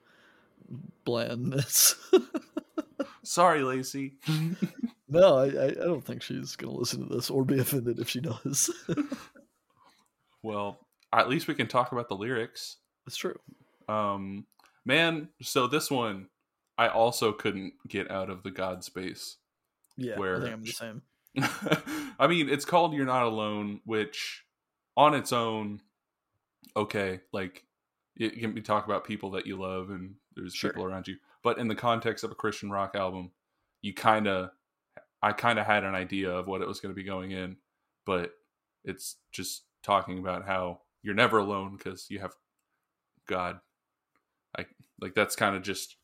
blandness. 1.06 1.96
Sorry, 3.24 3.64
Lacey. 3.64 4.14
no, 5.08 5.38
I, 5.38 5.68
I 5.68 5.72
don't 5.72 6.04
think 6.04 6.22
she's 6.22 6.56
gonna 6.56 6.74
listen 6.74 7.08
to 7.08 7.14
this 7.16 7.30
or 7.30 7.46
be 7.46 7.60
offended 7.60 8.00
if 8.00 8.10
she 8.10 8.20
does. 8.20 8.70
well, 10.44 10.80
at 11.14 11.30
least 11.30 11.48
we 11.48 11.56
can 11.56 11.68
talk 11.68 11.92
about 11.92 12.10
the 12.10 12.16
lyrics. 12.16 12.78
it's 13.08 13.16
true. 13.16 13.40
Um, 13.88 14.46
man, 14.86 15.30
so 15.42 15.68
this 15.68 15.90
one 15.90 16.28
I 16.78 16.88
also 16.88 17.32
couldn't 17.32 17.74
get 17.88 18.10
out 18.10 18.30
of 18.30 18.44
the 18.44 18.52
God 18.52 18.84
space. 18.84 19.38
Yeah, 19.96 20.18
Where 20.18 20.38
I 20.38 20.42
think 20.42 20.54
I'm 20.54 20.64
the 20.64 20.72
same. 20.72 21.02
I 22.20 22.28
mean, 22.28 22.50
it's 22.50 22.66
called 22.66 22.94
You're 22.94 23.06
Not 23.06 23.24
Alone, 23.24 23.80
which 23.86 24.44
on 24.98 25.14
its 25.14 25.32
own, 25.32 25.82
okay, 26.76 27.22
like 27.32 27.64
it 28.18 28.40
can 28.40 28.54
be 28.54 28.62
talk 28.62 28.86
about 28.86 29.06
people 29.06 29.32
that 29.32 29.48
you 29.48 29.56
love 29.58 29.90
and 29.90 30.16
there's 30.36 30.54
Sure. 30.54 30.72
people 30.72 30.86
around 30.86 31.08
you. 31.08 31.18
But 31.44 31.58
in 31.58 31.68
the 31.68 31.76
context 31.76 32.24
of 32.24 32.32
a 32.32 32.36
Christian 32.36 32.70
rock 32.72 32.96
album, 32.96 33.32
you 33.82 33.94
kind 33.94 34.28
of, 34.28 34.52
I 35.22 35.34
kind 35.34 35.60
of 35.60 35.66
had 35.66 35.84
an 35.84 35.96
idea 35.96 36.32
of 36.32 36.48
what 36.48 36.62
it 36.62 36.68
was 36.68 36.80
going 36.80 36.94
to 36.94 36.96
be 36.96 37.04
going 37.04 37.32
in, 37.32 37.58
but 38.06 38.32
it's 38.84 39.18
just 39.32 39.64
talking 39.84 40.20
about 40.20 40.46
how 40.46 40.82
you're 41.02 41.14
never 41.16 41.38
alone 41.38 41.76
because 41.78 42.10
you 42.10 42.20
have 42.20 42.34
God. 43.28 43.60
I 44.58 44.66
like 45.00 45.14
that's 45.16 45.36
kind 45.36 45.56
of 45.56 45.62
just 45.64 45.96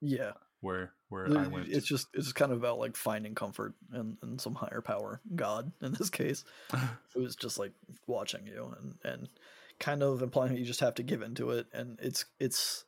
Yeah, 0.00 0.32
where 0.60 0.92
where 1.08 1.28
The- 1.28 1.38
I 1.38 1.46
went. 1.48 1.68
it's 1.68 1.86
just 1.86 2.08
it's 2.14 2.32
kind 2.32 2.52
of 2.52 2.58
about 2.58 2.78
like 2.78 2.96
finding 2.96 3.34
comfort 3.34 3.74
and 3.92 4.16
in 4.22 4.38
some 4.38 4.54
higher 4.54 4.80
power, 4.82 5.20
God 5.34 5.72
in 5.80 5.92
this 5.92 6.10
case, 6.10 6.44
who's 7.14 7.36
just 7.36 7.58
like 7.58 7.72
watching 8.06 8.46
you 8.46 8.74
and 8.80 8.98
and 9.04 9.28
kind 9.78 10.02
of 10.02 10.22
implying 10.22 10.52
that 10.52 10.58
you 10.60 10.66
just 10.66 10.80
have 10.80 10.94
to 10.96 11.02
give 11.02 11.22
into 11.22 11.50
it. 11.50 11.66
And 11.72 11.98
it's 12.02 12.24
it's 12.38 12.84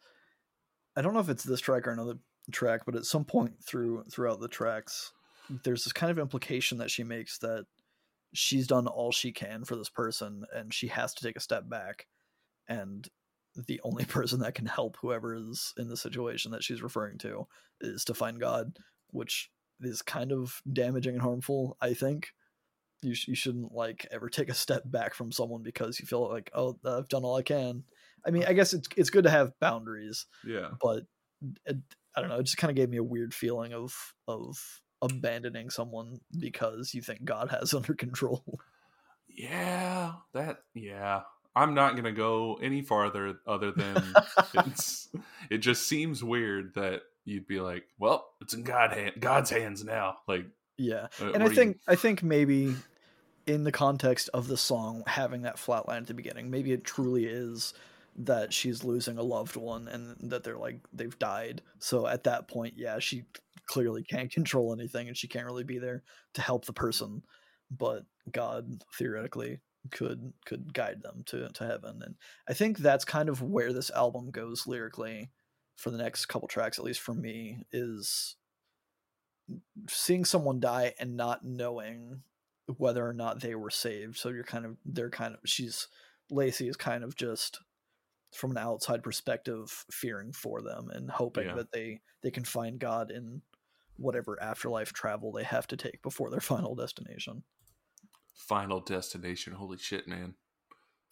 I 0.96 1.02
don't 1.02 1.14
know 1.14 1.20
if 1.20 1.28
it's 1.28 1.44
this 1.44 1.60
track 1.60 1.86
or 1.86 1.92
another 1.92 2.18
track, 2.50 2.82
but 2.84 2.96
at 2.96 3.04
some 3.04 3.24
point 3.24 3.54
through 3.64 4.04
throughout 4.10 4.40
the 4.40 4.48
tracks, 4.48 5.12
there's 5.64 5.84
this 5.84 5.92
kind 5.92 6.10
of 6.10 6.18
implication 6.18 6.78
that 6.78 6.90
she 6.90 7.04
makes 7.04 7.38
that 7.38 7.66
she's 8.34 8.66
done 8.66 8.86
all 8.86 9.12
she 9.12 9.32
can 9.32 9.64
for 9.64 9.76
this 9.76 9.90
person 9.90 10.44
and 10.54 10.72
she 10.72 10.88
has 10.88 11.14
to 11.14 11.22
take 11.22 11.36
a 11.36 11.40
step 11.40 11.68
back 11.68 12.06
and 12.68 13.08
the 13.66 13.80
only 13.84 14.04
person 14.06 14.40
that 14.40 14.54
can 14.54 14.66
help 14.66 14.96
whoever 15.00 15.34
is 15.34 15.74
in 15.76 15.88
the 15.88 15.96
situation 15.96 16.52
that 16.52 16.62
she's 16.62 16.82
referring 16.82 17.18
to 17.18 17.46
is 17.80 18.04
to 18.04 18.14
find 18.14 18.40
god 18.40 18.76
which 19.08 19.50
is 19.80 20.00
kind 20.00 20.32
of 20.32 20.62
damaging 20.72 21.14
and 21.14 21.22
harmful 21.22 21.76
i 21.80 21.94
think. 21.94 22.30
You, 23.04 23.14
sh- 23.14 23.26
you 23.26 23.34
shouldn't 23.34 23.72
like 23.72 24.06
ever 24.12 24.28
take 24.28 24.48
a 24.48 24.54
step 24.54 24.84
back 24.86 25.12
from 25.14 25.32
someone 25.32 25.64
because 25.64 25.98
you 25.98 26.06
feel 26.06 26.30
like 26.30 26.50
oh 26.54 26.78
i've 26.86 27.08
done 27.08 27.24
all 27.24 27.36
i 27.36 27.42
can 27.42 27.82
i 28.26 28.30
mean 28.30 28.44
i 28.46 28.52
guess 28.52 28.72
it's, 28.72 28.88
it's 28.96 29.10
good 29.10 29.24
to 29.24 29.30
have 29.30 29.52
boundaries 29.60 30.26
Yeah. 30.46 30.70
but 30.80 31.04
it, 31.66 31.76
i 32.16 32.20
don't 32.20 32.30
know 32.30 32.38
it 32.38 32.44
just 32.44 32.56
kind 32.58 32.70
of 32.70 32.76
gave 32.76 32.88
me 32.88 32.96
a 32.98 33.02
weird 33.04 33.34
feeling 33.34 33.72
of 33.72 33.94
of 34.28 34.56
abandoning 35.02 35.70
someone 35.70 36.20
because 36.38 36.94
you 36.94 37.02
think 37.02 37.24
god 37.24 37.50
has 37.50 37.74
under 37.74 37.94
control 37.94 38.44
Yeah, 39.28 40.12
that 40.34 40.58
yeah. 40.74 41.22
I'm 41.54 41.74
not 41.74 41.96
gonna 41.96 42.12
go 42.12 42.58
any 42.62 42.82
farther 42.82 43.38
other 43.46 43.72
than 43.72 44.02
it's 44.54 45.08
it 45.50 45.58
just 45.58 45.86
seems 45.88 46.22
weird 46.22 46.74
that 46.74 47.02
you'd 47.24 47.46
be 47.46 47.60
like, 47.60 47.84
well, 47.98 48.26
it's 48.40 48.52
in 48.54 48.62
God 48.62 48.92
hand, 48.92 49.12
God's 49.20 49.50
hands 49.50 49.84
now. 49.84 50.16
Like, 50.26 50.46
yeah 50.78 51.08
uh, 51.20 51.32
and 51.32 51.42
I 51.42 51.48
think 51.48 51.78
I 51.86 51.94
think 51.94 52.22
maybe 52.22 52.74
in 53.46 53.64
the 53.64 53.72
context 53.72 54.30
of 54.32 54.48
the 54.48 54.56
song 54.56 55.02
having 55.06 55.42
that 55.42 55.58
flat 55.58 55.88
line 55.88 55.98
at 55.98 56.06
the 56.06 56.14
beginning, 56.14 56.50
maybe 56.50 56.72
it 56.72 56.84
truly 56.84 57.26
is 57.26 57.74
that 58.16 58.52
she's 58.52 58.84
losing 58.84 59.18
a 59.18 59.22
loved 59.22 59.56
one 59.56 59.88
and 59.88 60.30
that 60.30 60.44
they're 60.44 60.58
like 60.58 60.80
they've 60.92 61.18
died. 61.18 61.62
So 61.78 62.06
at 62.06 62.24
that 62.24 62.48
point, 62.48 62.74
yeah, 62.76 62.98
she 62.98 63.24
clearly 63.66 64.02
can't 64.02 64.30
control 64.30 64.72
anything 64.72 65.08
and 65.08 65.16
she 65.16 65.28
can't 65.28 65.46
really 65.46 65.64
be 65.64 65.78
there 65.78 66.02
to 66.34 66.42
help 66.42 66.64
the 66.64 66.72
person, 66.72 67.22
but 67.70 68.04
God 68.30 68.82
theoretically 68.98 69.60
could 69.90 70.32
could 70.46 70.72
guide 70.72 71.02
them 71.02 71.22
to 71.26 71.48
to 71.48 71.66
heaven. 71.66 72.02
And 72.04 72.14
I 72.48 72.52
think 72.52 72.78
that's 72.78 73.04
kind 73.04 73.28
of 73.28 73.42
where 73.42 73.72
this 73.72 73.90
album 73.90 74.30
goes 74.30 74.66
lyrically 74.66 75.30
for 75.76 75.90
the 75.90 75.98
next 75.98 76.26
couple 76.26 76.48
tracks 76.48 76.78
at 76.78 76.84
least 76.84 77.00
for 77.00 77.14
me 77.14 77.58
is 77.72 78.36
seeing 79.88 80.24
someone 80.24 80.60
die 80.60 80.94
and 81.00 81.16
not 81.16 81.44
knowing 81.44 82.22
whether 82.76 83.06
or 83.06 83.12
not 83.12 83.40
they 83.40 83.54
were 83.54 83.70
saved. 83.70 84.16
So 84.16 84.28
you're 84.28 84.44
kind 84.44 84.64
of 84.64 84.76
they're 84.84 85.10
kind 85.10 85.34
of 85.34 85.40
she's 85.44 85.88
Lacey 86.30 86.68
is 86.68 86.76
kind 86.76 87.04
of 87.04 87.16
just 87.16 87.60
from 88.32 88.50
an 88.52 88.58
outside 88.58 89.02
perspective 89.02 89.84
fearing 89.90 90.32
for 90.32 90.62
them 90.62 90.88
and 90.90 91.10
hoping 91.10 91.46
Yeah. 91.46 91.54
that 91.56 91.72
they 91.72 92.00
they 92.22 92.30
can 92.30 92.44
find 92.44 92.78
God 92.78 93.10
in 93.10 93.42
whatever 93.96 94.42
afterlife 94.42 94.92
travel 94.92 95.32
they 95.32 95.44
have 95.44 95.66
to 95.68 95.76
take 95.76 96.02
before 96.02 96.30
their 96.30 96.40
final 96.54 96.74
destination. 96.74 97.42
final 98.34 98.80
destination? 98.80 99.52
Holy 99.52 99.78
shit, 99.78 100.08
man. 100.08 100.34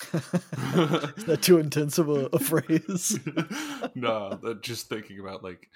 is 0.14 1.24
that 1.24 1.38
too 1.42 1.58
intense 1.58 1.98
of 1.98 2.08
a, 2.08 2.26
a 2.32 2.38
phrase? 2.38 3.18
no, 3.94 4.38
that 4.42 4.62
just 4.62 4.88
thinking 4.88 5.20
about 5.20 5.42
like 5.44 5.68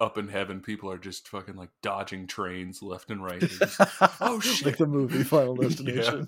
up 0.00 0.18
in 0.18 0.28
heaven, 0.28 0.60
people 0.60 0.90
are 0.90 0.98
just 0.98 1.28
fucking 1.28 1.56
like 1.56 1.70
dodging 1.82 2.26
trains 2.26 2.82
left 2.82 3.10
and 3.10 3.22
right. 3.24 3.40
Just- 3.40 3.80
oh 4.20 4.40
shit! 4.40 4.66
like 4.66 4.76
the 4.78 4.86
movie 4.86 5.22
Final 5.22 5.56
Yeah. 5.56 5.68
Destination. 5.68 6.26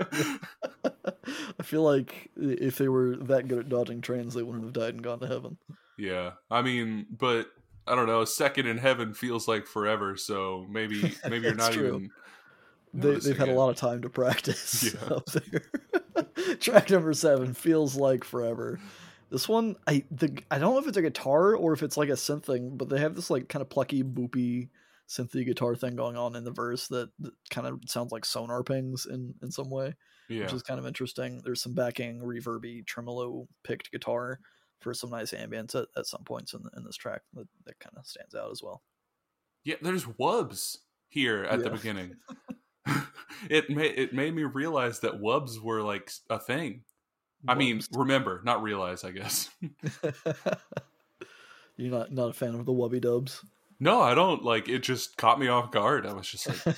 I 0.84 1.62
feel 1.62 1.82
like 1.82 2.30
if 2.36 2.78
they 2.78 2.88
were 2.88 3.16
that 3.16 3.48
good 3.48 3.58
at 3.58 3.68
dodging 3.68 4.00
trains, 4.00 4.34
they 4.34 4.42
wouldn't 4.42 4.64
have 4.64 4.72
died 4.72 4.94
and 4.94 5.02
gone 5.02 5.20
to 5.20 5.26
heaven. 5.26 5.56
Yeah, 5.98 6.32
I 6.50 6.62
mean, 6.62 7.06
but 7.10 7.48
I 7.86 7.94
don't 7.94 8.06
know. 8.06 8.22
A 8.22 8.26
second 8.26 8.66
in 8.66 8.78
heaven 8.78 9.14
feels 9.14 9.46
like 9.48 9.66
forever, 9.66 10.16
so 10.16 10.66
maybe 10.70 11.14
maybe 11.28 11.46
you're 11.46 11.54
not 11.54 11.72
true. 11.72 11.86
even. 11.88 12.10
They, 12.94 13.00
they've 13.00 13.12
noticing 13.14 13.36
had 13.36 13.48
a 13.48 13.54
lot 13.54 13.70
of 13.70 13.76
time 13.76 14.02
to 14.02 14.10
practice 14.10 14.92
Yeah. 14.94 15.14
up 15.14 15.26
there. 15.26 15.62
Track 16.60 16.90
number 16.90 17.12
seven 17.12 17.54
feels 17.54 17.96
like 17.96 18.24
forever. 18.24 18.80
This 19.30 19.48
one, 19.48 19.76
I 19.86 20.04
the 20.10 20.42
I 20.50 20.58
don't 20.58 20.74
know 20.74 20.80
if 20.80 20.86
it's 20.86 20.96
a 20.96 21.02
guitar 21.02 21.54
or 21.56 21.72
if 21.72 21.82
it's 21.82 21.96
like 21.96 22.10
a 22.10 22.12
synth 22.12 22.44
thing, 22.44 22.76
but 22.76 22.88
they 22.88 23.00
have 23.00 23.14
this 23.14 23.30
like 23.30 23.48
kind 23.48 23.62
of 23.62 23.70
plucky, 23.70 24.02
boopy, 24.02 24.68
synthy 25.08 25.44
guitar 25.46 25.74
thing 25.74 25.96
going 25.96 26.16
on 26.16 26.36
in 26.36 26.44
the 26.44 26.50
verse 26.50 26.88
that, 26.88 27.10
that 27.20 27.32
kind 27.50 27.66
of 27.66 27.80
sounds 27.86 28.12
like 28.12 28.24
sonar 28.24 28.62
pings 28.62 29.06
in 29.06 29.34
in 29.42 29.50
some 29.50 29.70
way, 29.70 29.94
Yeah, 30.28 30.42
which 30.42 30.52
is 30.52 30.62
kind 30.62 30.78
of 30.78 30.86
interesting. 30.86 31.40
There's 31.44 31.62
some 31.62 31.74
backing 31.74 32.20
reverby 32.20 32.86
tremolo 32.86 33.48
picked 33.64 33.90
guitar 33.90 34.38
for 34.80 34.92
some 34.92 35.10
nice 35.10 35.32
ambience 35.32 35.74
at, 35.74 35.88
at 35.96 36.06
some 36.06 36.24
points 36.24 36.52
in, 36.54 36.60
in 36.76 36.84
this 36.84 36.96
track 36.96 37.22
that, 37.34 37.46
that 37.64 37.78
kind 37.78 37.94
of 37.96 38.04
stands 38.04 38.34
out 38.34 38.50
as 38.50 38.62
well. 38.62 38.82
yeah. 39.64 39.76
There's 39.80 40.04
wubs 40.04 40.76
here 41.08 41.44
at 41.44 41.62
the 41.62 41.70
beginning. 41.70 42.16
it 43.50 43.70
made 43.70 43.98
it 43.98 44.12
made 44.12 44.34
me 44.34 44.44
realize 44.44 45.00
that 45.00 45.20
wubs 45.20 45.60
were 45.60 45.82
like 45.82 46.10
a 46.30 46.38
thing. 46.38 46.82
I 47.46 47.54
mean, 47.56 47.80
remember, 47.92 48.40
not 48.44 48.62
realize, 48.62 49.02
I 49.02 49.10
guess. 49.10 49.50
You're 51.76 51.90
not 51.90 52.12
not 52.12 52.30
a 52.30 52.32
fan 52.32 52.54
of 52.54 52.66
the 52.66 52.72
Wubby 52.72 53.00
Dubs. 53.00 53.44
No, 53.80 54.00
I 54.00 54.14
don't 54.14 54.44
like 54.44 54.68
it 54.68 54.82
just 54.84 55.16
caught 55.16 55.40
me 55.40 55.48
off 55.48 55.72
guard. 55.72 56.06
I 56.06 56.12
was 56.12 56.28
just 56.28 56.46
like, 56.46 56.76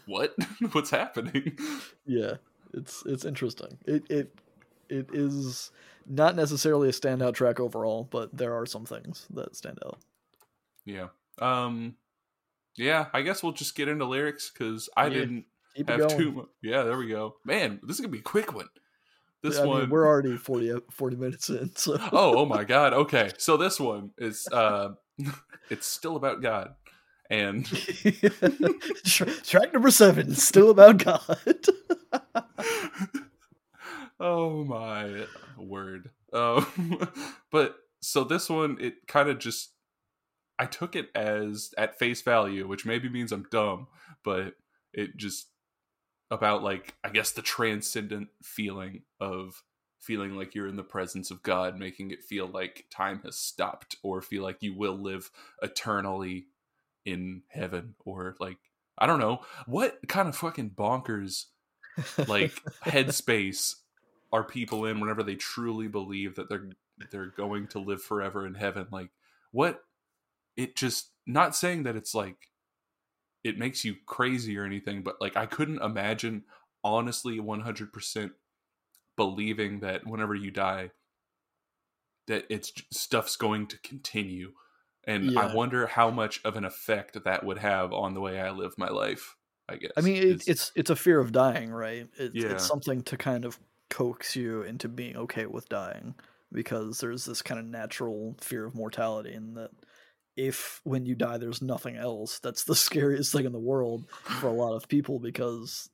what? 0.06 0.34
What's 0.72 0.88
happening? 0.90 1.58
yeah, 2.06 2.34
it's 2.72 3.04
it's 3.04 3.26
interesting. 3.26 3.76
It 3.84 4.04
it 4.08 4.40
it 4.88 5.08
is 5.12 5.70
not 6.06 6.36
necessarily 6.36 6.88
a 6.88 6.92
standout 6.92 7.34
track 7.34 7.60
overall, 7.60 8.08
but 8.10 8.34
there 8.34 8.54
are 8.54 8.64
some 8.64 8.86
things 8.86 9.26
that 9.34 9.54
stand 9.54 9.78
out. 9.84 9.98
Yeah. 10.86 11.08
Um 11.40 11.96
yeah, 12.76 13.06
I 13.12 13.22
guess 13.22 13.42
we'll 13.42 13.52
just 13.52 13.74
get 13.74 13.88
into 13.88 14.04
lyrics 14.04 14.50
cuz 14.50 14.88
I 14.96 15.04
Yeah, 15.08 15.14
didn't 15.14 15.46
have 15.88 15.98
going. 16.00 16.18
too 16.18 16.32
mu- 16.32 16.46
Yeah, 16.62 16.82
there 16.84 16.96
we 16.98 17.08
go. 17.08 17.36
Man, 17.44 17.80
this 17.82 17.96
is 17.96 18.00
going 18.00 18.10
to 18.10 18.16
be 18.16 18.20
a 18.20 18.22
quick 18.22 18.54
one. 18.54 18.68
This 19.42 19.58
mean, 19.58 19.68
one 19.68 19.90
we're 19.90 20.06
already 20.06 20.36
40, 20.36 20.72
40 20.90 21.16
minutes 21.16 21.50
in, 21.50 21.74
so 21.76 21.96
Oh, 22.12 22.38
oh 22.38 22.46
my 22.46 22.64
god. 22.74 22.92
Okay. 22.94 23.30
So 23.38 23.56
this 23.56 23.78
one 23.78 24.10
is 24.18 24.48
uh 24.50 24.90
it's 25.70 25.86
still 25.86 26.16
about 26.16 26.42
God. 26.42 26.74
And 27.28 27.66
track 29.04 29.72
number 29.72 29.90
seven 29.90 30.28
is 30.28 30.42
still 30.42 30.70
about 30.70 30.98
God. 30.98 31.38
oh 34.20 34.64
my 34.64 35.26
word. 35.58 36.10
Um 36.32 36.66
but 37.50 37.76
so 38.00 38.24
this 38.24 38.48
one 38.48 38.78
it 38.80 39.06
kind 39.06 39.28
of 39.28 39.38
just 39.38 39.72
I 40.58 40.66
took 40.66 40.96
it 40.96 41.10
as 41.14 41.74
at 41.76 41.98
face 41.98 42.22
value, 42.22 42.66
which 42.66 42.86
maybe 42.86 43.08
means 43.08 43.32
I'm 43.32 43.46
dumb, 43.50 43.88
but 44.24 44.54
it 44.92 45.16
just 45.16 45.48
about 46.30 46.62
like 46.62 46.94
I 47.04 47.10
guess 47.10 47.32
the 47.32 47.42
transcendent 47.42 48.28
feeling 48.42 49.02
of 49.20 49.62
feeling 49.98 50.36
like 50.36 50.54
you're 50.54 50.68
in 50.68 50.76
the 50.76 50.82
presence 50.82 51.30
of 51.30 51.42
God, 51.42 51.78
making 51.78 52.10
it 52.10 52.22
feel 52.22 52.46
like 52.46 52.86
time 52.90 53.20
has 53.24 53.36
stopped 53.36 53.96
or 54.02 54.22
feel 54.22 54.42
like 54.42 54.58
you 54.62 54.74
will 54.74 54.96
live 54.96 55.30
eternally 55.62 56.46
in 57.04 57.42
heaven 57.48 57.94
or 58.04 58.36
like 58.40 58.58
I 58.98 59.06
don't 59.06 59.20
know. 59.20 59.40
What 59.66 59.98
kind 60.08 60.28
of 60.28 60.36
fucking 60.36 60.70
bonkers 60.70 61.46
like 62.26 62.52
headspace 62.84 63.74
are 64.32 64.44
people 64.44 64.86
in 64.86 65.00
whenever 65.00 65.22
they 65.22 65.34
truly 65.34 65.88
believe 65.88 66.36
that 66.36 66.48
they're 66.48 66.70
they're 67.10 67.32
going 67.36 67.66
to 67.68 67.78
live 67.78 68.02
forever 68.02 68.46
in 68.46 68.54
heaven? 68.54 68.86
Like 68.90 69.10
what 69.52 69.82
it 70.56 70.76
just 70.76 71.12
not 71.26 71.54
saying 71.56 71.82
that 71.84 71.96
it's 71.96 72.14
like 72.14 72.50
it 73.44 73.58
makes 73.58 73.84
you 73.84 73.96
crazy 74.06 74.56
or 74.58 74.64
anything 74.64 75.02
but 75.02 75.20
like 75.20 75.36
i 75.36 75.46
couldn't 75.46 75.82
imagine 75.82 76.44
honestly 76.84 77.38
100% 77.40 78.30
believing 79.16 79.80
that 79.80 80.06
whenever 80.06 80.34
you 80.34 80.50
die 80.50 80.90
that 82.26 82.44
it's 82.50 82.72
stuff's 82.92 83.36
going 83.36 83.66
to 83.68 83.78
continue 83.80 84.52
and 85.04 85.38
i 85.38 85.54
wonder 85.54 85.86
how 85.86 86.10
much 86.10 86.40
of 86.44 86.56
an 86.56 86.64
effect 86.64 87.22
that 87.24 87.44
would 87.44 87.58
have 87.58 87.92
on 87.92 88.14
the 88.14 88.20
way 88.20 88.40
i 88.40 88.50
live 88.50 88.74
my 88.76 88.88
life 88.88 89.36
i 89.68 89.76
guess 89.76 89.92
I 89.96 90.00
mean, 90.00 90.16
it, 90.16 90.24
is- 90.24 90.48
it's 90.48 90.72
it's 90.74 90.90
a 90.90 90.96
fear 90.96 91.18
of 91.20 91.32
dying, 91.32 91.70
right? 91.70 92.08
It's, 92.18 92.34
Yeah. 92.34 92.50
it's 92.52 92.66
something 92.66 93.02
to 93.04 93.16
kind 93.16 93.44
of 93.44 93.58
coax 93.90 94.36
you 94.36 94.62
into 94.62 94.88
being 94.88 95.16
okay 95.16 95.46
with 95.46 95.68
dying 95.68 96.14
because 96.52 97.00
there's 97.00 97.24
this 97.24 97.42
kind 97.42 97.58
of 97.60 97.66
natural 97.66 98.36
fear 98.40 98.64
of 98.66 98.74
mortality, 98.74 99.32
and 99.32 99.56
that 99.56 99.70
if 100.36 100.80
when 100.84 101.06
you 101.06 101.14
die, 101.14 101.38
there's 101.38 101.62
nothing 101.62 101.96
else, 101.96 102.38
that's 102.38 102.64
the 102.64 102.74
scariest 102.86 103.32
thing 103.32 103.46
in 103.46 103.52
the 103.52 103.58
world 103.58 104.08
for 104.10 104.48
a 104.48 104.52
lot 104.52 104.74
of 104.74 104.88
people 104.88 105.18
because 105.18 105.88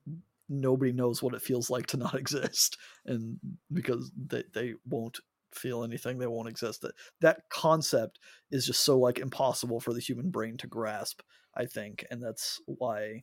nobody 0.49 0.93
knows 0.93 1.23
what 1.23 1.35
it 1.35 1.43
feels 1.43 1.71
like 1.71 1.87
to 1.89 1.97
not 1.97 2.15
exist, 2.19 2.77
and 3.07 3.39
because 3.73 4.11
they 4.17 4.45
they 4.55 4.75
won't 4.87 5.21
feel 5.53 5.85
anything 5.85 6.19
they 6.19 6.27
won't 6.27 6.49
exist 6.49 6.81
that 6.81 6.95
that 7.21 7.43
concept 7.51 8.19
is 8.51 8.65
just 8.65 8.83
so 8.83 8.99
like 8.99 9.19
impossible 9.19 9.81
for 9.81 9.93
the 9.93 10.01
human 10.01 10.31
brain 10.31 10.57
to 10.57 10.67
grasp 10.67 11.21
i 11.55 11.67
think 11.67 12.07
and 12.11 12.23
that's 12.23 12.59
why 12.65 13.23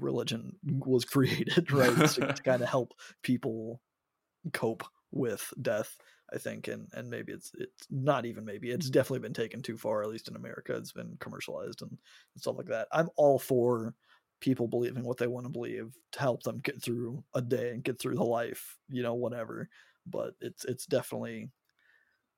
religion 0.00 0.56
was 0.64 1.04
created, 1.04 1.70
right? 1.72 1.94
To, 2.10 2.32
to 2.32 2.42
kind 2.42 2.62
of 2.62 2.68
help 2.68 2.92
people 3.22 3.80
cope 4.52 4.84
with 5.10 5.52
death, 5.60 5.96
I 6.32 6.38
think, 6.38 6.68
and 6.68 6.88
and 6.94 7.10
maybe 7.10 7.32
it's 7.32 7.52
it's 7.58 7.86
not 7.90 8.24
even 8.24 8.44
maybe 8.44 8.70
it's 8.70 8.90
definitely 8.90 9.20
been 9.20 9.34
taken 9.34 9.62
too 9.62 9.76
far, 9.76 10.02
at 10.02 10.08
least 10.08 10.28
in 10.28 10.36
America. 10.36 10.74
It's 10.74 10.92
been 10.92 11.16
commercialized 11.20 11.82
and, 11.82 11.90
and 11.90 12.40
stuff 12.40 12.56
like 12.56 12.66
that. 12.66 12.88
I'm 12.92 13.10
all 13.16 13.38
for 13.38 13.94
people 14.40 14.66
believing 14.66 15.04
what 15.04 15.18
they 15.18 15.26
want 15.26 15.46
to 15.46 15.52
believe 15.52 15.94
to 16.12 16.20
help 16.20 16.42
them 16.42 16.58
get 16.58 16.82
through 16.82 17.22
a 17.34 17.40
day 17.40 17.70
and 17.70 17.84
get 17.84 18.00
through 18.00 18.16
the 18.16 18.24
life, 18.24 18.78
you 18.88 19.02
know, 19.02 19.14
whatever. 19.14 19.68
But 20.06 20.34
it's 20.40 20.64
it's 20.64 20.86
definitely 20.86 21.50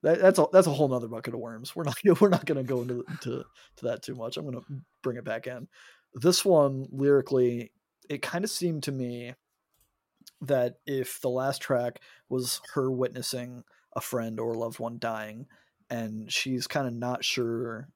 that, 0.02 0.20
that's 0.20 0.38
a 0.38 0.46
that's 0.52 0.66
a 0.66 0.72
whole 0.72 0.88
nother 0.88 1.08
bucket 1.08 1.34
of 1.34 1.40
worms. 1.40 1.74
We're 1.74 1.84
not 1.84 1.96
we're 2.20 2.28
not 2.28 2.46
going 2.46 2.64
to 2.64 2.68
go 2.68 2.82
into 2.82 3.04
to, 3.22 3.44
to 3.76 3.84
that 3.84 4.02
too 4.02 4.14
much. 4.14 4.36
I'm 4.36 4.44
going 4.44 4.60
to 4.60 4.82
bring 5.02 5.16
it 5.16 5.24
back 5.24 5.46
in. 5.46 5.66
This 6.14 6.44
one 6.44 6.86
lyrically, 6.92 7.72
it 8.08 8.22
kind 8.22 8.44
of 8.44 8.50
seemed 8.50 8.84
to 8.84 8.92
me 8.92 9.34
that 10.42 10.76
if 10.86 11.20
the 11.20 11.30
last 11.30 11.62
track 11.62 12.00
was 12.28 12.60
her 12.74 12.90
witnessing 12.90 13.64
a 13.96 14.00
friend 14.00 14.40
or 14.40 14.52
a 14.52 14.58
loved 14.58 14.78
one 14.78 14.98
dying, 14.98 15.46
and 15.90 16.32
she's 16.32 16.66
kind 16.66 16.86
of 16.86 16.94
not 16.94 17.24
sure 17.24 17.88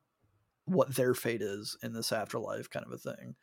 what 0.64 0.94
their 0.94 1.14
fate 1.14 1.42
is 1.42 1.76
in 1.82 1.92
this 1.92 2.12
afterlife, 2.12 2.68
kind 2.70 2.84
of 2.86 2.92
a 2.92 2.98
thing. 2.98 3.34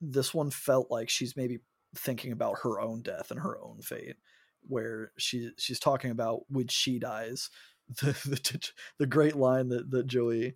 This 0.00 0.34
one 0.34 0.50
felt 0.50 0.90
like 0.90 1.08
she's 1.08 1.36
maybe 1.36 1.60
thinking 1.94 2.32
about 2.32 2.58
her 2.62 2.80
own 2.80 3.02
death 3.02 3.30
and 3.30 3.40
her 3.40 3.58
own 3.58 3.80
fate, 3.80 4.16
where 4.62 5.12
she 5.16 5.50
she's 5.58 5.80
talking 5.80 6.10
about 6.10 6.42
when 6.48 6.68
she 6.68 6.98
dies, 6.98 7.50
the, 8.00 8.12
the, 8.24 8.70
the 8.98 9.06
great 9.06 9.36
line 9.36 9.68
that, 9.68 9.90
that 9.90 10.06
Joey 10.06 10.54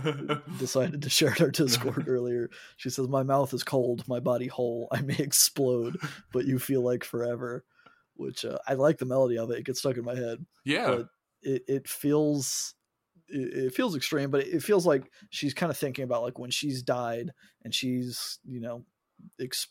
decided 0.58 1.02
to 1.02 1.10
share 1.10 1.34
in 1.36 1.42
our 1.42 1.50
Discord 1.50 2.04
earlier. 2.08 2.50
She 2.76 2.90
says, 2.90 3.08
My 3.08 3.22
mouth 3.22 3.54
is 3.54 3.62
cold, 3.62 4.06
my 4.08 4.18
body 4.18 4.48
whole. 4.48 4.88
I 4.90 5.00
may 5.00 5.16
explode, 5.18 5.96
but 6.32 6.44
you 6.44 6.58
feel 6.58 6.82
like 6.82 7.04
forever. 7.04 7.64
Which 8.22 8.44
uh, 8.44 8.58
I 8.66 8.74
like 8.74 8.98
the 8.98 9.04
melody 9.04 9.38
of 9.38 9.50
it. 9.50 9.58
It 9.58 9.66
gets 9.66 9.80
stuck 9.80 9.96
in 9.96 10.04
my 10.04 10.14
head. 10.14 10.44
Yeah. 10.64 10.86
But 10.88 11.08
it, 11.42 11.62
it 11.68 11.88
feels 11.88 12.74
it, 13.28 13.74
feels 13.74 13.96
extreme, 13.96 14.30
but 14.30 14.46
it 14.46 14.62
feels 14.62 14.86
like 14.86 15.10
she's 15.30 15.54
kind 15.54 15.70
of 15.70 15.76
thinking 15.76 16.04
about 16.04 16.22
like 16.22 16.38
when 16.38 16.50
she's 16.50 16.82
died 16.82 17.30
and 17.64 17.74
she's, 17.74 18.38
you 18.44 18.60
know, 18.60 18.84
ex- 19.40 19.68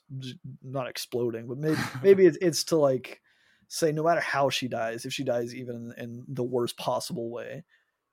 not 0.63 0.87
exploding, 0.87 1.47
but 1.47 1.57
maybe 1.57 1.79
maybe 2.03 2.25
it's, 2.25 2.37
it's 2.41 2.63
to 2.65 2.77
like 2.77 3.21
say 3.67 3.91
no 3.91 4.03
matter 4.03 4.21
how 4.21 4.49
she 4.49 4.67
dies, 4.67 5.05
if 5.05 5.13
she 5.13 5.23
dies 5.23 5.55
even 5.55 5.93
in 5.97 6.25
the 6.27 6.43
worst 6.43 6.77
possible 6.77 7.29
way 7.29 7.63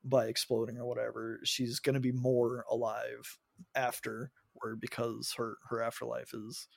by 0.04 0.26
exploding 0.26 0.78
or 0.78 0.86
whatever, 0.86 1.40
she's 1.44 1.80
going 1.80 1.94
to 1.94 2.00
be 2.00 2.12
more 2.12 2.64
alive 2.70 3.38
after 3.74 4.30
or 4.62 4.76
because 4.76 5.34
her 5.36 5.56
her 5.68 5.82
afterlife 5.82 6.32
is 6.34 6.68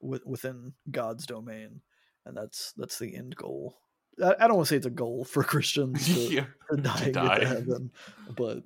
with, 0.00 0.24
within 0.26 0.72
God's 0.90 1.26
domain, 1.26 1.80
and 2.26 2.36
that's 2.36 2.72
that's 2.76 2.98
the 2.98 3.14
end 3.14 3.36
goal. 3.36 3.76
I, 4.22 4.34
I 4.38 4.46
don't 4.46 4.56
want 4.56 4.68
to 4.68 4.74
say 4.74 4.76
it's 4.76 4.86
a 4.86 4.90
goal 4.90 5.24
for 5.24 5.42
Christians 5.44 6.06
to, 6.06 6.20
yeah, 6.34 6.46
to 6.70 6.76
die 6.76 7.04
to 7.04 7.12
die. 7.12 7.38
to 7.38 7.46
heaven, 7.46 7.90
but 8.36 8.62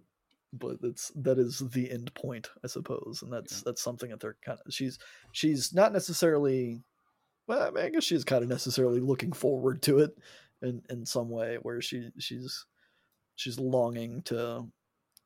but 0.52 0.78
it's 0.82 1.12
that 1.16 1.38
is 1.38 1.58
the 1.58 1.90
end 1.90 2.12
point, 2.14 2.48
I 2.64 2.68
suppose, 2.68 3.20
and 3.22 3.32
that's 3.32 3.58
yeah. 3.58 3.62
that's 3.66 3.82
something 3.82 4.10
that 4.10 4.20
they're 4.20 4.36
kind 4.44 4.58
of 4.64 4.72
she's 4.72 4.98
she's 5.32 5.74
not 5.74 5.92
necessarily 5.92 6.82
well, 7.48 7.62
I, 7.62 7.70
mean, 7.70 7.84
I 7.84 7.88
guess 7.88 8.04
she's 8.04 8.24
kind 8.24 8.42
of 8.42 8.48
necessarily 8.48 9.00
looking 9.00 9.32
forward 9.32 9.82
to 9.82 10.00
it 10.00 10.10
in 10.62 10.82
in 10.90 11.04
some 11.06 11.30
way, 11.30 11.58
where 11.62 11.80
she 11.80 12.10
she's 12.18 12.66
she's 13.36 13.58
longing 13.58 14.22
to 14.22 14.68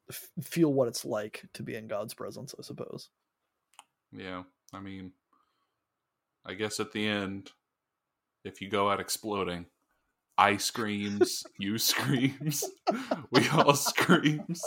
f- 0.08 0.30
feel 0.40 0.72
what 0.72 0.88
it's 0.88 1.04
like 1.04 1.42
to 1.54 1.62
be 1.62 1.74
in 1.74 1.88
God's 1.88 2.14
presence. 2.14 2.54
I 2.58 2.62
suppose. 2.62 3.10
Yeah, 4.12 4.44
I 4.72 4.80
mean, 4.80 5.12
I 6.46 6.54
guess 6.54 6.78
at 6.78 6.92
the 6.92 7.06
end, 7.06 7.50
if 8.44 8.60
you 8.60 8.68
go 8.68 8.90
out 8.90 9.00
exploding, 9.00 9.66
I 10.38 10.56
screams, 10.56 11.44
you 11.58 11.78
screams, 11.78 12.64
we 13.30 13.48
all 13.48 13.74
screams. 13.74 14.62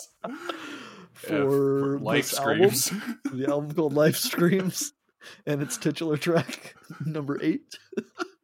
For, 1.13 1.97
life 1.99 2.25
screams. 2.25 2.91
Album, 2.91 3.19
the 3.33 3.47
album 3.47 3.73
called 3.73 3.93
Life 3.93 4.17
Screams 4.17 4.93
and 5.45 5.61
its 5.61 5.77
titular 5.77 6.17
track 6.17 6.75
number 7.05 7.39
eight. 7.41 7.77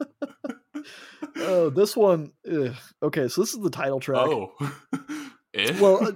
oh, 1.38 1.69
this 1.69 1.95
one. 1.95 2.32
Ugh. 2.49 2.73
Okay, 3.03 3.27
so 3.27 3.41
this 3.41 3.53
is 3.53 3.61
the 3.61 3.69
title 3.69 3.99
track. 3.99 4.27
Oh. 4.27 4.53
Eh? 5.53 5.77
well, 5.82 6.15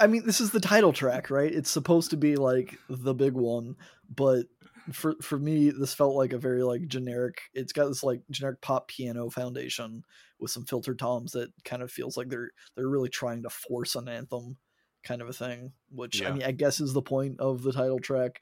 I 0.00 0.06
mean, 0.06 0.24
this 0.24 0.40
is 0.40 0.50
the 0.50 0.58
title 0.58 0.94
track, 0.94 1.28
right? 1.28 1.52
It's 1.52 1.68
supposed 1.68 2.08
to 2.08 2.16
be 2.16 2.36
like 2.36 2.78
the 2.88 3.12
big 3.12 3.34
one, 3.34 3.76
but 4.08 4.46
for 4.92 5.14
for 5.22 5.38
me, 5.38 5.70
this 5.70 5.94
felt 5.94 6.16
like 6.16 6.32
a 6.32 6.38
very 6.38 6.62
like 6.62 6.86
generic. 6.88 7.42
It's 7.54 7.72
got 7.72 7.88
this 7.88 8.02
like 8.02 8.22
generic 8.30 8.60
pop 8.60 8.88
piano 8.88 9.30
foundation 9.30 10.04
with 10.40 10.50
some 10.50 10.64
filtered 10.64 10.98
toms 10.98 11.32
that 11.32 11.50
kind 11.64 11.82
of 11.82 11.90
feels 11.90 12.16
like 12.16 12.28
they're 12.28 12.50
they're 12.76 12.88
really 12.88 13.08
trying 13.08 13.42
to 13.44 13.50
force 13.50 13.94
an 13.94 14.08
anthem, 14.08 14.56
kind 15.04 15.22
of 15.22 15.28
a 15.28 15.32
thing. 15.32 15.72
Which 15.90 16.20
yeah. 16.20 16.28
I 16.28 16.32
mean, 16.32 16.42
I 16.42 16.52
guess 16.52 16.80
is 16.80 16.92
the 16.92 17.02
point 17.02 17.38
of 17.38 17.62
the 17.62 17.72
title 17.72 18.00
track 18.00 18.40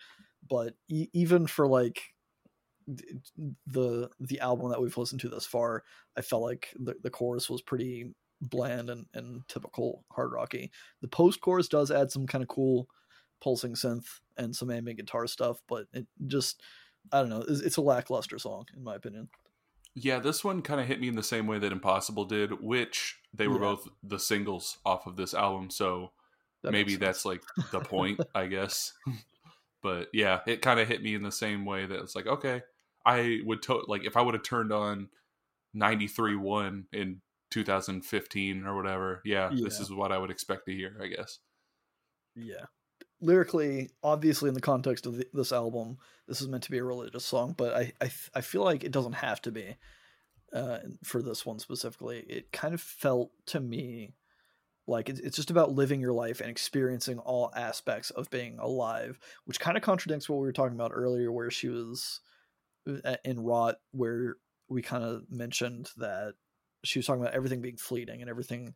but 0.48 0.74
e- 0.88 1.08
even 1.12 1.46
for 1.46 1.66
like 1.66 2.02
the 3.66 4.08
the 4.18 4.40
album 4.40 4.70
that 4.70 4.80
we've 4.80 4.96
listened 4.96 5.20
to 5.22 5.28
thus 5.28 5.46
far, 5.46 5.84
I 6.16 6.22
felt 6.22 6.42
like 6.42 6.68
the, 6.78 6.94
the 7.02 7.10
chorus 7.10 7.48
was 7.48 7.62
pretty 7.62 8.12
bland 8.40 8.90
and, 8.90 9.06
and 9.14 9.42
typical 9.48 10.04
hard 10.10 10.32
rocky. 10.32 10.70
The 11.02 11.08
post 11.08 11.40
chorus 11.40 11.68
does 11.68 11.90
add 11.90 12.10
some 12.10 12.26
kind 12.26 12.42
of 12.42 12.48
cool 12.48 12.88
pulsing 13.40 13.74
synth 13.74 14.06
and 14.40 14.54
some 14.54 14.70
ambient 14.70 14.98
guitar 14.98 15.26
stuff, 15.26 15.60
but 15.68 15.86
it 15.92 16.06
just 16.26 16.60
I 17.12 17.20
don't 17.20 17.30
know. 17.30 17.44
It's, 17.48 17.60
it's 17.60 17.76
a 17.76 17.82
lackluster 17.82 18.38
song 18.38 18.64
in 18.76 18.82
my 18.82 18.94
opinion. 18.94 19.28
Yeah, 19.94 20.20
this 20.20 20.44
one 20.44 20.62
kind 20.62 20.80
of 20.80 20.86
hit 20.86 21.00
me 21.00 21.08
in 21.08 21.16
the 21.16 21.22
same 21.22 21.46
way 21.46 21.58
that 21.58 21.72
Impossible 21.72 22.24
did, 22.24 22.60
which 22.62 23.18
they 23.34 23.48
were 23.48 23.54
yeah. 23.54 23.60
both 23.60 23.88
the 24.02 24.20
singles 24.20 24.78
off 24.84 25.06
of 25.06 25.16
this 25.16 25.34
album. 25.34 25.68
So 25.70 26.12
that 26.62 26.72
maybe 26.72 26.96
that's 26.96 27.24
like 27.24 27.42
the 27.72 27.80
point, 27.80 28.20
I 28.34 28.46
guess. 28.46 28.92
But 29.82 30.08
yeah, 30.12 30.40
it 30.46 30.62
kind 30.62 30.78
of 30.78 30.88
hit 30.88 31.02
me 31.02 31.14
in 31.14 31.22
the 31.22 31.32
same 31.32 31.64
way 31.64 31.86
that 31.86 32.00
it's 32.00 32.14
like, 32.14 32.26
okay, 32.26 32.62
I 33.04 33.40
would 33.44 33.62
to- 33.62 33.84
like 33.88 34.04
if 34.04 34.16
I 34.16 34.22
would 34.22 34.34
have 34.34 34.42
turned 34.42 34.72
on 34.72 35.08
93 35.74 36.36
1 36.36 36.86
in 36.92 37.20
2015 37.50 38.66
or 38.66 38.76
whatever, 38.76 39.22
yeah, 39.24 39.50
yeah, 39.52 39.64
this 39.64 39.80
is 39.80 39.90
what 39.90 40.12
I 40.12 40.18
would 40.18 40.30
expect 40.30 40.66
to 40.66 40.72
hear, 40.72 40.96
I 41.02 41.08
guess. 41.08 41.38
Yeah. 42.36 42.66
Lyrically, 43.20 43.90
obviously, 44.02 44.48
in 44.48 44.54
the 44.54 44.60
context 44.60 45.06
of 45.06 45.16
the, 45.16 45.26
this 45.32 45.52
album, 45.52 45.98
this 46.26 46.40
is 46.40 46.48
meant 46.48 46.62
to 46.64 46.70
be 46.70 46.78
a 46.78 46.84
religious 46.84 47.24
song, 47.24 47.54
but 47.56 47.74
I, 47.74 47.92
I, 48.00 48.10
I 48.34 48.40
feel 48.40 48.64
like 48.64 48.82
it 48.82 48.92
doesn't 48.92 49.14
have 49.14 49.42
to 49.42 49.52
be 49.52 49.76
uh, 50.52 50.78
for 51.04 51.22
this 51.22 51.44
one 51.44 51.58
specifically. 51.58 52.20
It 52.20 52.52
kind 52.52 52.74
of 52.74 52.80
felt 52.80 53.30
to 53.46 53.60
me 53.60 54.14
like 54.86 55.08
it's, 55.08 55.20
it's 55.20 55.36
just 55.36 55.50
about 55.50 55.72
living 55.72 56.00
your 56.00 56.12
life 56.12 56.40
and 56.40 56.50
experiencing 56.50 57.18
all 57.20 57.52
aspects 57.54 58.10
of 58.10 58.28
being 58.30 58.58
alive 58.58 59.18
which 59.44 59.60
kind 59.60 59.76
of 59.76 59.82
contradicts 59.82 60.28
what 60.28 60.40
we 60.40 60.46
were 60.46 60.52
talking 60.52 60.74
about 60.74 60.90
earlier 60.92 61.30
where 61.30 61.50
she 61.50 61.68
was 61.68 62.20
uh, 63.04 63.16
in 63.24 63.40
rot 63.40 63.76
where 63.92 64.36
we 64.68 64.82
kind 64.82 65.04
of 65.04 65.30
mentioned 65.30 65.90
that 65.96 66.34
she 66.84 66.98
was 66.98 67.06
talking 67.06 67.22
about 67.22 67.34
everything 67.34 67.60
being 67.60 67.76
fleeting 67.76 68.20
and 68.20 68.30
everything 68.30 68.74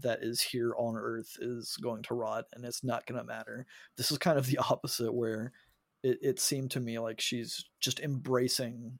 that 0.00 0.20
is 0.22 0.40
here 0.40 0.74
on 0.76 0.96
earth 0.96 1.36
is 1.40 1.76
going 1.82 2.02
to 2.04 2.14
rot 2.14 2.44
and 2.52 2.64
it's 2.64 2.84
not 2.84 3.06
going 3.06 3.18
to 3.18 3.26
matter. 3.26 3.66
This 3.96 4.10
is 4.10 4.18
kind 4.18 4.38
of 4.38 4.46
the 4.46 4.58
opposite 4.70 5.12
where 5.12 5.52
it, 6.02 6.18
it 6.22 6.40
seemed 6.40 6.70
to 6.72 6.80
me 6.80 6.98
like 6.98 7.20
she's 7.20 7.64
just 7.80 8.00
embracing 8.00 8.98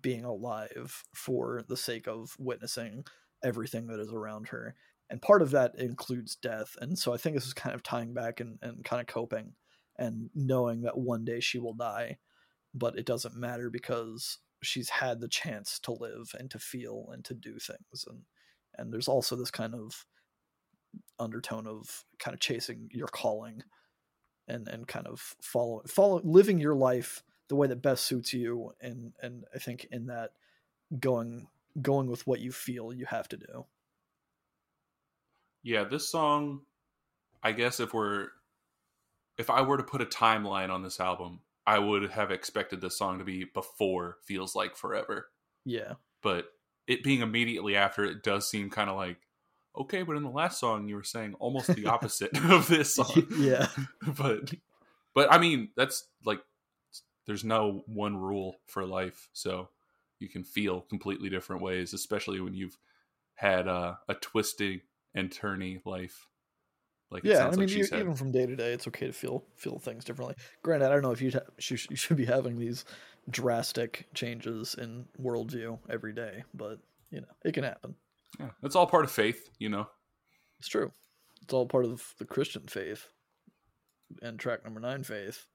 being 0.00 0.24
alive 0.24 1.04
for 1.14 1.62
the 1.68 1.76
sake 1.76 2.06
of 2.06 2.34
witnessing 2.38 3.04
everything 3.44 3.86
that 3.86 4.00
is 4.00 4.12
around 4.12 4.48
her 4.48 4.74
and 5.08 5.22
part 5.22 5.42
of 5.42 5.52
that 5.52 5.78
includes 5.78 6.34
death 6.36 6.74
and 6.80 6.98
so 6.98 7.12
i 7.12 7.16
think 7.16 7.36
this 7.36 7.46
is 7.46 7.54
kind 7.54 7.74
of 7.74 7.82
tying 7.82 8.12
back 8.12 8.40
and, 8.40 8.58
and 8.62 8.84
kind 8.84 9.00
of 9.00 9.06
coping 9.06 9.52
and 9.96 10.28
knowing 10.34 10.82
that 10.82 10.98
one 10.98 11.24
day 11.24 11.38
she 11.38 11.58
will 11.58 11.74
die 11.74 12.16
but 12.74 12.98
it 12.98 13.06
doesn't 13.06 13.36
matter 13.36 13.70
because 13.70 14.38
she's 14.62 14.88
had 14.88 15.20
the 15.20 15.28
chance 15.28 15.78
to 15.78 15.92
live 15.92 16.34
and 16.38 16.50
to 16.50 16.58
feel 16.58 17.08
and 17.12 17.24
to 17.24 17.34
do 17.34 17.58
things 17.58 18.04
and 18.08 18.22
and 18.78 18.92
there's 18.92 19.08
also 19.08 19.36
this 19.36 19.50
kind 19.50 19.74
of 19.74 20.04
undertone 21.18 21.66
of 21.66 22.04
kind 22.18 22.34
of 22.34 22.40
chasing 22.40 22.88
your 22.92 23.08
calling 23.08 23.62
and 24.48 24.68
and 24.68 24.86
kind 24.86 25.06
of 25.06 25.34
follow 25.40 25.82
follow 25.86 26.20
living 26.24 26.58
your 26.58 26.74
life 26.74 27.22
the 27.48 27.56
way 27.56 27.66
that 27.66 27.82
best 27.82 28.04
suits 28.04 28.32
you 28.32 28.72
and 28.80 29.12
and 29.22 29.44
i 29.54 29.58
think 29.58 29.86
in 29.90 30.06
that 30.06 30.30
going 31.00 31.46
going 31.80 32.08
with 32.08 32.26
what 32.26 32.40
you 32.40 32.52
feel 32.52 32.92
you 32.92 33.06
have 33.06 33.28
to 33.28 33.36
do 33.36 33.66
yeah, 35.66 35.82
this 35.82 36.08
song, 36.08 36.60
I 37.42 37.50
guess 37.50 37.80
if 37.80 37.92
we're 37.92 38.28
if 39.36 39.50
I 39.50 39.62
were 39.62 39.76
to 39.76 39.82
put 39.82 40.00
a 40.00 40.06
timeline 40.06 40.70
on 40.70 40.84
this 40.84 41.00
album, 41.00 41.40
I 41.66 41.80
would 41.80 42.08
have 42.12 42.30
expected 42.30 42.80
this 42.80 42.96
song 42.96 43.18
to 43.18 43.24
be 43.24 43.46
before 43.52 44.18
Feels 44.24 44.54
Like 44.54 44.76
Forever. 44.76 45.26
Yeah. 45.64 45.94
But 46.22 46.46
it 46.86 47.02
being 47.02 47.20
immediately 47.20 47.74
after 47.74 48.04
it 48.04 48.22
does 48.22 48.48
seem 48.48 48.70
kind 48.70 48.88
of 48.88 48.94
like 48.94 49.18
okay, 49.76 50.02
but 50.02 50.16
in 50.16 50.22
the 50.22 50.30
last 50.30 50.58
song 50.58 50.88
you 50.88 50.96
were 50.96 51.02
saying 51.02 51.34
almost 51.38 51.74
the 51.74 51.86
opposite 51.86 52.36
of 52.50 52.68
this 52.68 52.94
song. 52.94 53.26
Yeah. 53.38 53.68
but 54.18 54.52
but 55.14 55.32
I 55.32 55.38
mean, 55.38 55.70
that's 55.76 56.06
like 56.24 56.40
there's 57.26 57.44
no 57.44 57.82
one 57.86 58.16
rule 58.16 58.56
for 58.66 58.84
life, 58.84 59.28
so 59.32 59.68
you 60.18 60.28
can 60.28 60.44
feel 60.44 60.82
completely 60.82 61.28
different 61.28 61.62
ways, 61.62 61.92
especially 61.92 62.40
when 62.40 62.54
you've 62.54 62.78
had 63.34 63.68
uh, 63.68 63.94
a 64.08 64.14
twisting 64.14 64.80
and 65.14 65.30
turny 65.30 65.80
life. 65.84 66.26
Like 67.10 67.24
yeah, 67.24 67.46
I 67.46 67.50
mean, 67.50 67.68
like 67.68 67.92
even 67.92 68.14
from 68.14 68.32
day 68.32 68.46
to 68.46 68.56
day, 68.56 68.72
it's 68.72 68.88
okay 68.88 69.06
to 69.06 69.12
feel 69.12 69.44
feel 69.54 69.78
things 69.78 70.04
differently. 70.04 70.34
Granted, 70.62 70.86
I 70.86 70.88
don't 70.88 71.02
know 71.02 71.12
if 71.12 71.22
you 71.22 71.30
ha- 71.30 71.40
you 71.58 71.96
should 71.96 72.16
be 72.16 72.24
having 72.24 72.58
these 72.58 72.84
drastic 73.30 74.06
changes 74.14 74.74
in 74.74 75.06
worldview 75.20 75.78
every 75.88 76.12
day, 76.12 76.44
but 76.52 76.78
you 77.10 77.20
know, 77.20 77.28
it 77.44 77.52
can 77.52 77.64
happen. 77.64 77.94
Yeah, 78.38 78.50
it's 78.62 78.76
all 78.76 78.86
part 78.86 79.04
of 79.04 79.10
faith, 79.10 79.48
you 79.58 79.68
know. 79.68 79.86
It's 80.58 80.68
true. 80.68 80.92
It's 81.42 81.52
all 81.52 81.66
part 81.66 81.84
of 81.84 82.14
the 82.18 82.24
Christian 82.24 82.62
faith 82.66 83.08
and 84.22 84.38
track 84.38 84.64
number 84.64 84.80
nine 84.80 85.02
faith. 85.02 85.46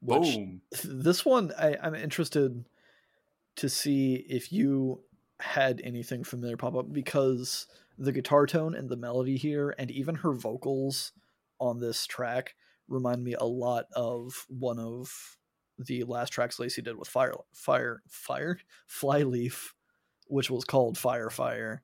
Which 0.00 0.34
Boom. 0.34 0.62
this 0.84 1.24
one, 1.24 1.52
I, 1.58 1.76
I'm 1.82 1.94
interested 1.94 2.64
to 3.56 3.68
see 3.68 4.14
if 4.28 4.52
you 4.52 5.02
had 5.40 5.80
anything 5.84 6.24
familiar 6.24 6.56
pop 6.56 6.74
up 6.74 6.92
because 6.92 7.66
the 7.98 8.12
guitar 8.12 8.46
tone 8.46 8.74
and 8.74 8.88
the 8.88 8.96
melody 8.96 9.36
here, 9.36 9.74
and 9.78 9.90
even 9.90 10.16
her 10.16 10.32
vocals 10.32 11.12
on 11.58 11.80
this 11.80 12.06
track, 12.06 12.54
remind 12.88 13.22
me 13.22 13.34
a 13.34 13.44
lot 13.44 13.86
of 13.94 14.46
one 14.48 14.78
of 14.78 15.36
the 15.78 16.04
last 16.04 16.30
tracks 16.30 16.58
Lacey 16.58 16.82
did 16.82 16.96
with 16.96 17.08
Fire, 17.08 17.34
Fire, 17.52 18.02
Fire, 18.08 18.58
Flyleaf, 18.86 19.74
which 20.30 20.50
was 20.50 20.64
called 20.64 20.96
Fire, 20.96 21.30
Fire 21.30 21.82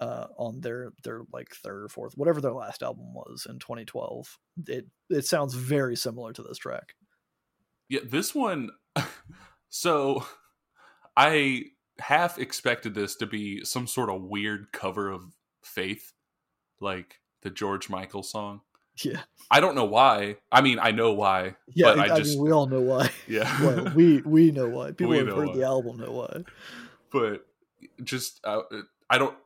uh, 0.00 0.26
on 0.36 0.60
their 0.60 0.92
their 1.04 1.22
like 1.32 1.54
third 1.54 1.84
or 1.84 1.88
fourth, 1.88 2.14
whatever 2.16 2.40
their 2.40 2.52
last 2.52 2.82
album 2.82 3.14
was 3.14 3.46
in 3.48 3.58
2012. 3.58 4.38
It 4.66 4.86
it 5.10 5.24
sounds 5.26 5.54
very 5.54 5.96
similar 5.96 6.32
to 6.32 6.42
this 6.42 6.58
track. 6.58 6.94
Yeah, 7.88 8.00
this 8.04 8.34
one. 8.34 8.70
so, 9.70 10.24
I 11.16 11.64
half 11.98 12.38
expected 12.38 12.94
this 12.94 13.16
to 13.16 13.26
be 13.26 13.64
some 13.64 13.86
sort 13.86 14.10
of 14.10 14.22
weird 14.22 14.72
cover 14.72 15.10
of 15.10 15.22
Faith, 15.62 16.12
like 16.80 17.20
the 17.42 17.50
George 17.50 17.88
Michael 17.88 18.22
song. 18.22 18.60
Yeah, 19.02 19.20
I 19.50 19.60
don't 19.60 19.74
know 19.74 19.84
why. 19.84 20.36
I 20.50 20.62
mean, 20.62 20.78
I 20.78 20.90
know 20.90 21.12
why. 21.12 21.56
yeah. 21.74 21.94
But 21.94 21.98
I, 22.10 22.14
I 22.14 22.18
just- 22.18 22.36
mean, 22.36 22.44
we 22.44 22.52
all 22.52 22.66
know 22.66 22.80
why. 22.80 23.10
Yeah. 23.28 23.62
well, 23.62 23.92
we 23.94 24.20
we 24.22 24.50
know 24.50 24.68
why. 24.68 24.86
People 24.92 25.08
We 25.08 25.18
have 25.18 25.28
heard 25.28 25.48
why. 25.48 25.56
the 25.56 25.64
album 25.64 25.98
know 25.98 26.12
why. 26.12 26.44
but 27.12 27.45
just 28.02 28.40
uh, 28.44 28.62
I 29.08 29.18
don't. 29.18 29.36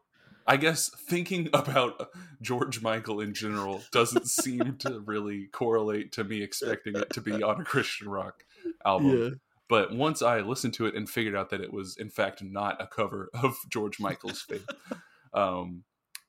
I 0.46 0.56
guess 0.56 0.88
thinking 0.88 1.48
about 1.54 2.10
George 2.42 2.82
Michael 2.82 3.20
in 3.20 3.34
general 3.34 3.82
doesn't 3.92 4.26
seem 4.26 4.76
to 4.78 5.00
really 5.00 5.46
correlate 5.52 6.12
to 6.12 6.24
me 6.24 6.42
expecting 6.42 6.96
it 6.96 7.10
to 7.10 7.20
be 7.20 7.42
on 7.42 7.60
a 7.60 7.64
Christian 7.64 8.08
rock 8.08 8.44
album. 8.84 9.22
Yeah, 9.22 9.28
But 9.68 9.94
once 9.94 10.22
I 10.22 10.40
listened 10.40 10.74
to 10.74 10.86
it 10.86 10.94
and 10.94 11.08
figured 11.08 11.36
out 11.36 11.50
that 11.50 11.60
it 11.60 11.72
was 11.72 11.96
in 11.96 12.10
fact 12.10 12.42
not 12.42 12.82
a 12.82 12.86
cover 12.86 13.30
of 13.42 13.56
George 13.68 14.00
Michael's 14.00 14.40
Faith, 14.40 14.66
um, 15.34 15.84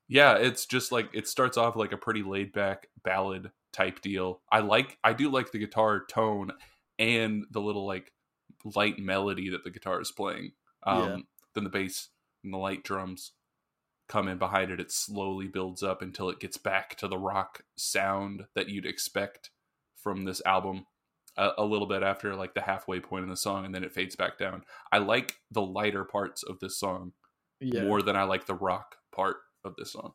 yeah, 0.08 0.36
it's 0.36 0.66
just 0.66 0.92
like 0.92 1.10
it 1.14 1.28
starts 1.28 1.58
off 1.58 1.76
like 1.76 1.94
a 1.94 1.98
pretty 1.98 2.22
laid 2.22 2.52
back 2.52 2.88
ballad 3.04 3.50
type 3.72 4.02
deal. 4.02 4.42
I 4.52 4.60
like, 4.60 4.98
I 5.04 5.14
do 5.14 5.30
like 5.30 5.52
the 5.52 5.60
guitar 5.60 6.04
tone 6.06 6.52
and 7.00 7.46
the 7.50 7.62
little 7.62 7.88
like 7.88 8.12
light 8.76 9.00
melody 9.00 9.50
that 9.50 9.64
the 9.64 9.72
guitar 9.72 10.02
is 10.02 10.12
playing. 10.12 10.52
Um, 10.84 11.00
Yeah. 11.02 11.18
Then 11.54 11.64
the 11.64 11.70
bass 11.70 12.10
and 12.44 12.54
the 12.54 12.58
light 12.58 12.84
drums 12.84 13.34
come 14.08 14.28
in 14.28 14.38
behind 14.38 14.72
it. 14.72 14.80
It 14.80 14.92
slowly 14.92 15.48
builds 15.48 15.84
up 15.84 16.02
until 16.02 16.30
it 16.30 16.40
gets 16.40 16.58
back 16.58 16.96
to 16.98 17.08
the 17.08 17.18
rock 17.18 17.62
sound 17.78 18.44
that 18.56 18.70
you'd 18.70 18.86
expect 18.86 19.52
from 19.96 20.26
this 20.26 20.42
album 20.46 20.86
a, 21.38 21.52
a 21.60 21.66
little 21.66 21.88
bit 21.88 22.04
after 22.04 22.36
like 22.36 22.54
the 22.54 22.62
halfway 22.62 23.00
point 23.00 23.24
in 23.24 23.30
the 23.30 23.38
song 23.38 23.66
and 23.66 23.74
then 23.74 23.84
it 23.84 23.94
fades 23.94 24.16
back 24.16 24.38
down. 24.38 24.64
I 24.92 24.98
like 24.98 25.36
the 25.50 25.62
lighter 25.62 26.04
parts 26.04 26.44
of 26.44 26.60
this 26.60 26.78
song 26.78 27.14
yeah, 27.60 27.84
more 27.84 28.02
than 28.02 28.16
I 28.16 28.24
like 28.24 28.46
the 28.48 28.56
rock 28.56 28.96
part 29.16 29.38
of 29.64 29.76
this 29.78 29.94
song. 29.94 30.14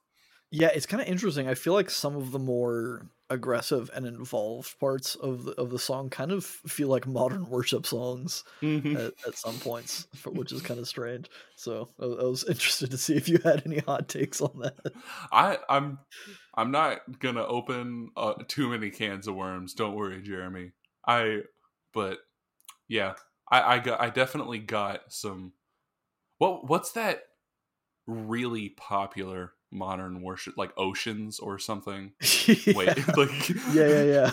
Yeah. 0.50 0.68
It's 0.74 0.86
kind 0.86 1.02
of 1.02 1.08
interesting. 1.08 1.48
I 1.48 1.54
feel 1.54 1.72
like 1.72 1.90
some 1.90 2.16
of 2.16 2.32
the 2.32 2.38
more 2.38 3.08
aggressive 3.28 3.90
and 3.92 4.06
involved 4.06 4.78
parts 4.78 5.16
of 5.16 5.44
the, 5.44 5.52
of 5.60 5.70
the 5.70 5.78
song 5.78 6.08
kind 6.08 6.30
of 6.30 6.44
feel 6.44 6.88
like 6.88 7.06
modern 7.06 7.44
worship 7.50 7.86
songs 7.86 8.44
at, 8.62 9.12
at 9.26 9.34
some 9.34 9.58
points, 9.58 10.06
which 10.24 10.52
is 10.52 10.62
kind 10.62 10.78
of 10.78 10.86
strange. 10.86 11.28
So 11.56 11.88
I, 12.00 12.04
I 12.04 12.24
was 12.24 12.44
interested 12.48 12.90
to 12.90 12.98
see 12.98 13.16
if 13.16 13.28
you 13.28 13.38
had 13.42 13.62
any 13.66 13.78
hot 13.78 14.08
takes 14.08 14.40
on 14.40 14.60
that. 14.60 14.92
I 15.32 15.58
I'm 15.68 15.98
I'm 16.54 16.70
not 16.70 17.18
gonna 17.18 17.44
open 17.44 18.10
uh, 18.16 18.34
too 18.48 18.68
many 18.68 18.90
cans 18.90 19.26
of 19.26 19.34
worms. 19.34 19.74
Don't 19.74 19.94
worry, 19.94 20.22
Jeremy. 20.22 20.72
I 21.06 21.42
but 21.92 22.18
yeah, 22.88 23.14
I 23.50 23.74
I 23.74 23.78
got 23.78 24.00
I 24.00 24.10
definitely 24.10 24.58
got 24.58 25.12
some. 25.12 25.52
What 26.38 26.68
what's 26.68 26.92
that 26.92 27.22
really 28.06 28.68
popular 28.68 29.52
modern 29.70 30.22
worship 30.22 30.54
like 30.56 30.72
Oceans 30.76 31.38
or 31.38 31.58
something? 31.58 32.12
Wait, 32.66 32.76
like 33.16 33.48
yeah, 33.72 33.88
yeah, 33.88 34.02
yeah. 34.02 34.30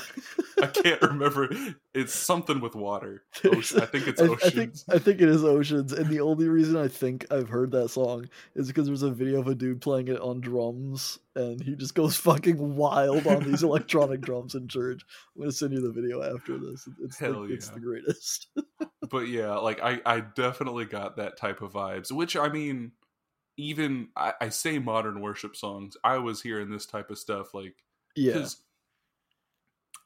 I 0.62 0.68
can't 0.68 1.02
remember. 1.02 1.50
It's 1.94 2.14
something 2.14 2.62
with 2.62 2.76
water. 2.76 3.24
I 3.44 3.62
think 3.62 4.08
it's 4.08 4.22
I, 4.22 4.26
Oceans. 4.26 4.44
I 4.44 4.50
think 4.50 4.74
I 4.90 5.00
think 5.00 5.22
it 5.22 5.30
is 5.30 5.44
Oceans, 5.44 5.92
and 5.94 6.10
the 6.10 6.22
only 6.22 6.48
reason 6.48 6.78
I 6.78 6.88
think 6.88 7.26
I've 7.32 7.50
heard 7.50 7.72
that 7.72 7.90
song 7.90 8.30
is 8.56 8.68
because 8.68 8.88
there's 8.88 9.04
a 9.04 9.12
video 9.12 9.40
of 9.40 9.48
a 9.48 9.56
dude 9.56 9.82
playing 9.82 10.08
it 10.08 10.20
on 10.20 10.42
drums, 10.42 11.20
and 11.36 11.62
he 11.62 11.76
just 11.76 11.96
goes 11.96 12.16
fucking 12.16 12.76
wild 12.76 13.28
on 13.28 13.44
these 13.44 13.64
electronic 13.64 14.22
drums 14.22 14.56
in 14.56 14.68
church. 14.68 15.04
I'm 15.36 15.42
gonna 15.42 15.52
send 15.52 15.74
you 15.74 15.82
the 15.82 15.92
video 15.92 16.22
after 16.22 16.58
this. 16.58 16.88
It's 17.02 17.20
Hell 17.20 17.44
the, 17.44 17.54
it's 17.54 17.70
the 17.70 17.80
greatest. 17.80 18.48
but 19.10 19.28
yeah, 19.28 19.56
like 19.56 19.82
I, 19.82 20.00
I 20.06 20.22
definitely 20.22 20.86
got 20.86 21.18
that 21.18 21.38
type 21.38 21.62
of 21.62 21.74
vibes. 21.74 22.12
Which 22.12 22.36
I 22.36 22.50
mean, 22.50 22.92
even 23.58 24.08
I, 24.16 24.34
I 24.42 24.50
say 24.50 24.80
modern 24.80 25.22
worship 25.22 25.56
songs. 25.56 25.96
I 26.04 26.18
was 26.18 26.42
hearing 26.42 26.70
this 26.70 26.86
type 26.86 27.10
of 27.12 27.18
stuff 27.18 27.54
like 27.54 27.76
yeah, 28.16 28.46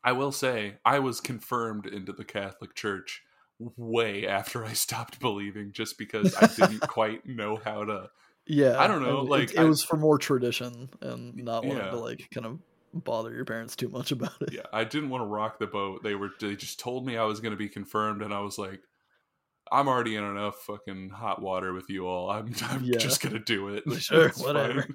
I 0.04 0.12
will 0.14 0.32
say 0.32 0.76
I 0.86 1.00
was 1.00 1.20
confirmed 1.20 1.86
into 1.86 2.14
the 2.14 2.24
Catholic 2.26 2.76
Church 2.76 3.24
way 3.76 4.28
after 4.28 4.64
I 4.66 4.74
stopped 4.74 5.20
believing, 5.20 5.72
just 5.72 5.98
because 5.98 6.36
I 6.36 6.48
didn't 6.48 6.82
quite 6.88 7.26
know 7.26 7.60
how 7.64 7.84
to. 7.86 8.10
yeah. 8.46 8.80
I 8.80 8.88
don't 8.88 9.02
know, 9.04 9.22
like, 9.22 9.52
it, 9.52 9.56
it 9.56 9.60
I- 9.60 9.64
was 9.66 9.84
for 9.84 9.98
more 9.98 10.18
tradition 10.18 10.90
and 11.02 11.36
not 11.36 11.66
wanting 11.66 11.84
Yeah. 11.84 11.92
to 11.92 11.98
like 11.98 12.30
kind 12.32 12.46
of 12.46 12.60
bother 12.94 13.34
your 13.34 13.46
parents 13.46 13.76
too 13.76 13.90
much 13.90 14.12
about 14.12 14.42
it. 14.42 14.54
Yeah, 14.54 14.62
I 14.72 14.84
didn't 14.84 15.10
want 15.10 15.22
to 15.24 15.28
rock 15.28 15.60
the 15.60 15.68
boat. 15.68 16.04
They 16.04 16.16
were 16.16 16.30
they 16.40 16.56
just 16.56 16.80
told 16.80 17.06
me 17.06 17.18
I 17.18 17.24
was 17.26 17.40
going 17.40 17.52
to 17.52 17.58
be 17.58 17.70
confirmed, 17.70 18.22
and 18.22 18.34
I 18.34 18.40
was 18.40 18.58
like. 18.58 18.82
I'm 19.72 19.88
already 19.88 20.16
in 20.16 20.24
enough 20.24 20.58
fucking 20.64 21.10
hot 21.10 21.42
water 21.42 21.74
with 21.74 21.90
you 21.90 22.08
all. 22.08 22.30
I'm, 22.30 22.54
I'm 22.64 22.84
Yeah. 22.84 22.98
just 22.98 23.22
gonna 23.22 23.40
do 23.40 23.70
it. 23.70 23.86
Like, 23.88 24.02
Sure, 24.02 24.30
whatever. 24.38 24.88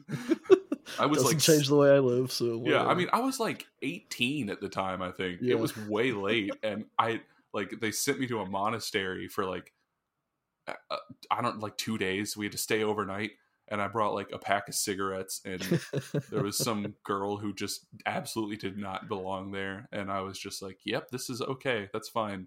I 0.98 1.06
was 1.06 1.18
Doesn't 1.18 1.24
like 1.36 1.38
change 1.38 1.68
the 1.68 1.76
way 1.76 1.90
I 1.94 1.98
live. 2.00 2.32
So 2.32 2.62
Yeah, 2.66 2.84
I 2.86 2.94
mean, 2.94 3.08
I 3.12 3.20
was 3.20 3.38
like 3.40 3.66
18 3.82 4.50
at 4.50 4.60
the 4.60 4.68
time. 4.68 5.00
I 5.02 5.10
think 5.10 5.40
Yeah. 5.40 5.52
it 5.52 5.58
was 5.58 5.76
way 5.76 6.12
late, 6.12 6.52
and 6.62 6.84
I 6.98 7.22
like 7.54 7.74
they 7.80 7.90
sent 7.92 8.18
me 8.20 8.26
to 8.28 8.40
a 8.40 8.46
monastery 8.46 9.28
for 9.28 9.44
like 9.44 9.72
uh, 10.68 10.74
uh, 10.90 10.96
I 11.30 11.42
don't 11.42 11.60
like 11.60 11.76
two 11.76 11.98
days. 11.98 12.36
We 12.36 12.44
had 12.46 12.52
to 12.52 12.58
stay 12.58 12.84
overnight, 12.84 13.32
and 13.68 13.82
I 13.82 13.88
brought 13.88 14.14
like 14.14 14.30
a 14.32 14.38
pack 14.38 14.68
of 14.68 14.74
cigarettes, 14.74 15.40
and 15.44 15.60
there 16.30 16.42
was 16.42 16.56
some 16.56 16.94
girl 17.04 17.36
who 17.36 17.52
just 17.52 17.86
absolutely 18.06 18.56
did 18.56 18.78
not 18.78 19.08
belong 19.08 19.50
there, 19.50 19.88
and 19.92 20.10
I 20.10 20.20
was 20.20 20.38
just 20.38 20.62
like, 20.62 20.78
"Yep, 20.84 21.10
this 21.10 21.28
is 21.30 21.42
okay. 21.42 21.88
That's 21.92 22.08
fine. 22.08 22.46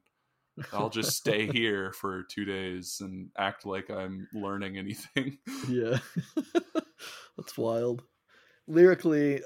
I'll 0.71 0.89
just 0.89 1.17
stay 1.17 1.47
here 1.47 1.91
for 1.93 2.23
two 2.23 2.45
days 2.45 2.97
and 3.01 3.29
act 3.37 3.65
like 3.65 3.89
I'm 3.89 4.27
learning 4.33 4.77
anything." 4.77 5.37
yeah. 5.69 5.99
That's 7.37 7.57
wild. 7.57 8.03
Lyrically 8.67 9.41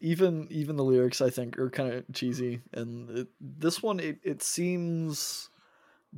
even 0.00 0.48
even 0.50 0.74
the 0.74 0.82
lyrics 0.82 1.20
i 1.20 1.30
think 1.30 1.56
are 1.56 1.70
kind 1.70 1.92
of 1.92 2.04
cheesy 2.12 2.62
and 2.72 3.08
it, 3.18 3.28
this 3.40 3.80
one 3.80 4.00
it, 4.00 4.18
it 4.24 4.42
seems 4.42 5.48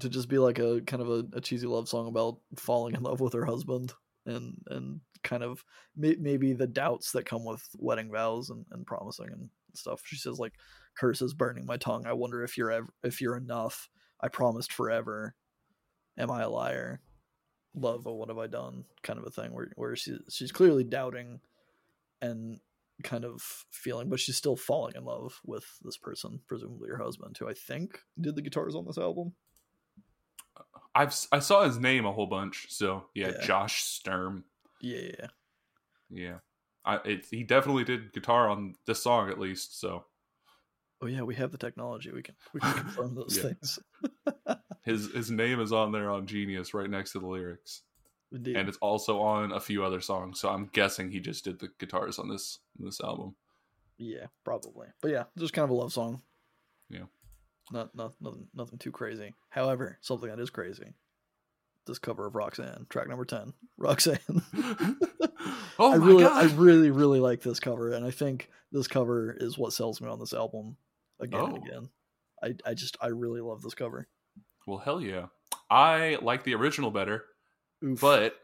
to 0.00 0.08
just 0.08 0.30
be 0.30 0.38
like 0.38 0.58
a 0.58 0.80
kind 0.86 1.02
of 1.02 1.10
a, 1.10 1.24
a 1.34 1.40
cheesy 1.42 1.66
love 1.66 1.90
song 1.90 2.08
about 2.08 2.38
falling 2.56 2.94
in 2.94 3.02
love 3.02 3.20
with 3.20 3.34
her 3.34 3.44
husband 3.44 3.92
and 4.26 4.54
and 4.68 5.00
kind 5.22 5.42
of 5.42 5.64
may, 5.96 6.16
maybe 6.18 6.52
the 6.52 6.66
doubts 6.66 7.12
that 7.12 7.26
come 7.26 7.44
with 7.44 7.62
wedding 7.78 8.10
vows 8.10 8.50
and, 8.50 8.64
and 8.70 8.86
promising 8.86 9.28
and 9.32 9.50
stuff. 9.74 10.02
She 10.04 10.16
says 10.16 10.38
like 10.38 10.54
curses 10.98 11.34
burning 11.34 11.66
my 11.66 11.76
tongue. 11.76 12.06
I 12.06 12.12
wonder 12.12 12.42
if 12.42 12.56
you're 12.56 12.70
ever 12.70 12.88
if 13.02 13.20
you're 13.20 13.36
enough 13.36 13.88
i 14.20 14.28
promised 14.28 14.72
forever 14.72 15.34
am 16.16 16.30
i 16.30 16.42
a 16.42 16.48
liar 16.48 17.00
love 17.74 18.06
oh 18.06 18.14
what 18.14 18.28
have 18.28 18.38
i 18.38 18.46
done 18.46 18.84
kind 19.02 19.18
of 19.18 19.24
a 19.26 19.30
thing 19.30 19.52
where, 19.52 19.70
where 19.76 19.94
she, 19.94 20.18
she's 20.30 20.52
clearly 20.52 20.84
doubting 20.84 21.40
and 22.20 22.58
kind 23.04 23.24
of 23.24 23.40
feeling 23.70 24.08
but 24.08 24.18
she's 24.18 24.36
still 24.36 24.56
falling 24.56 24.94
in 24.96 25.04
love 25.04 25.40
with 25.44 25.64
this 25.84 25.96
person 25.96 26.40
presumably 26.48 26.88
her 26.88 26.98
husband 26.98 27.36
who 27.38 27.48
i 27.48 27.54
think 27.54 28.00
did 28.20 28.34
the 28.34 28.42
guitars 28.42 28.74
on 28.74 28.84
this 28.86 28.98
album 28.98 29.32
I've 30.94 31.14
I 31.30 31.38
saw 31.38 31.64
his 31.64 31.78
name 31.78 32.06
a 32.06 32.12
whole 32.12 32.26
bunch, 32.26 32.66
so 32.70 33.04
yeah, 33.14 33.28
Yeah. 33.28 33.46
Josh 33.46 33.82
Sturm. 33.84 34.44
yeah 34.80 34.98
yeah, 34.98 35.12
yeah. 35.18 35.26
Yeah, 36.10 36.38
I 36.84 36.96
it, 37.04 37.26
he 37.30 37.44
definitely 37.44 37.84
did 37.84 38.12
guitar 38.12 38.48
on 38.48 38.74
this 38.86 39.02
song 39.02 39.28
at 39.30 39.38
least. 39.38 39.78
So 39.78 40.06
oh 41.02 41.06
yeah 41.06 41.22
we 41.22 41.34
have 41.34 41.52
the 41.52 41.58
technology 41.58 42.10
we 42.12 42.22
can 42.22 42.34
we 42.52 42.60
can 42.60 42.72
confirm 42.72 43.14
those 43.16 43.38
things 43.38 43.78
his 44.88 45.12
his 45.12 45.30
name 45.30 45.60
is 45.60 45.72
on 45.72 45.92
there 45.92 46.10
on 46.10 46.26
Genius 46.26 46.72
right 46.72 46.88
next 46.88 47.12
to 47.12 47.20
the 47.20 47.26
lyrics, 47.26 47.82
Indeed. 48.32 48.56
and 48.56 48.68
it's 48.68 48.78
also 48.78 49.20
on 49.20 49.52
a 49.52 49.60
few 49.60 49.84
other 49.84 50.00
songs. 50.00 50.40
So 50.40 50.48
I'm 50.48 50.70
guessing 50.72 51.10
he 51.10 51.20
just 51.20 51.44
did 51.44 51.58
the 51.58 51.68
guitars 51.78 52.18
on 52.18 52.28
this 52.28 52.58
this 52.78 53.00
album. 53.00 53.36
Yeah, 53.98 54.26
probably. 54.44 54.88
But 55.02 55.10
yeah, 55.10 55.24
just 55.36 55.52
kind 55.52 55.64
of 55.64 55.70
a 55.70 55.74
love 55.74 55.92
song. 55.92 56.22
Yeah. 56.88 57.04
Not, 57.70 57.94
not 57.94 58.14
nothing 58.20 58.48
nothing 58.54 58.78
too 58.78 58.90
crazy. 58.90 59.34
However, 59.50 59.98
something 60.00 60.30
that 60.30 60.40
is 60.40 60.50
crazy. 60.50 60.94
This 61.86 61.98
cover 61.98 62.26
of 62.26 62.34
Roxanne, 62.34 62.86
track 62.88 63.08
number 63.08 63.26
ten, 63.26 63.52
Roxanne. 63.76 64.18
oh 65.78 65.92
I 65.92 65.98
my 65.98 66.06
really, 66.06 66.22
god! 66.22 66.44
I 66.44 66.54
really, 66.54 66.90
really 66.90 67.20
like 67.20 67.42
this 67.42 67.60
cover, 67.60 67.92
and 67.92 68.06
I 68.06 68.10
think 68.10 68.50
this 68.72 68.88
cover 68.88 69.36
is 69.38 69.58
what 69.58 69.74
sells 69.74 70.00
me 70.00 70.08
on 70.08 70.18
this 70.18 70.32
album 70.34 70.76
again 71.20 71.40
and 71.40 71.52
Oh. 71.52 71.56
again. 71.66 71.88
I, 72.42 72.54
I 72.70 72.74
just, 72.74 72.96
I 73.00 73.08
really 73.08 73.40
love 73.40 73.62
this 73.62 73.74
cover. 73.74 74.08
well, 74.66 74.78
hell 74.78 75.00
yeah! 75.00 75.26
I 75.70 76.18
like 76.22 76.44
the 76.44 76.54
original 76.54 76.90
better, 76.90 77.24
Oof. 77.84 78.00
but 78.00 78.36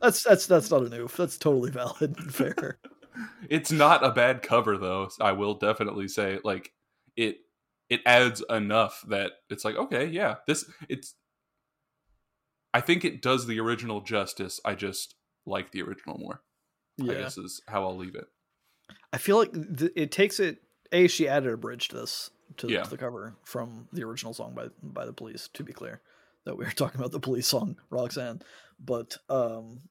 that's 0.00 0.22
that's 0.24 0.46
that's 0.46 0.70
not 0.70 0.82
an 0.84 0.94
oof. 0.94 1.16
That's 1.16 1.38
totally 1.38 1.70
valid 1.70 2.16
and 2.18 2.34
fair. 2.34 2.78
it's 3.48 3.70
not 3.70 4.04
a 4.04 4.10
bad 4.10 4.42
cover 4.42 4.76
though. 4.76 5.08
I 5.20 5.32
will 5.32 5.54
definitely 5.54 6.08
say 6.08 6.38
like 6.42 6.72
it 7.16 7.38
it 7.88 8.00
adds 8.06 8.42
enough 8.50 9.04
that 9.08 9.32
it's 9.50 9.64
like 9.64 9.76
okay, 9.76 10.06
yeah, 10.06 10.36
this 10.46 10.64
it's 10.88 11.14
I 12.72 12.80
think 12.80 13.04
it 13.04 13.22
does 13.22 13.46
the 13.46 13.60
original 13.60 14.00
justice. 14.00 14.60
I 14.64 14.74
just 14.74 15.14
like 15.46 15.72
the 15.72 15.82
original 15.82 16.18
more. 16.18 16.42
I 17.00 17.04
yeah, 17.04 17.14
guess 17.14 17.38
is 17.38 17.62
how 17.68 17.84
I'll 17.84 17.96
leave 17.96 18.14
it. 18.14 18.26
I 19.12 19.18
feel 19.18 19.38
like 19.38 19.52
th- 19.52 19.92
it 19.96 20.10
takes 20.12 20.40
it. 20.40 20.58
A, 20.92 21.06
she 21.06 21.28
added 21.28 21.52
a 21.52 21.56
bridge 21.56 21.88
to 21.88 21.96
this 21.96 22.30
to, 22.58 22.68
Yeah. 22.68 22.82
to 22.82 22.90
the 22.90 22.96
cover 22.98 23.36
from 23.44 23.88
the 23.92 24.04
original 24.04 24.34
song 24.34 24.54
by 24.54 24.68
by 24.82 25.06
the 25.06 25.12
Police. 25.12 25.48
To 25.54 25.62
be 25.64 25.72
clear, 25.72 26.00
that 26.44 26.56
we 26.56 26.64
were 26.64 26.70
talking 26.76 27.00
about 27.00 27.12
the 27.12 27.20
Police 27.20 27.46
song 27.46 27.76
Roxanne, 27.90 28.42
but 28.78 29.16
um, 29.28 29.82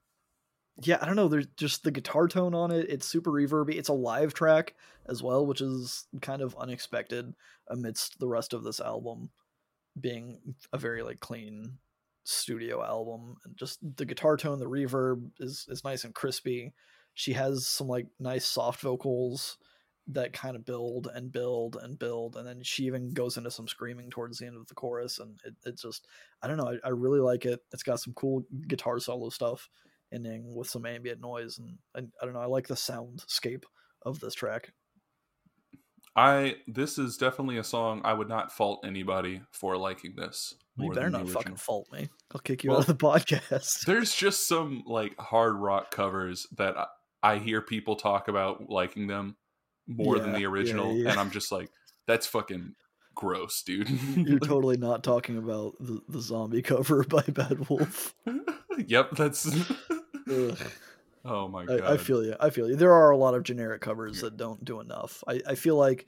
yeah, 0.82 0.98
I 1.02 1.06
don't 1.06 1.16
know. 1.16 1.28
There's 1.28 1.48
just 1.58 1.84
the 1.84 1.92
guitar 1.92 2.28
tone 2.28 2.54
on 2.54 2.72
it. 2.72 2.90
It's 2.90 3.06
super 3.06 3.32
reverby. 3.32 3.76
It's 3.76 3.90
a 3.90 3.94
live 3.94 4.34
track 4.34 4.76
as 5.08 5.22
well, 5.24 5.46
which 5.46 5.62
is 5.62 6.08
kind 6.22 6.42
of 6.42 6.56
unexpected 6.58 7.34
amidst 7.70 8.20
the 8.20 8.28
rest 8.28 8.54
of 8.54 8.64
this 8.64 8.80
album 8.80 9.30
being 10.00 10.40
a 10.72 10.78
very 10.78 11.02
like 11.04 11.20
clean 11.20 11.78
studio 12.24 12.84
album. 12.84 13.36
And 13.44 13.58
just 13.58 13.80
the 13.98 14.06
guitar 14.06 14.38
tone, 14.38 14.60
the 14.60 14.70
reverb 14.70 15.32
is 15.40 15.66
is 15.70 15.84
nice 15.84 16.04
and 16.04 16.14
crispy. 16.14 16.74
She 17.14 17.34
has 17.34 17.68
some 17.68 17.88
like 17.88 18.08
nice 18.20 18.46
soft 18.46 18.82
vocals 18.82 19.58
that 20.12 20.34
kind 20.34 20.56
of 20.56 20.66
build 20.66 21.08
and 21.14 21.32
build 21.32 21.78
and 21.82 22.00
build 22.00 22.36
and 22.36 22.48
then 22.48 22.62
she 22.64 22.86
even 22.86 23.12
goes 23.14 23.38
into 23.38 23.52
some 23.52 23.68
screaming 23.68 24.10
towards 24.10 24.40
the 24.40 24.46
end 24.48 24.58
of 24.58 24.66
the 24.68 24.74
chorus 24.74 25.20
and 25.20 25.40
it, 25.46 25.54
it's 25.66 25.84
just 25.84 26.08
i 26.42 26.48
don't 26.48 26.58
know 26.58 26.68
I, 26.68 26.88
I 26.88 26.90
really 26.90 27.20
like 27.20 27.46
it. 27.46 27.60
It's 27.72 27.84
got 27.84 28.00
some 28.00 28.14
cool 28.14 28.44
guitar 28.68 29.00
solo 29.00 29.30
stuff 29.30 29.70
ending 30.12 30.56
with 30.56 30.68
some 30.68 30.86
ambient 30.86 31.22
noise 31.22 31.60
and 31.60 31.78
I, 31.96 32.00
I 32.22 32.26
don't 32.26 32.34
know 32.34 32.42
i 32.42 32.46
like 32.46 32.68
the 32.68 32.74
soundscape 32.76 33.64
of 34.04 34.20
this 34.20 34.34
track. 34.34 34.72
I 36.16 36.56
this 36.68 36.98
is 36.98 37.18
definitely 37.18 37.58
a 37.58 37.64
song 37.64 38.02
I 38.04 38.14
would 38.14 38.28
not 38.28 38.52
fault 38.52 38.84
anybody 38.84 39.42
for 39.52 39.78
liking 39.78 40.16
this. 40.16 40.56
you 40.78 40.92
better 40.92 41.10
not 41.10 41.30
fucking 41.30 41.56
fault 41.56 41.88
me. 41.92 42.10
I'll 42.34 42.42
kick 42.42 42.64
you 42.64 42.72
Well, 42.72 42.80
out 42.80 42.90
of 42.90 42.98
the 42.98 43.06
podcast. 43.08 43.86
There's 43.86 44.14
just 44.14 44.48
some 44.48 44.84
like 44.86 45.18
hard 45.20 45.56
rock 45.56 45.92
covers 45.92 46.48
that 46.58 46.78
I, 46.78 46.88
I 47.22 47.38
hear 47.38 47.62
people 47.62 47.96
talk 47.96 48.28
about 48.28 48.70
liking 48.70 49.08
them 49.08 49.36
more 49.90 50.20
than 50.20 50.34
the 50.34 50.46
original, 50.46 50.96
yeah. 50.96 51.12
and 51.12 51.20
I'm 51.20 51.32
just 51.32 51.52
like, 51.52 51.70
that's 52.08 52.28
fucking 52.28 52.76
gross, 53.16 53.62
dude. 53.64 53.90
you're 54.16 54.40
totally 54.40 54.78
not 54.78 55.04
talking 55.04 55.38
about 55.38 55.74
the, 55.80 56.02
the 56.08 56.22
zombie 56.22 56.62
cover 56.62 57.04
by 57.10 57.24
bad 57.24 57.68
wolf 57.70 58.16
yep, 58.88 59.12
that's. 59.12 59.50
Oh 61.26 61.48
my 61.48 61.66
god. 61.66 61.82
I, 61.82 61.94
I 61.94 61.98
feel 61.98 62.24
you. 62.24 62.36
I 62.40 62.50
feel 62.50 62.70
you. 62.70 62.76
There 62.76 62.94
are 62.94 63.12
a 63.12 63.18
lot 63.18 63.34
of 63.34 63.44
generic 63.44 63.82
covers 63.82 64.22
that 64.22 64.38
don't 64.38 64.64
do 64.64 64.80
enough. 64.80 65.24
I, 65.28 65.42
I 65.48 65.56
feel 65.56 65.76
like, 65.76 66.08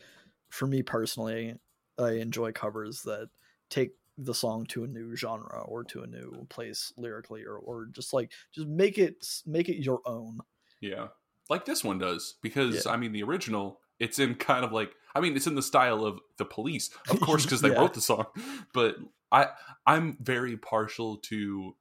for 0.49 0.67
me 0.67 0.81
personally, 0.83 1.55
I 1.97 2.11
enjoy 2.11 2.51
covers 2.51 3.01
that 3.03 3.29
take 3.69 3.91
the 4.17 4.33
song 4.33 4.65
to 4.67 4.83
a 4.83 4.87
new 4.87 5.15
genre 5.15 5.61
or 5.65 5.83
to 5.85 6.01
a 6.03 6.07
new 6.07 6.45
place 6.49 6.93
lyrically, 6.97 7.43
or, 7.43 7.57
or 7.57 7.87
just 7.91 8.13
like 8.13 8.31
just 8.53 8.67
make 8.67 8.97
it 8.97 9.25
make 9.45 9.69
it 9.69 9.83
your 9.83 9.99
own. 10.05 10.39
Yeah. 10.79 11.07
Like 11.49 11.65
this 11.65 11.83
one 11.83 11.97
does. 11.97 12.35
Because, 12.41 12.85
Yeah. 12.85 12.91
I 12.91 12.97
mean, 12.97 13.11
the 13.11 13.23
original, 13.23 13.79
it's 13.99 14.19
in 14.19 14.35
kind 14.35 14.63
of 14.65 14.71
like, 14.71 14.91
I 15.13 15.19
mean, 15.19 15.35
it's 15.35 15.47
in 15.47 15.55
the 15.55 15.61
style 15.61 16.05
of 16.05 16.19
the 16.37 16.45
police, 16.45 16.89
of 17.09 17.19
course, 17.21 17.43
because 17.43 17.61
they 17.61 17.69
Yeah. 17.69 17.79
wrote 17.79 17.93
the 17.93 18.01
song. 18.01 18.25
But 18.73 18.95
I, 19.31 19.47
I'm 19.85 20.17
very 20.21 20.57
partial 20.57 21.17
to 21.17 21.75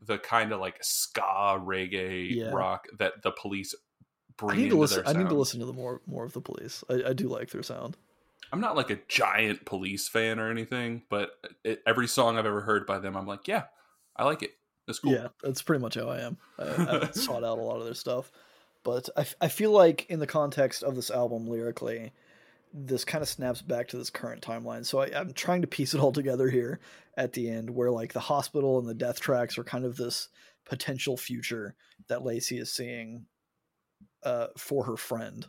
the 0.00 0.18
kind 0.18 0.52
of 0.52 0.60
like 0.60 0.78
ska 0.82 1.20
reggae 1.60 2.34
Yeah. 2.36 2.50
rock 2.50 2.86
that 2.98 3.22
the 3.22 3.32
police 3.32 3.74
I 3.74 3.78
bring 4.36 4.56
need 4.58 4.64
into 4.64 4.76
to 4.76 4.80
listen. 4.80 5.02
I 5.06 5.12
need 5.14 5.28
to 5.30 5.34
listen 5.34 5.58
to 5.60 5.66
the 5.66 5.72
more 5.72 6.00
more 6.06 6.24
of 6.24 6.32
the 6.32 6.40
police. 6.40 6.84
I, 6.88 7.02
I 7.08 7.12
do 7.12 7.28
like 7.28 7.50
their 7.50 7.62
sound. 7.64 7.96
I'm 8.52 8.60
not 8.60 8.76
like 8.76 8.90
a 8.90 9.00
giant 9.08 9.64
police 9.66 10.08
fan 10.08 10.38
or 10.38 10.50
anything, 10.50 11.02
but 11.10 11.30
it, 11.64 11.82
every 11.86 12.06
song 12.06 12.38
I've 12.38 12.46
ever 12.46 12.60
heard 12.62 12.86
by 12.86 12.98
them, 13.00 13.16
I'm 13.16 13.26
like, 13.26 13.48
yeah, 13.48 13.64
I 14.16 14.24
like 14.24 14.42
it. 14.42 14.52
that's 14.86 15.00
cool. 15.00 15.12
Yeah, 15.12 15.28
that's 15.42 15.60
pretty 15.60 15.82
much 15.82 15.96
how 15.96 16.08
I 16.08 16.20
am. 16.20 16.38
I, 16.58 16.64
I 17.08 17.10
sought 17.12 17.42
out 17.44 17.58
a 17.58 17.62
lot 17.62 17.78
of 17.78 17.84
their 17.84 17.94
stuff, 17.94 18.30
but 18.84 19.08
I, 19.16 19.26
I 19.40 19.48
feel 19.48 19.70
like 19.70 20.06
in 20.08 20.18
the 20.18 20.26
context 20.26 20.82
of 20.82 20.94
this 20.94 21.10
album 21.10 21.46
lyrically, 21.46 22.12
this 22.72 23.04
kind 23.04 23.22
of 23.22 23.28
snaps 23.28 23.62
back 23.62 23.88
to 23.88 23.96
this 23.96 24.10
current 24.10 24.42
timeline. 24.42 24.84
So 24.84 25.00
I, 25.00 25.10
I'm 25.18 25.32
trying 25.32 25.62
to 25.62 25.68
piece 25.68 25.94
it 25.94 26.00
all 26.00 26.12
together 26.12 26.48
here 26.48 26.80
at 27.16 27.32
the 27.32 27.48
end, 27.48 27.70
where 27.70 27.90
like 27.90 28.12
the 28.12 28.20
hospital 28.20 28.78
and 28.78 28.88
the 28.88 28.94
death 28.94 29.20
tracks 29.20 29.58
are 29.58 29.64
kind 29.64 29.84
of 29.84 29.96
this 29.96 30.28
potential 30.64 31.16
future 31.16 31.74
that 32.08 32.24
Lacey 32.24 32.58
is 32.58 32.72
seeing 32.72 33.26
uh, 34.22 34.48
for 34.56 34.84
her 34.84 34.96
friend, 34.96 35.46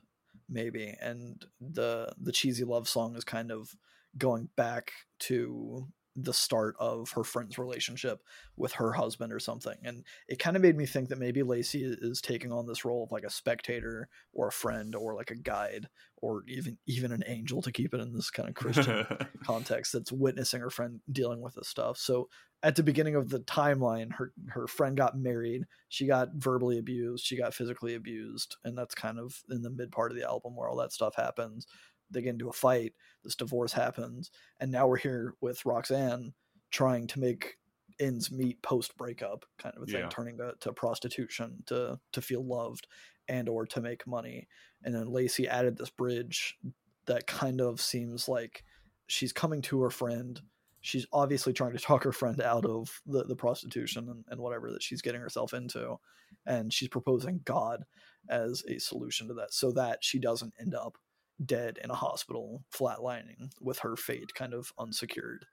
maybe, 0.48 0.96
and 1.02 1.46
the 1.60 2.12
the 2.22 2.32
cheesy 2.32 2.64
love 2.64 2.88
song 2.88 3.16
is 3.16 3.24
kind 3.24 3.52
of 3.52 3.76
going 4.18 4.50
back 4.56 4.92
to 5.20 5.88
the 6.24 6.34
start 6.34 6.76
of 6.80 7.12
her 7.12 7.24
friend's 7.24 7.58
relationship 7.58 8.22
with 8.58 8.74
her 8.74 8.94
husband 8.94 9.34
or 9.34 9.40
something. 9.40 9.78
And 9.84 10.04
it 10.28 10.40
kind 10.40 10.56
of 10.56 10.62
made 10.62 10.78
me 10.78 10.86
think 10.86 11.10
that 11.10 11.20
maybe 11.20 11.44
Lacey 11.44 11.84
is 11.84 12.22
taking 12.22 12.52
on 12.52 12.68
this 12.68 12.86
role 12.86 13.04
of 13.04 13.12
like 13.12 13.24
a 13.24 13.30
spectator 13.30 14.10
or 14.34 14.48
a 14.48 14.52
friend 14.52 14.96
or 14.96 15.16
like 15.16 15.32
a 15.32 15.36
guide 15.36 15.88
or 16.22 16.44
even 16.48 16.78
even 16.86 17.12
an 17.12 17.24
angel 17.28 17.62
to 17.62 17.72
keep 17.72 17.94
it 17.94 18.02
in 18.02 18.14
this 18.14 18.30
kind 18.30 18.50
of 18.50 18.56
Christian 18.56 19.06
context 19.44 19.94
that's 19.94 20.12
witnessing 20.12 20.62
her 20.62 20.70
friend 20.70 21.00
dealing 21.12 21.42
with 21.42 21.56
this 21.56 21.68
stuff. 21.68 21.98
So 21.98 22.30
at 22.62 22.76
the 22.76 22.84
beginning 22.84 23.16
of 23.16 23.30
the 23.30 23.40
timeline, 23.40 24.14
her 24.14 24.34
her 24.50 24.68
friend 24.68 24.98
got 24.98 25.18
married, 25.18 25.66
she 25.88 26.08
got 26.08 26.34
verbally 26.36 26.78
abused, 26.78 27.26
she 27.26 27.38
got 27.38 27.54
physically 27.54 27.96
abused, 27.96 28.58
and 28.64 28.78
that's 28.78 28.96
kind 28.96 29.18
of 29.20 29.42
in 29.50 29.62
the 29.62 29.70
mid 29.70 29.92
part 29.92 30.12
of 30.12 30.18
the 30.18 30.28
album 30.28 30.56
where 30.56 30.68
all 30.68 30.78
that 30.78 30.92
stuff 30.92 31.16
happens. 31.16 31.66
They 32.12 32.22
get 32.22 32.30
into 32.32 32.50
a 32.50 32.54
fight, 32.54 32.94
this 33.24 33.36
divorce 33.36 33.74
happens, 33.74 34.32
and 34.60 34.72
now 34.72 34.88
we're 34.88 34.98
here 34.98 35.34
with 35.42 35.66
Roxanne 35.66 36.34
trying 36.72 37.08
to 37.08 37.20
make 37.20 37.56
ends 38.00 38.32
meet 38.32 38.62
post 38.62 38.96
breakup 38.98 39.46
kind 39.58 39.76
of 39.76 39.84
a 39.84 39.86
thing, 39.86 40.02
Yeah. 40.02 40.10
turning 40.10 40.38
to, 40.38 40.54
to 40.62 40.72
prostitution 40.74 41.64
to 41.66 42.00
to 42.14 42.22
feel 42.22 42.46
loved 42.46 42.88
and 43.28 43.50
or 43.50 43.66
to 43.68 43.82
make 43.82 44.08
money. 44.08 44.48
And 44.84 44.96
then 44.96 45.08
Lacey 45.08 45.48
added 45.48 45.78
this 45.78 45.90
bridge 45.90 46.58
that 47.06 47.28
kind 47.28 47.60
of 47.62 47.82
seems 47.82 48.28
like 48.30 48.64
she's 49.08 49.34
coming 49.34 49.62
to 49.64 49.82
her 49.82 49.90
friend. 49.90 50.42
She's 50.82 51.06
obviously 51.12 51.52
trying 51.52 51.74
to 51.74 51.80
talk 51.80 52.04
her 52.06 52.12
friend 52.14 52.40
out 52.42 52.66
of 52.66 53.02
the, 53.06 53.26
the 53.26 53.36
prostitution 53.36 54.08
and, 54.10 54.24
and 54.30 54.40
whatever 54.40 54.72
that 54.72 54.82
she's 54.82 55.02
getting 55.02 55.20
herself 55.22 55.54
into. 55.54 55.98
And 56.46 56.72
she's 56.72 56.88
proposing 56.88 57.42
God 57.44 57.84
as 58.30 58.64
a 58.70 58.78
solution 58.80 59.28
to 59.28 59.34
that 59.36 59.54
so 59.54 59.72
that 59.74 60.04
she 60.04 60.20
doesn't 60.20 60.54
end 60.60 60.74
up 60.74 60.98
dead 61.44 61.80
in 61.84 61.90
a 61.90 61.96
hospital 61.96 62.64
flatlining 62.74 63.52
with 63.62 63.80
her 63.80 63.96
fate 63.96 64.34
kind 64.34 64.54
of 64.54 64.74
unsecured. 64.78 65.46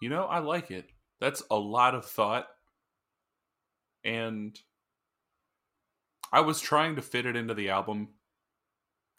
You 0.00 0.08
know, 0.08 0.24
I 0.24 0.38
like 0.38 0.70
it. 0.70 0.88
That's 1.20 1.42
a 1.50 1.56
lot 1.56 1.94
of 1.94 2.04
thought. 2.04 2.46
And 4.04 4.58
I 6.32 6.40
was 6.40 6.60
trying 6.60 6.96
to 6.96 7.02
fit 7.02 7.26
it 7.26 7.36
into 7.36 7.54
the 7.54 7.70
album. 7.70 8.14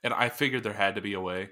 And 0.04 0.14
I 0.14 0.30
figured 0.30 0.64
there 0.64 0.74
had 0.74 0.96
to 0.96 1.02
be 1.02 1.14
a 1.14 1.20
way. 1.22 1.50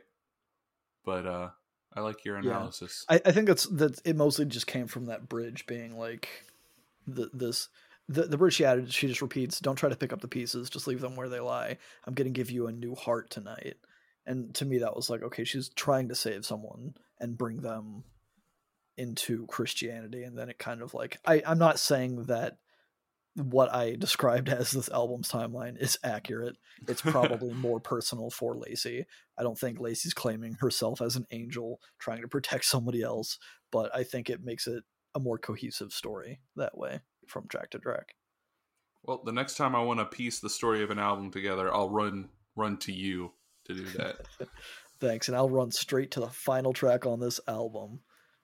But 1.04 1.26
uh 1.26 1.50
I 1.94 2.02
like 2.02 2.26
your 2.26 2.38
Yeah. 2.42 2.50
analysis. 2.52 3.06
I, 3.10 3.22
I 3.26 3.32
think 3.32 3.48
that's 3.48 3.66
that 3.68 4.00
it 4.06 4.16
mostly 4.16 4.46
just 4.46 4.68
came 4.68 4.88
from 4.88 5.06
that 5.06 5.28
bridge 5.28 5.66
being 5.66 5.98
like 5.98 6.46
the, 7.08 7.30
this 7.34 7.70
the, 8.10 8.24
the 8.24 8.38
bridge 8.38 8.56
she 8.56 8.66
added 8.66 8.92
she 8.92 9.08
just 9.08 9.22
repeats 9.22 9.60
don't 9.60 9.76
try 9.76 9.90
to 9.90 9.96
pick 9.96 10.14
up 10.14 10.22
the 10.22 10.28
pieces 10.28 10.70
just 10.70 10.88
leave 10.88 11.02
them 11.02 11.16
where 11.16 11.30
they 11.30 11.40
lie. 11.40 11.78
I'm 12.06 12.14
going 12.14 12.32
to 12.32 12.38
give 12.38 12.52
you 12.52 12.68
a 12.68 12.72
new 12.72 12.96
heart 12.96 13.30
tonight. 13.30 13.76
And 14.26 14.54
to 14.56 14.66
me 14.66 14.80
that 14.80 14.96
was 14.96 15.10
like 15.10 15.24
okay 15.24 15.44
she's 15.44 15.70
trying 15.70 16.10
to 16.10 16.16
save 16.16 16.46
someone 16.46 16.96
and 17.20 17.38
bring 17.38 17.62
them 17.62 18.04
into 18.98 19.46
christianity. 19.48 20.24
And 20.24 20.38
then 20.38 20.50
it 20.50 20.58
kind 20.58 20.82
of 20.82 20.94
like 20.94 21.20
I, 21.26 21.42
i'm 21.46 21.60
not 21.60 21.80
saying 21.80 22.24
that 22.24 22.58
what 23.36 23.72
i 23.74 23.96
described 23.96 24.50
as 24.50 24.72
this 24.72 24.90
album's 24.90 25.30
timeline 25.30 25.80
is 25.82 26.00
accurate. 26.04 26.56
It's 26.88 27.02
probably 27.04 27.54
more 27.54 27.80
personal 27.80 28.30
for 28.30 28.56
lacey. 28.56 29.06
I 29.38 29.44
don't 29.44 29.60
think 29.60 29.80
Lacey's 29.80 30.14
claiming 30.14 30.54
herself 30.62 31.02
as 31.02 31.16
an 31.16 31.28
angel 31.32 31.80
trying 32.00 32.22
to 32.22 32.28
protect 32.28 32.66
somebody 32.66 33.04
else, 33.04 33.38
but 33.72 33.94
I 33.96 34.04
think 34.04 34.30
it 34.30 34.44
makes 34.44 34.66
it 34.66 34.84
a 35.14 35.20
more 35.20 35.38
cohesive 35.38 35.92
story 35.92 36.40
that 36.56 36.78
way 36.78 37.02
from 37.28 37.48
track 37.48 37.72
to 37.72 37.80
track. 37.80 38.16
Well, 39.04 39.22
the 39.24 39.32
next 39.32 39.56
time 39.56 39.76
I 39.76 39.82
want 39.82 40.00
to 40.00 40.06
piece 40.06 40.40
the 40.40 40.50
story 40.50 40.84
of 40.84 40.92
an 40.92 41.00
album 41.00 41.32
together, 41.32 41.74
I'll 41.74 41.90
run 41.90 42.30
run 42.56 42.78
to 42.78 42.92
you 42.92 43.32
to 43.66 43.74
do 43.74 43.86
that. 43.98 44.18
Thanks, 45.00 45.28
and 45.28 45.38
I'll 45.38 45.50
run 45.50 45.72
straight 45.72 46.12
to 46.12 46.20
the 46.20 46.30
final 46.30 46.74
track 46.74 47.06
on 47.06 47.20
this 47.20 47.40
album. 47.48 48.00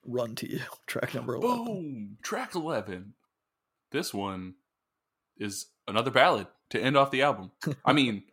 Run 0.06 0.34
to 0.36 0.50
you, 0.50 0.60
track 0.86 1.14
number 1.14 1.34
eleven. 1.34 1.64
Boom, 1.64 2.18
track 2.22 2.54
eleven. 2.54 3.14
This 3.90 4.14
one 4.14 4.54
is 5.36 5.66
another 5.86 6.10
ballad 6.10 6.46
to 6.70 6.80
end 6.80 6.96
off 6.96 7.10
the 7.10 7.22
album. 7.22 7.50
I 7.84 7.92
mean, 7.94 8.24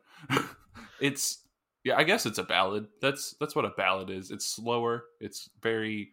it's 0.99 1.41
yeah, 1.83 1.97
I 1.97 2.03
guess 2.03 2.25
it's 2.25 2.37
a 2.37 2.43
ballad. 2.43 2.87
That's 3.01 3.35
that's 3.39 3.55
what 3.55 3.65
a 3.65 3.69
ballad 3.69 4.09
is. 4.09 4.31
It's 4.31 4.45
slower. 4.45 5.05
It's 5.19 5.49
very. 5.61 6.11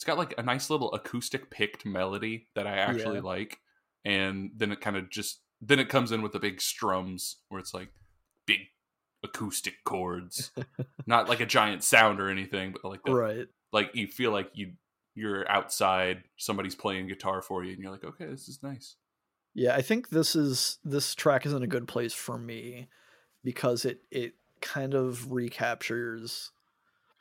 It's 0.00 0.04
got 0.06 0.16
like 0.16 0.32
a 0.38 0.42
nice 0.42 0.70
little 0.70 0.90
acoustic 0.94 1.50
picked 1.50 1.84
melody 1.84 2.48
that 2.54 2.66
I 2.66 2.78
actually 2.78 3.16
Yeah. 3.16 3.20
like, 3.20 3.60
and 4.02 4.50
then 4.56 4.72
it 4.72 4.80
kind 4.80 4.96
of 4.96 5.10
just 5.10 5.42
then 5.60 5.78
it 5.78 5.90
comes 5.90 6.10
in 6.10 6.22
with 6.22 6.32
the 6.32 6.38
big 6.40 6.58
strums 6.62 7.36
where 7.50 7.60
it's 7.60 7.74
like 7.74 7.92
big 8.46 8.60
acoustic 9.22 9.84
chords, 9.84 10.52
not 11.06 11.28
like 11.28 11.40
a 11.40 11.44
giant 11.44 11.84
sound 11.84 12.18
or 12.18 12.30
anything, 12.30 12.72
but 12.72 12.82
like 12.82 13.02
the, 13.04 13.12
Right. 13.14 13.46
like 13.74 13.94
you 13.94 14.06
feel 14.06 14.30
like 14.32 14.50
you 14.54 14.72
you're 15.14 15.46
outside, 15.50 16.24
somebody's 16.38 16.74
playing 16.74 17.08
guitar 17.08 17.42
for 17.42 17.62
you, 17.62 17.74
and 17.74 17.82
you're 17.82 17.92
like, 17.92 18.04
okay, 18.04 18.24
this 18.24 18.48
is 18.48 18.62
nice. 18.62 18.96
Yeah, 19.52 19.74
I 19.74 19.82
think 19.82 20.08
this 20.08 20.34
is 20.34 20.78
this 20.82 21.14
track 21.14 21.44
is 21.44 21.52
in 21.52 21.62
a 21.62 21.66
good 21.66 21.86
place 21.86 22.14
for 22.14 22.38
me 22.38 22.88
because 23.44 23.84
it 23.84 24.00
it 24.10 24.32
kind 24.62 24.94
of 24.94 25.30
recaptures. 25.30 26.52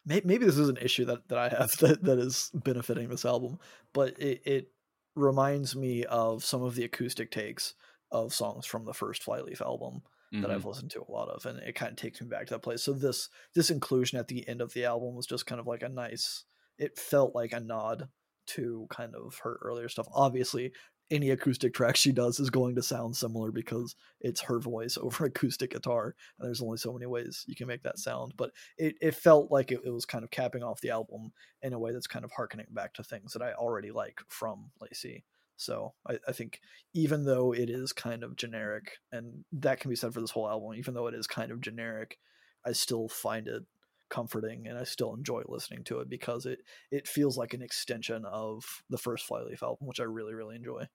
May- 0.10 0.22
Maybe 0.26 0.46
this 0.46 0.58
is 0.58 0.68
an 0.70 0.78
issue 0.78 1.06
that, 1.06 1.30
that 1.30 1.38
I 1.38 1.50
have 1.50 1.72
that, 1.80 2.04
that 2.04 2.20
is 2.20 2.52
benefiting 2.54 3.08
this 3.10 3.24
album, 3.26 3.60
but 3.94 4.20
it, 4.20 4.42
it 4.46 4.72
reminds 5.16 5.76
me 5.76 6.04
of 6.06 6.44
some 6.44 6.62
of 6.64 6.76
the 6.76 6.84
acoustic 6.84 7.32
takes 7.32 7.76
of 8.12 8.34
songs 8.34 8.66
from 8.66 8.86
the 8.86 8.94
first 8.94 9.24
Flyleaf 9.24 9.62
album 9.62 10.02
that 10.32 10.42
Mhm. 10.42 10.52
I've 10.52 10.66
listened 10.66 10.92
to 10.92 11.02
a 11.02 11.12
lot 11.12 11.30
of, 11.30 11.46
and 11.48 11.58
it 11.60 11.74
kind 11.74 11.92
of 11.92 11.98
takes 11.98 12.22
me 12.22 12.28
back 12.28 12.46
to 12.48 12.54
that 12.56 12.62
place. 12.62 12.84
So 12.84 12.94
this 12.94 13.30
this 13.56 13.72
inclusion 13.72 14.20
at 14.20 14.28
the 14.28 14.48
end 14.48 14.62
of 14.62 14.74
the 14.74 14.86
album 14.86 15.16
was 15.16 15.26
just 15.26 15.48
kind 15.48 15.60
of 15.60 15.66
like 15.68 15.82
a 15.84 15.90
nice. 15.90 16.44
It 16.78 16.98
felt 17.00 17.34
like 17.34 17.52
a 17.54 17.60
nod 17.60 18.10
to 18.48 18.88
kind 18.92 19.16
of 19.16 19.40
her 19.44 19.58
earlier 19.64 19.90
stuff. 19.90 20.08
Obviously, 20.14 20.72
any 21.12 21.30
acoustic 21.32 21.74
track 21.74 21.96
she 21.96 22.12
does 22.12 22.40
is 22.40 22.50
going 22.50 22.76
to 22.76 22.84
sound 22.84 23.16
similar 23.16 23.52
because 23.52 23.96
it's 24.22 24.42
her 24.42 24.60
voice 24.60 24.98
over 25.02 25.26
acoustic 25.26 25.72
guitar, 25.72 26.16
and 26.38 26.48
there's 26.48 26.62
only 26.62 26.78
so 26.78 26.94
many 26.94 27.06
ways 27.06 27.46
you 27.48 27.56
can 27.56 27.68
make 27.68 27.84
that 27.84 28.00
sound. 28.00 28.34
But 28.38 28.52
it, 28.78 28.96
it 29.02 29.16
felt 29.16 29.52
like 29.52 29.72
it, 29.72 29.82
it 29.86 29.92
was 29.92 30.06
kind 30.06 30.24
of 30.24 30.32
capping 30.32 30.64
off 30.64 30.82
the 30.82 30.92
album 30.92 31.32
in 31.62 31.74
a 31.74 31.80
way 31.80 31.92
that's 31.92 32.08
kind 32.08 32.26
of 32.26 32.32
harkening 32.32 32.68
back 32.72 32.94
to 32.96 33.04
things 33.04 33.34
that 33.34 33.42
I 33.42 33.54
already 33.54 33.92
like 33.92 34.20
from 34.28 34.72
Lacey. 34.82 35.24
So 35.58 35.94
I, 36.08 36.20
I 36.28 36.32
think 36.32 36.62
even 36.94 37.26
though 37.26 37.54
it 37.54 37.70
is 37.70 37.92
kind 37.92 38.24
of 38.24 38.38
generic, 38.38 38.98
and 39.12 39.44
that 39.52 39.80
can 39.80 39.90
be 39.90 39.96
said 39.96 40.14
for 40.14 40.22
this 40.22 40.32
whole 40.32 40.50
album, 40.50 40.76
even 40.76 40.94
though 40.94 41.08
it 41.08 41.16
is 41.16 41.28
kind 41.28 41.52
of 41.52 41.62
generic, 41.62 42.18
I 42.66 42.72
still 42.72 43.10
find 43.10 43.48
it 43.48 43.64
comforting 44.10 44.68
and 44.68 44.78
I 44.78 44.84
still 44.84 45.14
enjoy 45.14 45.44
listening 45.48 45.84
to 45.86 46.00
it 46.00 46.10
because 46.10 46.46
it 46.46 46.60
it 46.92 47.08
feels 47.08 47.38
like 47.38 47.54
an 47.54 47.62
extension 47.62 48.26
of 48.26 48.64
the 48.90 48.98
first 48.98 49.28
Flyleaf 49.28 49.64
album, 49.64 49.88
which 49.88 50.00
I 50.00 50.04
really 50.04 50.34
really 50.34 50.56
enjoy. 50.56 50.88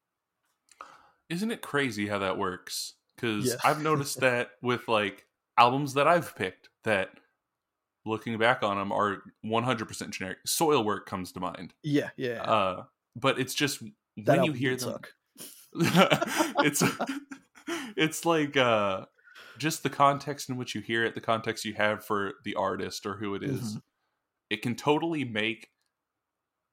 Isn't 1.34 1.50
it 1.50 1.62
crazy 1.62 2.06
how 2.06 2.20
that 2.20 2.38
works? 2.38 2.94
Because 3.16 3.46
Yeah. 3.46 3.56
I've 3.64 3.82
noticed 3.82 4.20
that 4.20 4.52
with 4.62 4.86
like 4.88 5.26
albums 5.58 5.94
that 5.94 6.06
I've 6.06 6.34
picked 6.36 6.68
that 6.84 7.10
looking 8.06 8.38
back 8.38 8.62
on 8.62 8.76
them 8.76 8.92
are 8.92 9.22
100% 9.44 10.10
generic. 10.10 10.38
Soilwork 10.46 11.06
comes 11.06 11.32
to 11.32 11.40
mind. 11.40 11.74
Yeah, 11.82 12.10
yeah. 12.16 12.42
Uh, 12.42 12.84
but 13.16 13.38
it's 13.38 13.54
just 13.54 13.82
that 14.18 14.38
when 14.38 14.44
you 14.44 14.52
hear 14.52 14.76
them, 14.76 15.00
it's 15.74 16.82
it's 17.96 18.24
like 18.24 18.56
uh 18.56 19.06
just 19.58 19.82
the 19.82 19.90
context 19.90 20.48
in 20.50 20.56
which 20.56 20.74
you 20.74 20.80
hear 20.80 21.04
it 21.04 21.14
the 21.14 21.20
context 21.20 21.64
you 21.64 21.74
have 21.74 22.04
for 22.04 22.34
the 22.44 22.54
artist 22.56 23.06
or 23.06 23.16
who 23.16 23.34
it 23.34 23.42
is, 23.42 23.76
Mhm. 23.76 23.82
it 24.50 24.62
can 24.62 24.76
totally 24.76 25.24
make 25.24 25.70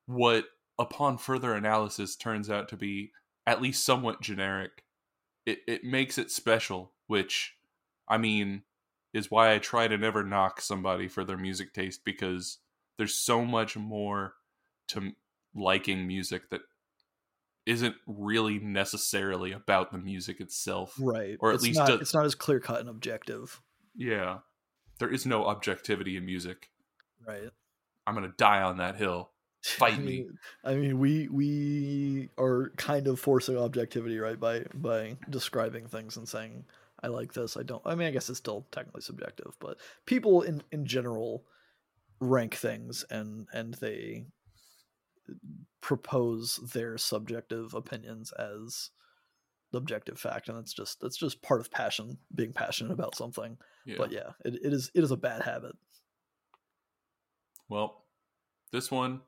what 0.08 0.46
upon 0.80 1.18
further 1.18 1.54
analysis 1.54 2.16
turns 2.16 2.50
out 2.50 2.70
to 2.70 2.78
be 2.78 3.12
at 3.46 3.62
least 3.62 3.86
somewhat 3.86 4.22
generic 4.22 4.84
it 5.46 5.60
it 5.68 5.84
makes 5.84 6.18
it 6.18 6.32
special 6.32 6.92
which 7.08 7.56
i 8.08 8.18
mean 8.18 8.64
is 9.14 9.32
why 9.32 9.54
i 9.54 9.58
try 9.58 9.88
to 9.88 9.98
never 9.98 10.24
knock 10.24 10.62
somebody 10.62 11.08
for 11.08 11.24
their 11.24 11.38
music 11.38 11.74
taste 11.74 12.06
because 12.06 12.60
there's 12.98 13.16
so 13.16 13.44
much 13.44 13.76
more 13.76 14.36
to 14.88 15.14
liking 15.56 16.08
music 16.08 16.50
that 16.50 16.62
isn't 17.66 17.96
really 18.08 18.60
necessarily 18.60 19.52
about 19.52 19.92
the 19.92 19.98
music 19.98 20.40
itself. 20.40 20.96
Right. 21.00 21.38
Or 21.40 21.50
at 21.52 21.56
it's 21.56 21.64
least 21.64 21.80
not, 21.80 21.88
do- 21.88 21.96
it's 21.96 22.14
not 22.14 22.26
as 22.26 22.36
clear 22.36 22.60
cut 22.60 22.80
and 22.80 22.90
objective. 22.90 23.62
Yeah. 23.96 24.40
There 25.00 25.12
is 25.12 25.26
no 25.26 25.46
objectivity 25.46 26.18
in 26.18 26.26
music. 26.26 26.70
Right. 27.26 27.50
I'm 28.06 28.16
going 28.16 28.30
to 28.30 28.36
die 28.38 28.62
on 28.62 28.78
that 28.78 28.96
hill. 28.96 29.32
Fight 29.64 29.94
I 29.94 29.98
me. 29.98 30.06
mean, 30.06 30.38
I 30.64 30.76
mean, 30.76 31.00
we 31.00 31.28
we 31.28 32.30
are 32.38 32.72
kind 32.78 33.08
of 33.08 33.20
forcing 33.20 33.58
objectivity, 33.58 34.18
right, 34.18 34.40
by 34.40 34.66
by 34.74 35.18
describing 35.30 35.88
things 35.88 36.18
and 36.18 36.28
saying 36.28 36.66
I 37.04 37.08
like 37.08 37.34
this, 37.34 37.58
I 37.58 37.64
don't. 37.64 37.82
I 37.86 37.96
mean, 37.96 38.08
I 38.08 38.12
guess 38.12 38.30
it's 38.30 38.40
still 38.40 38.68
technically 38.72 39.02
subjective, 39.02 39.56
but 39.60 39.78
people 40.06 40.42
in 40.42 40.64
in 40.72 40.86
general 40.86 41.46
rank 42.20 42.56
things 42.56 43.06
and 43.10 43.48
and 43.54 43.74
they 43.76 44.26
propose 45.82 46.58
their 46.74 46.98
subjective 46.98 47.74
opinions 47.74 48.32
as 48.34 48.92
the 49.72 49.78
objective 49.78 50.20
fact, 50.20 50.50
and 50.50 50.58
it's 50.58 50.74
just 50.74 51.00
that's 51.02 51.18
just 51.18 51.42
part 51.42 51.62
of 51.62 51.72
passion, 51.72 52.18
being 52.34 52.54
passionate 52.54 52.92
about 52.92 53.16
something. 53.16 53.58
Yeah. 53.86 53.96
But 53.98 54.12
yeah, 54.12 54.32
it, 54.46 54.56
it 54.64 54.74
is 54.74 54.92
it 54.94 55.04
is 55.04 55.12
a 55.12 55.18
bad 55.18 55.42
habit. 55.44 55.76
Well, 57.70 58.04
this 58.72 58.92
one. 58.92 59.22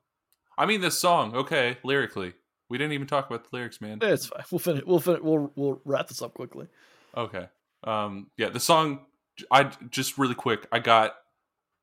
I 0.57 0.65
mean, 0.65 0.81
this 0.81 0.97
song. 0.97 1.35
Okay, 1.35 1.77
lyrically, 1.83 2.33
we 2.69 2.77
didn't 2.77 2.93
even 2.93 3.07
talk 3.07 3.27
about 3.27 3.43
the 3.43 3.55
lyrics, 3.55 3.81
man. 3.81 3.99
It's 4.01 4.27
fine. 4.27 4.43
We'll 4.51 4.59
finish. 4.59 4.83
We'll 4.85 4.99
fin- 4.99 5.23
We'll 5.23 5.51
we'll 5.55 5.81
wrap 5.85 6.07
this 6.07 6.21
up 6.21 6.33
quickly. 6.33 6.67
Okay. 7.15 7.47
Um. 7.83 8.27
Yeah. 8.37 8.49
The 8.49 8.59
song. 8.59 9.05
I 9.51 9.71
just 9.89 10.17
really 10.17 10.35
quick. 10.35 10.67
I 10.71 10.79
got 10.79 11.15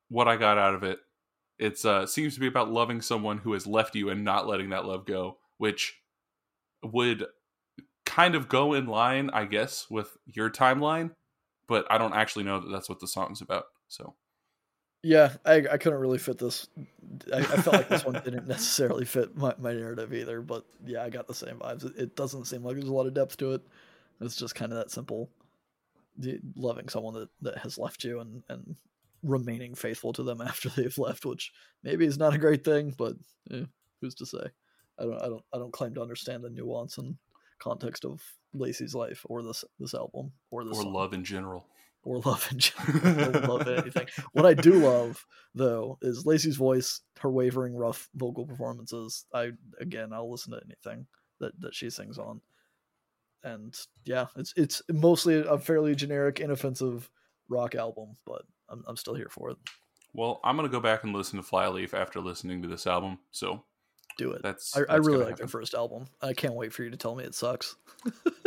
what 0.09 0.27
I 0.27 0.37
got 0.37 0.57
out 0.57 0.73
of 0.73 0.83
it. 0.83 0.99
It's 1.59 1.85
uh 1.85 2.07
seems 2.07 2.33
to 2.33 2.39
be 2.39 2.47
about 2.47 2.71
loving 2.71 3.01
someone 3.01 3.37
who 3.37 3.53
has 3.53 3.67
left 3.67 3.95
you 3.95 4.09
and 4.09 4.23
not 4.23 4.47
letting 4.47 4.69
that 4.69 4.85
love 4.85 5.05
go, 5.05 5.37
which 5.57 5.99
would 6.83 7.25
kind 8.05 8.35
of 8.35 8.49
go 8.49 8.73
in 8.73 8.87
line, 8.87 9.29
I 9.31 9.45
guess, 9.45 9.87
with 9.89 10.17
your 10.25 10.49
timeline. 10.49 11.11
But 11.67 11.85
I 11.89 11.97
don't 11.97 12.13
actually 12.13 12.43
know 12.43 12.59
that 12.59 12.69
that's 12.69 12.89
what 12.89 12.99
the 12.99 13.07
song's 13.07 13.41
about. 13.41 13.65
So 13.87 14.15
Yeah, 15.03 15.33
I, 15.45 15.55
I 15.71 15.77
couldn't 15.77 15.99
really 15.99 16.19
fit 16.19 16.37
this. 16.37 16.67
I, 17.33 17.39
I 17.39 17.43
felt 17.43 17.75
like 17.75 17.89
this 17.89 18.05
one 18.05 18.13
didn't 18.23 18.47
necessarily 18.47 19.05
fit 19.05 19.35
my, 19.35 19.53
my 19.57 19.73
narrative 19.73 20.13
either, 20.13 20.41
but 20.41 20.65
yeah, 20.85 21.03
I 21.03 21.09
got 21.09 21.27
the 21.27 21.33
same 21.33 21.55
vibes. 21.55 21.85
It, 21.85 21.93
it 21.97 22.15
doesn't 22.15 22.45
seem 22.45 22.63
like 22.63 22.75
there's 22.75 22.87
a 22.87 22.93
lot 22.93 23.07
of 23.07 23.13
depth 23.13 23.37
to 23.37 23.53
it. 23.53 23.61
It's 24.19 24.35
just 24.35 24.53
kind 24.53 24.71
of 24.71 24.77
that 24.77 24.91
simple, 24.91 25.31
loving 26.55 26.87
someone 26.87 27.15
that, 27.15 27.29
that 27.41 27.57
has 27.57 27.79
left 27.79 28.03
you 28.03 28.19
and, 28.19 28.43
and 28.49 28.75
remaining 29.23 29.75
faithful 29.75 30.13
to 30.13 30.23
them 30.23 30.41
after 30.45 30.69
they've 30.69 30.97
left, 30.97 31.25
which 31.25 31.51
maybe 31.83 32.05
is 32.05 32.17
not 32.17 32.35
a 32.35 32.39
great 32.39 32.63
thing, 32.63 32.93
but 32.97 33.15
eh, 33.51 33.65
who's 34.01 34.15
to 34.15 34.25
say? 34.25 34.43
I 34.99 35.03
don't 35.03 35.21
I 35.21 35.27
don't 35.27 35.43
I 35.53 35.57
don't 35.57 35.73
claim 35.73 35.93
to 35.95 36.01
understand 36.01 36.43
the 36.43 36.49
nuance 36.49 36.97
and 36.97 37.15
context 37.59 38.05
of 38.05 38.21
Lacey's 38.53 38.93
life 38.93 39.25
or 39.29 39.41
this 39.41 39.63
this 39.79 39.93
album 39.93 40.31
or 40.51 40.63
this 40.63 40.77
or 40.77 40.83
song 40.83 40.93
love 40.93 41.13
in 41.13 41.23
general. 41.23 41.65
Or 42.03 42.19
love 42.19 42.47
in 42.51 42.59
general. 42.59 43.35
I 43.35 43.47
love 43.47 43.67
anything. 43.67 44.07
What 44.33 44.45
I 44.45 44.53
do 44.53 44.73
love 44.73 45.25
though 45.53 45.97
is 46.01 46.25
Lacey's 46.25 46.55
voice, 46.55 47.01
her 47.19 47.29
wavering, 47.29 47.75
rough 47.75 48.09
vocal 48.15 48.45
performances. 48.45 49.25
I 49.33 49.51
again, 49.79 50.13
I'll 50.13 50.31
listen 50.31 50.53
to 50.53 50.61
anything 50.65 51.05
that 51.39 51.59
that 51.61 51.75
she 51.75 51.89
sings 51.89 52.17
on. 52.17 52.41
And 53.43 53.75
yeah, 54.05 54.27
it's 54.35 54.53
it's 54.55 54.81
mostly 54.91 55.39
a 55.39 55.57
fairly 55.57 55.95
generic, 55.95 56.39
inoffensive 56.39 57.09
rock 57.49 57.75
album, 57.75 58.15
but 58.25 58.43
I'm 58.69 58.83
I'm 58.87 58.97
still 58.97 59.15
here 59.15 59.29
for 59.29 59.49
it. 59.49 59.57
Well, 60.13 60.39
I'm 60.43 60.55
gonna 60.55 60.69
go 60.69 60.79
back 60.79 61.03
and 61.03 61.13
listen 61.13 61.37
to 61.37 61.43
Flyleaf 61.43 61.93
after 61.93 62.19
listening 62.19 62.61
to 62.61 62.67
this 62.67 62.85
album. 62.85 63.19
So 63.31 63.63
Do 64.17 64.31
it. 64.31 64.43
that's. 64.43 64.75
I, 64.75 64.81
I 64.89 64.95
really 64.97 65.23
like 65.23 65.37
their 65.37 65.47
first 65.47 65.73
album. 65.73 66.07
I 66.21 66.33
can't 66.33 66.53
wait 66.53 66.73
for 66.73 66.83
you 66.83 66.89
to 66.91 66.97
tell 66.97 67.15
me 67.15 67.23
it 67.23 67.33
sucks. 67.33 67.75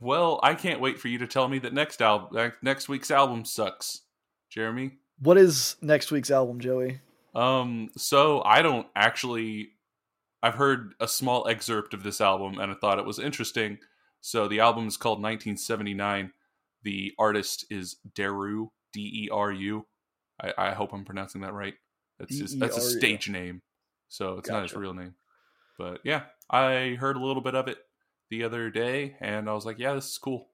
well, 0.00 0.40
I 0.42 0.54
can't 0.54 0.80
wait 0.80 0.98
for 0.98 1.08
you 1.08 1.18
to 1.18 1.26
tell 1.26 1.48
me 1.48 1.58
that 1.60 1.72
next 1.72 2.02
album, 2.02 2.52
next 2.62 2.88
week's 2.88 3.10
album 3.10 3.44
sucks, 3.44 4.02
Jeremy. 4.50 4.92
What 5.18 5.38
is 5.38 5.76
next 5.80 6.10
week's 6.10 6.30
album, 6.30 6.60
Joey? 6.60 7.00
Um, 7.34 7.90
so 7.96 8.42
I 8.44 8.62
don't 8.62 8.86
actually. 8.94 9.70
I've 10.42 10.54
heard 10.54 10.94
a 11.00 11.08
small 11.08 11.48
excerpt 11.48 11.94
of 11.94 12.02
this 12.02 12.20
album 12.20 12.58
and 12.58 12.70
I 12.70 12.74
thought 12.74 12.98
it 12.98 13.06
was 13.06 13.18
interesting. 13.18 13.78
So 14.20 14.46
the 14.46 14.60
album 14.60 14.86
is 14.86 14.98
called 14.98 15.18
1979. 15.22 16.32
The 16.82 17.12
artist 17.18 17.64
is 17.70 17.96
Deru, 18.14 18.68
D 18.92 19.24
E 19.24 19.28
R 19.32 19.50
U. 19.50 19.86
I, 20.40 20.52
I 20.56 20.70
hope 20.72 20.92
I'm 20.92 21.04
pronouncing 21.04 21.40
that 21.42 21.54
right. 21.54 21.74
That's 22.18 22.38
just 22.38 22.58
that's 22.58 22.76
a 22.76 22.80
stage 22.80 23.28
name, 23.28 23.62
so 24.08 24.38
it's 24.38 24.48
not 24.48 24.62
his 24.62 24.74
real 24.74 24.94
name. 24.94 25.14
But 25.78 26.00
yeah, 26.04 26.22
I 26.48 26.96
heard 27.00 27.16
a 27.16 27.24
little 27.24 27.42
bit 27.42 27.54
of 27.54 27.68
it. 27.68 27.78
The 28.30 28.44
other 28.44 28.70
day, 28.70 29.16
and 29.20 29.48
I 29.48 29.54
was 29.54 29.66
like, 29.66 29.78
"Yeah, 29.78 29.94
this 29.94 30.10
is 30.10 30.18
cool." 30.18 30.48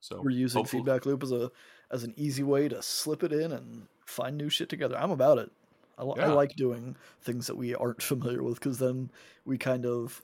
So 0.00 0.20
we're 0.22 0.30
using 0.30 0.60
hopefully- 0.60 0.80
feedback 0.82 1.06
loop 1.06 1.22
as 1.22 1.32
a 1.32 1.50
as 1.90 2.04
an 2.04 2.14
easy 2.16 2.42
way 2.42 2.68
to 2.68 2.82
slip 2.82 3.22
it 3.22 3.32
in 3.32 3.52
and 3.52 3.86
find 4.06 4.36
new 4.36 4.48
shit 4.50 4.68
together. 4.68 4.96
I'm 4.98 5.10
about 5.10 5.38
it. 5.38 5.50
I, 5.98 6.02
li- 6.04 6.20
I 6.20 6.26
like 6.26 6.56
doing 6.56 6.96
things 7.22 7.46
that 7.46 7.56
we 7.56 7.74
aren't 7.74 8.02
familiar 8.12 8.42
with 8.42 8.54
because 8.54 8.78
then 8.78 9.10
we 9.44 9.58
kind 9.58 9.86
of 9.86 10.22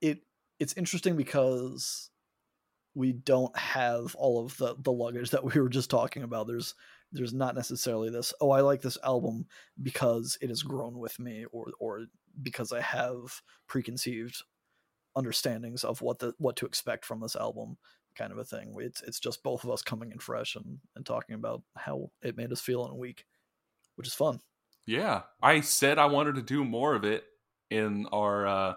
it. 0.00 0.22
It's 0.58 0.74
interesting 0.74 1.16
because 1.16 2.10
we 2.94 3.12
don't 3.12 3.56
have 3.56 4.14
all 4.16 4.44
of 4.44 4.56
the 4.58 4.74
the 4.78 4.92
luggage 4.92 5.30
that 5.30 5.44
we 5.44 5.60
were 5.60 5.68
just 5.68 5.90
talking 5.90 6.22
about. 6.22 6.46
There's 6.46 6.74
there's 7.12 7.34
not 7.34 7.54
necessarily 7.54 8.10
this. 8.10 8.32
Oh, 8.40 8.50
I 8.50 8.60
like 8.62 8.80
this 8.80 8.98
album 9.04 9.46
because 9.82 10.38
it 10.40 10.48
has 10.48 10.62
grown 10.62 10.98
with 10.98 11.18
me, 11.18 11.44
or 11.52 11.66
or 11.78 12.06
because 12.40 12.72
I 12.72 12.80
have 12.80 13.42
preconceived 13.68 14.42
understandings 15.16 15.84
of 15.84 16.00
what 16.00 16.18
the 16.18 16.34
what 16.38 16.56
to 16.56 16.66
expect 16.66 17.04
from 17.04 17.20
this 17.20 17.36
album 17.36 17.76
kind 18.14 18.32
of 18.32 18.38
a 18.38 18.44
thing. 18.44 18.74
It's 18.78 19.02
it's 19.02 19.20
just 19.20 19.42
both 19.42 19.64
of 19.64 19.70
us 19.70 19.82
coming 19.82 20.12
in 20.12 20.18
fresh 20.18 20.56
and, 20.56 20.78
and 20.96 21.04
talking 21.04 21.34
about 21.34 21.62
how 21.76 22.10
it 22.22 22.36
made 22.36 22.52
us 22.52 22.60
feel 22.60 22.84
in 22.84 22.92
a 22.92 22.96
week, 22.96 23.24
which 23.96 24.06
is 24.06 24.14
fun. 24.14 24.40
Yeah, 24.86 25.22
I 25.42 25.60
said 25.60 25.98
I 25.98 26.06
wanted 26.06 26.34
to 26.36 26.42
do 26.42 26.64
more 26.64 26.94
of 26.94 27.04
it 27.04 27.24
in 27.70 28.06
our 28.12 28.46
uh 28.46 28.74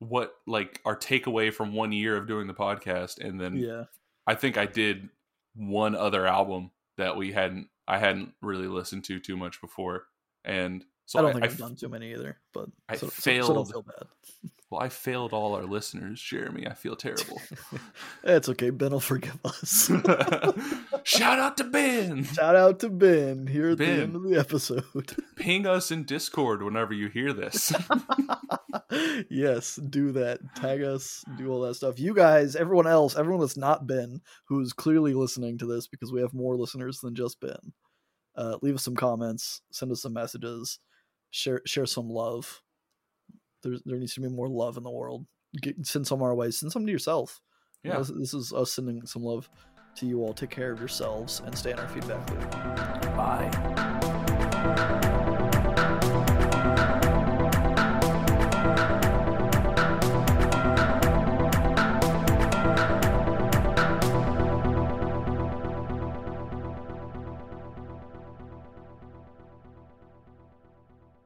what 0.00 0.34
like 0.46 0.80
our 0.84 0.96
takeaway 0.96 1.52
from 1.52 1.72
one 1.72 1.92
year 1.92 2.16
of 2.16 2.26
doing 2.26 2.46
the 2.46 2.54
podcast, 2.54 3.18
and 3.18 3.40
then 3.40 3.56
Yeah, 3.56 3.84
I 4.26 4.34
think 4.34 4.56
I 4.56 4.66
did 4.66 5.08
one 5.54 5.94
other 5.94 6.26
album 6.26 6.70
that 6.96 7.16
we 7.16 7.32
hadn't 7.32 7.68
I 7.86 7.98
hadn't 7.98 8.34
really 8.42 8.68
listened 8.68 9.04
to 9.04 9.18
too 9.18 9.36
much 9.36 9.60
before, 9.60 10.04
and 10.44 10.84
so 11.08 11.18
I 11.18 11.22
don't 11.22 11.30
I, 11.30 11.32
think 11.32 11.44
I've 11.44 11.58
done 11.58 11.74
too 11.74 11.88
many 11.88 12.12
either. 12.12 12.36
But 12.52 12.66
I 12.88 12.96
so, 12.96 13.06
so- 13.08 13.12
so 13.12 13.30
don't 13.32 13.44
failed. 13.46 13.70
feel 13.72 13.82
bad. 13.82 14.06
well, 14.70 14.82
I 14.82 14.90
failed 14.90 15.32
all 15.32 15.54
our 15.54 15.64
listeners, 15.64 16.20
Jeremy. 16.20 16.66
I 16.66 16.74
feel 16.74 16.96
terrible. 16.96 17.40
It's 18.24 18.48
okay. 18.50 18.68
Ben 18.70 18.90
will 18.92 19.00
forgive 19.00 19.38
us. 19.44 19.86
Shout 21.04 21.38
out 21.38 21.56
to 21.56 21.64
Ben. 21.64 22.24
Shout 22.24 22.54
out 22.56 22.80
to 22.80 22.90
Ben 22.90 23.46
here 23.46 23.70
at 23.70 23.78
the 23.78 23.86
end 23.86 24.16
of 24.16 24.22
the 24.22 24.36
episode. 24.38 24.84
Ping 25.36 25.66
us 25.66 25.90
in 25.90 26.04
Discord 26.04 26.62
whenever 26.62 26.92
you 26.92 27.08
hear 27.08 27.32
this. 27.32 27.72
yes, 29.30 29.76
do 29.76 30.12
that. 30.12 30.40
Tag 30.56 30.82
us, 30.82 31.24
do 31.38 31.50
all 31.50 31.60
that 31.62 31.74
stuff. 31.74 31.98
You 31.98 32.14
guys, 32.14 32.56
everyone 32.56 32.86
else, 32.86 33.16
everyone 33.16 33.40
that's 33.40 33.56
not 33.56 33.86
Ben, 33.86 34.20
who's 34.48 34.72
clearly 34.72 35.14
listening 35.14 35.56
to 35.58 35.66
this 35.66 35.86
because 35.86 36.12
we 36.12 36.20
have 36.20 36.34
more 36.34 36.56
listeners 36.56 37.00
than 37.00 37.14
just 37.14 37.40
Ben. 37.40 37.72
Uh, 38.36 38.56
leave 38.62 38.74
us 38.74 38.84
some 38.84 38.96
comments, 38.96 39.62
send 39.72 39.90
us 39.90 40.02
some 40.02 40.12
messages, 40.12 40.78
share 41.30 41.60
share 41.66 41.86
some 41.86 42.08
love. 42.08 42.62
There's 43.62 43.82
there 43.84 43.98
needs 43.98 44.14
to 44.14 44.20
be 44.20 44.28
more 44.28 44.48
love 44.48 44.76
in 44.76 44.82
the 44.82 44.90
world. 44.90 45.26
Get, 45.60 45.86
send 45.86 46.06
some 46.06 46.22
our 46.22 46.34
way. 46.34 46.50
Send 46.50 46.72
some 46.72 46.84
to 46.86 46.92
yourself. 46.92 47.40
You 47.82 47.90
know, 47.90 47.96
Yeah. 47.96 48.00
this, 48.02 48.12
this 48.18 48.34
is 48.34 48.52
us 48.52 48.72
sending 48.72 49.06
some 49.06 49.22
love 49.22 49.48
to 49.96 50.06
you 50.06 50.20
all. 50.22 50.34
Take 50.34 50.50
care 50.50 50.70
of 50.72 50.78
yourselves 50.78 51.40
and 51.44 51.56
stay 51.56 51.72
in 51.72 51.78
our 51.78 51.88
feedback 51.88 52.28
loop. 52.30 52.50
Bye. 53.16 55.04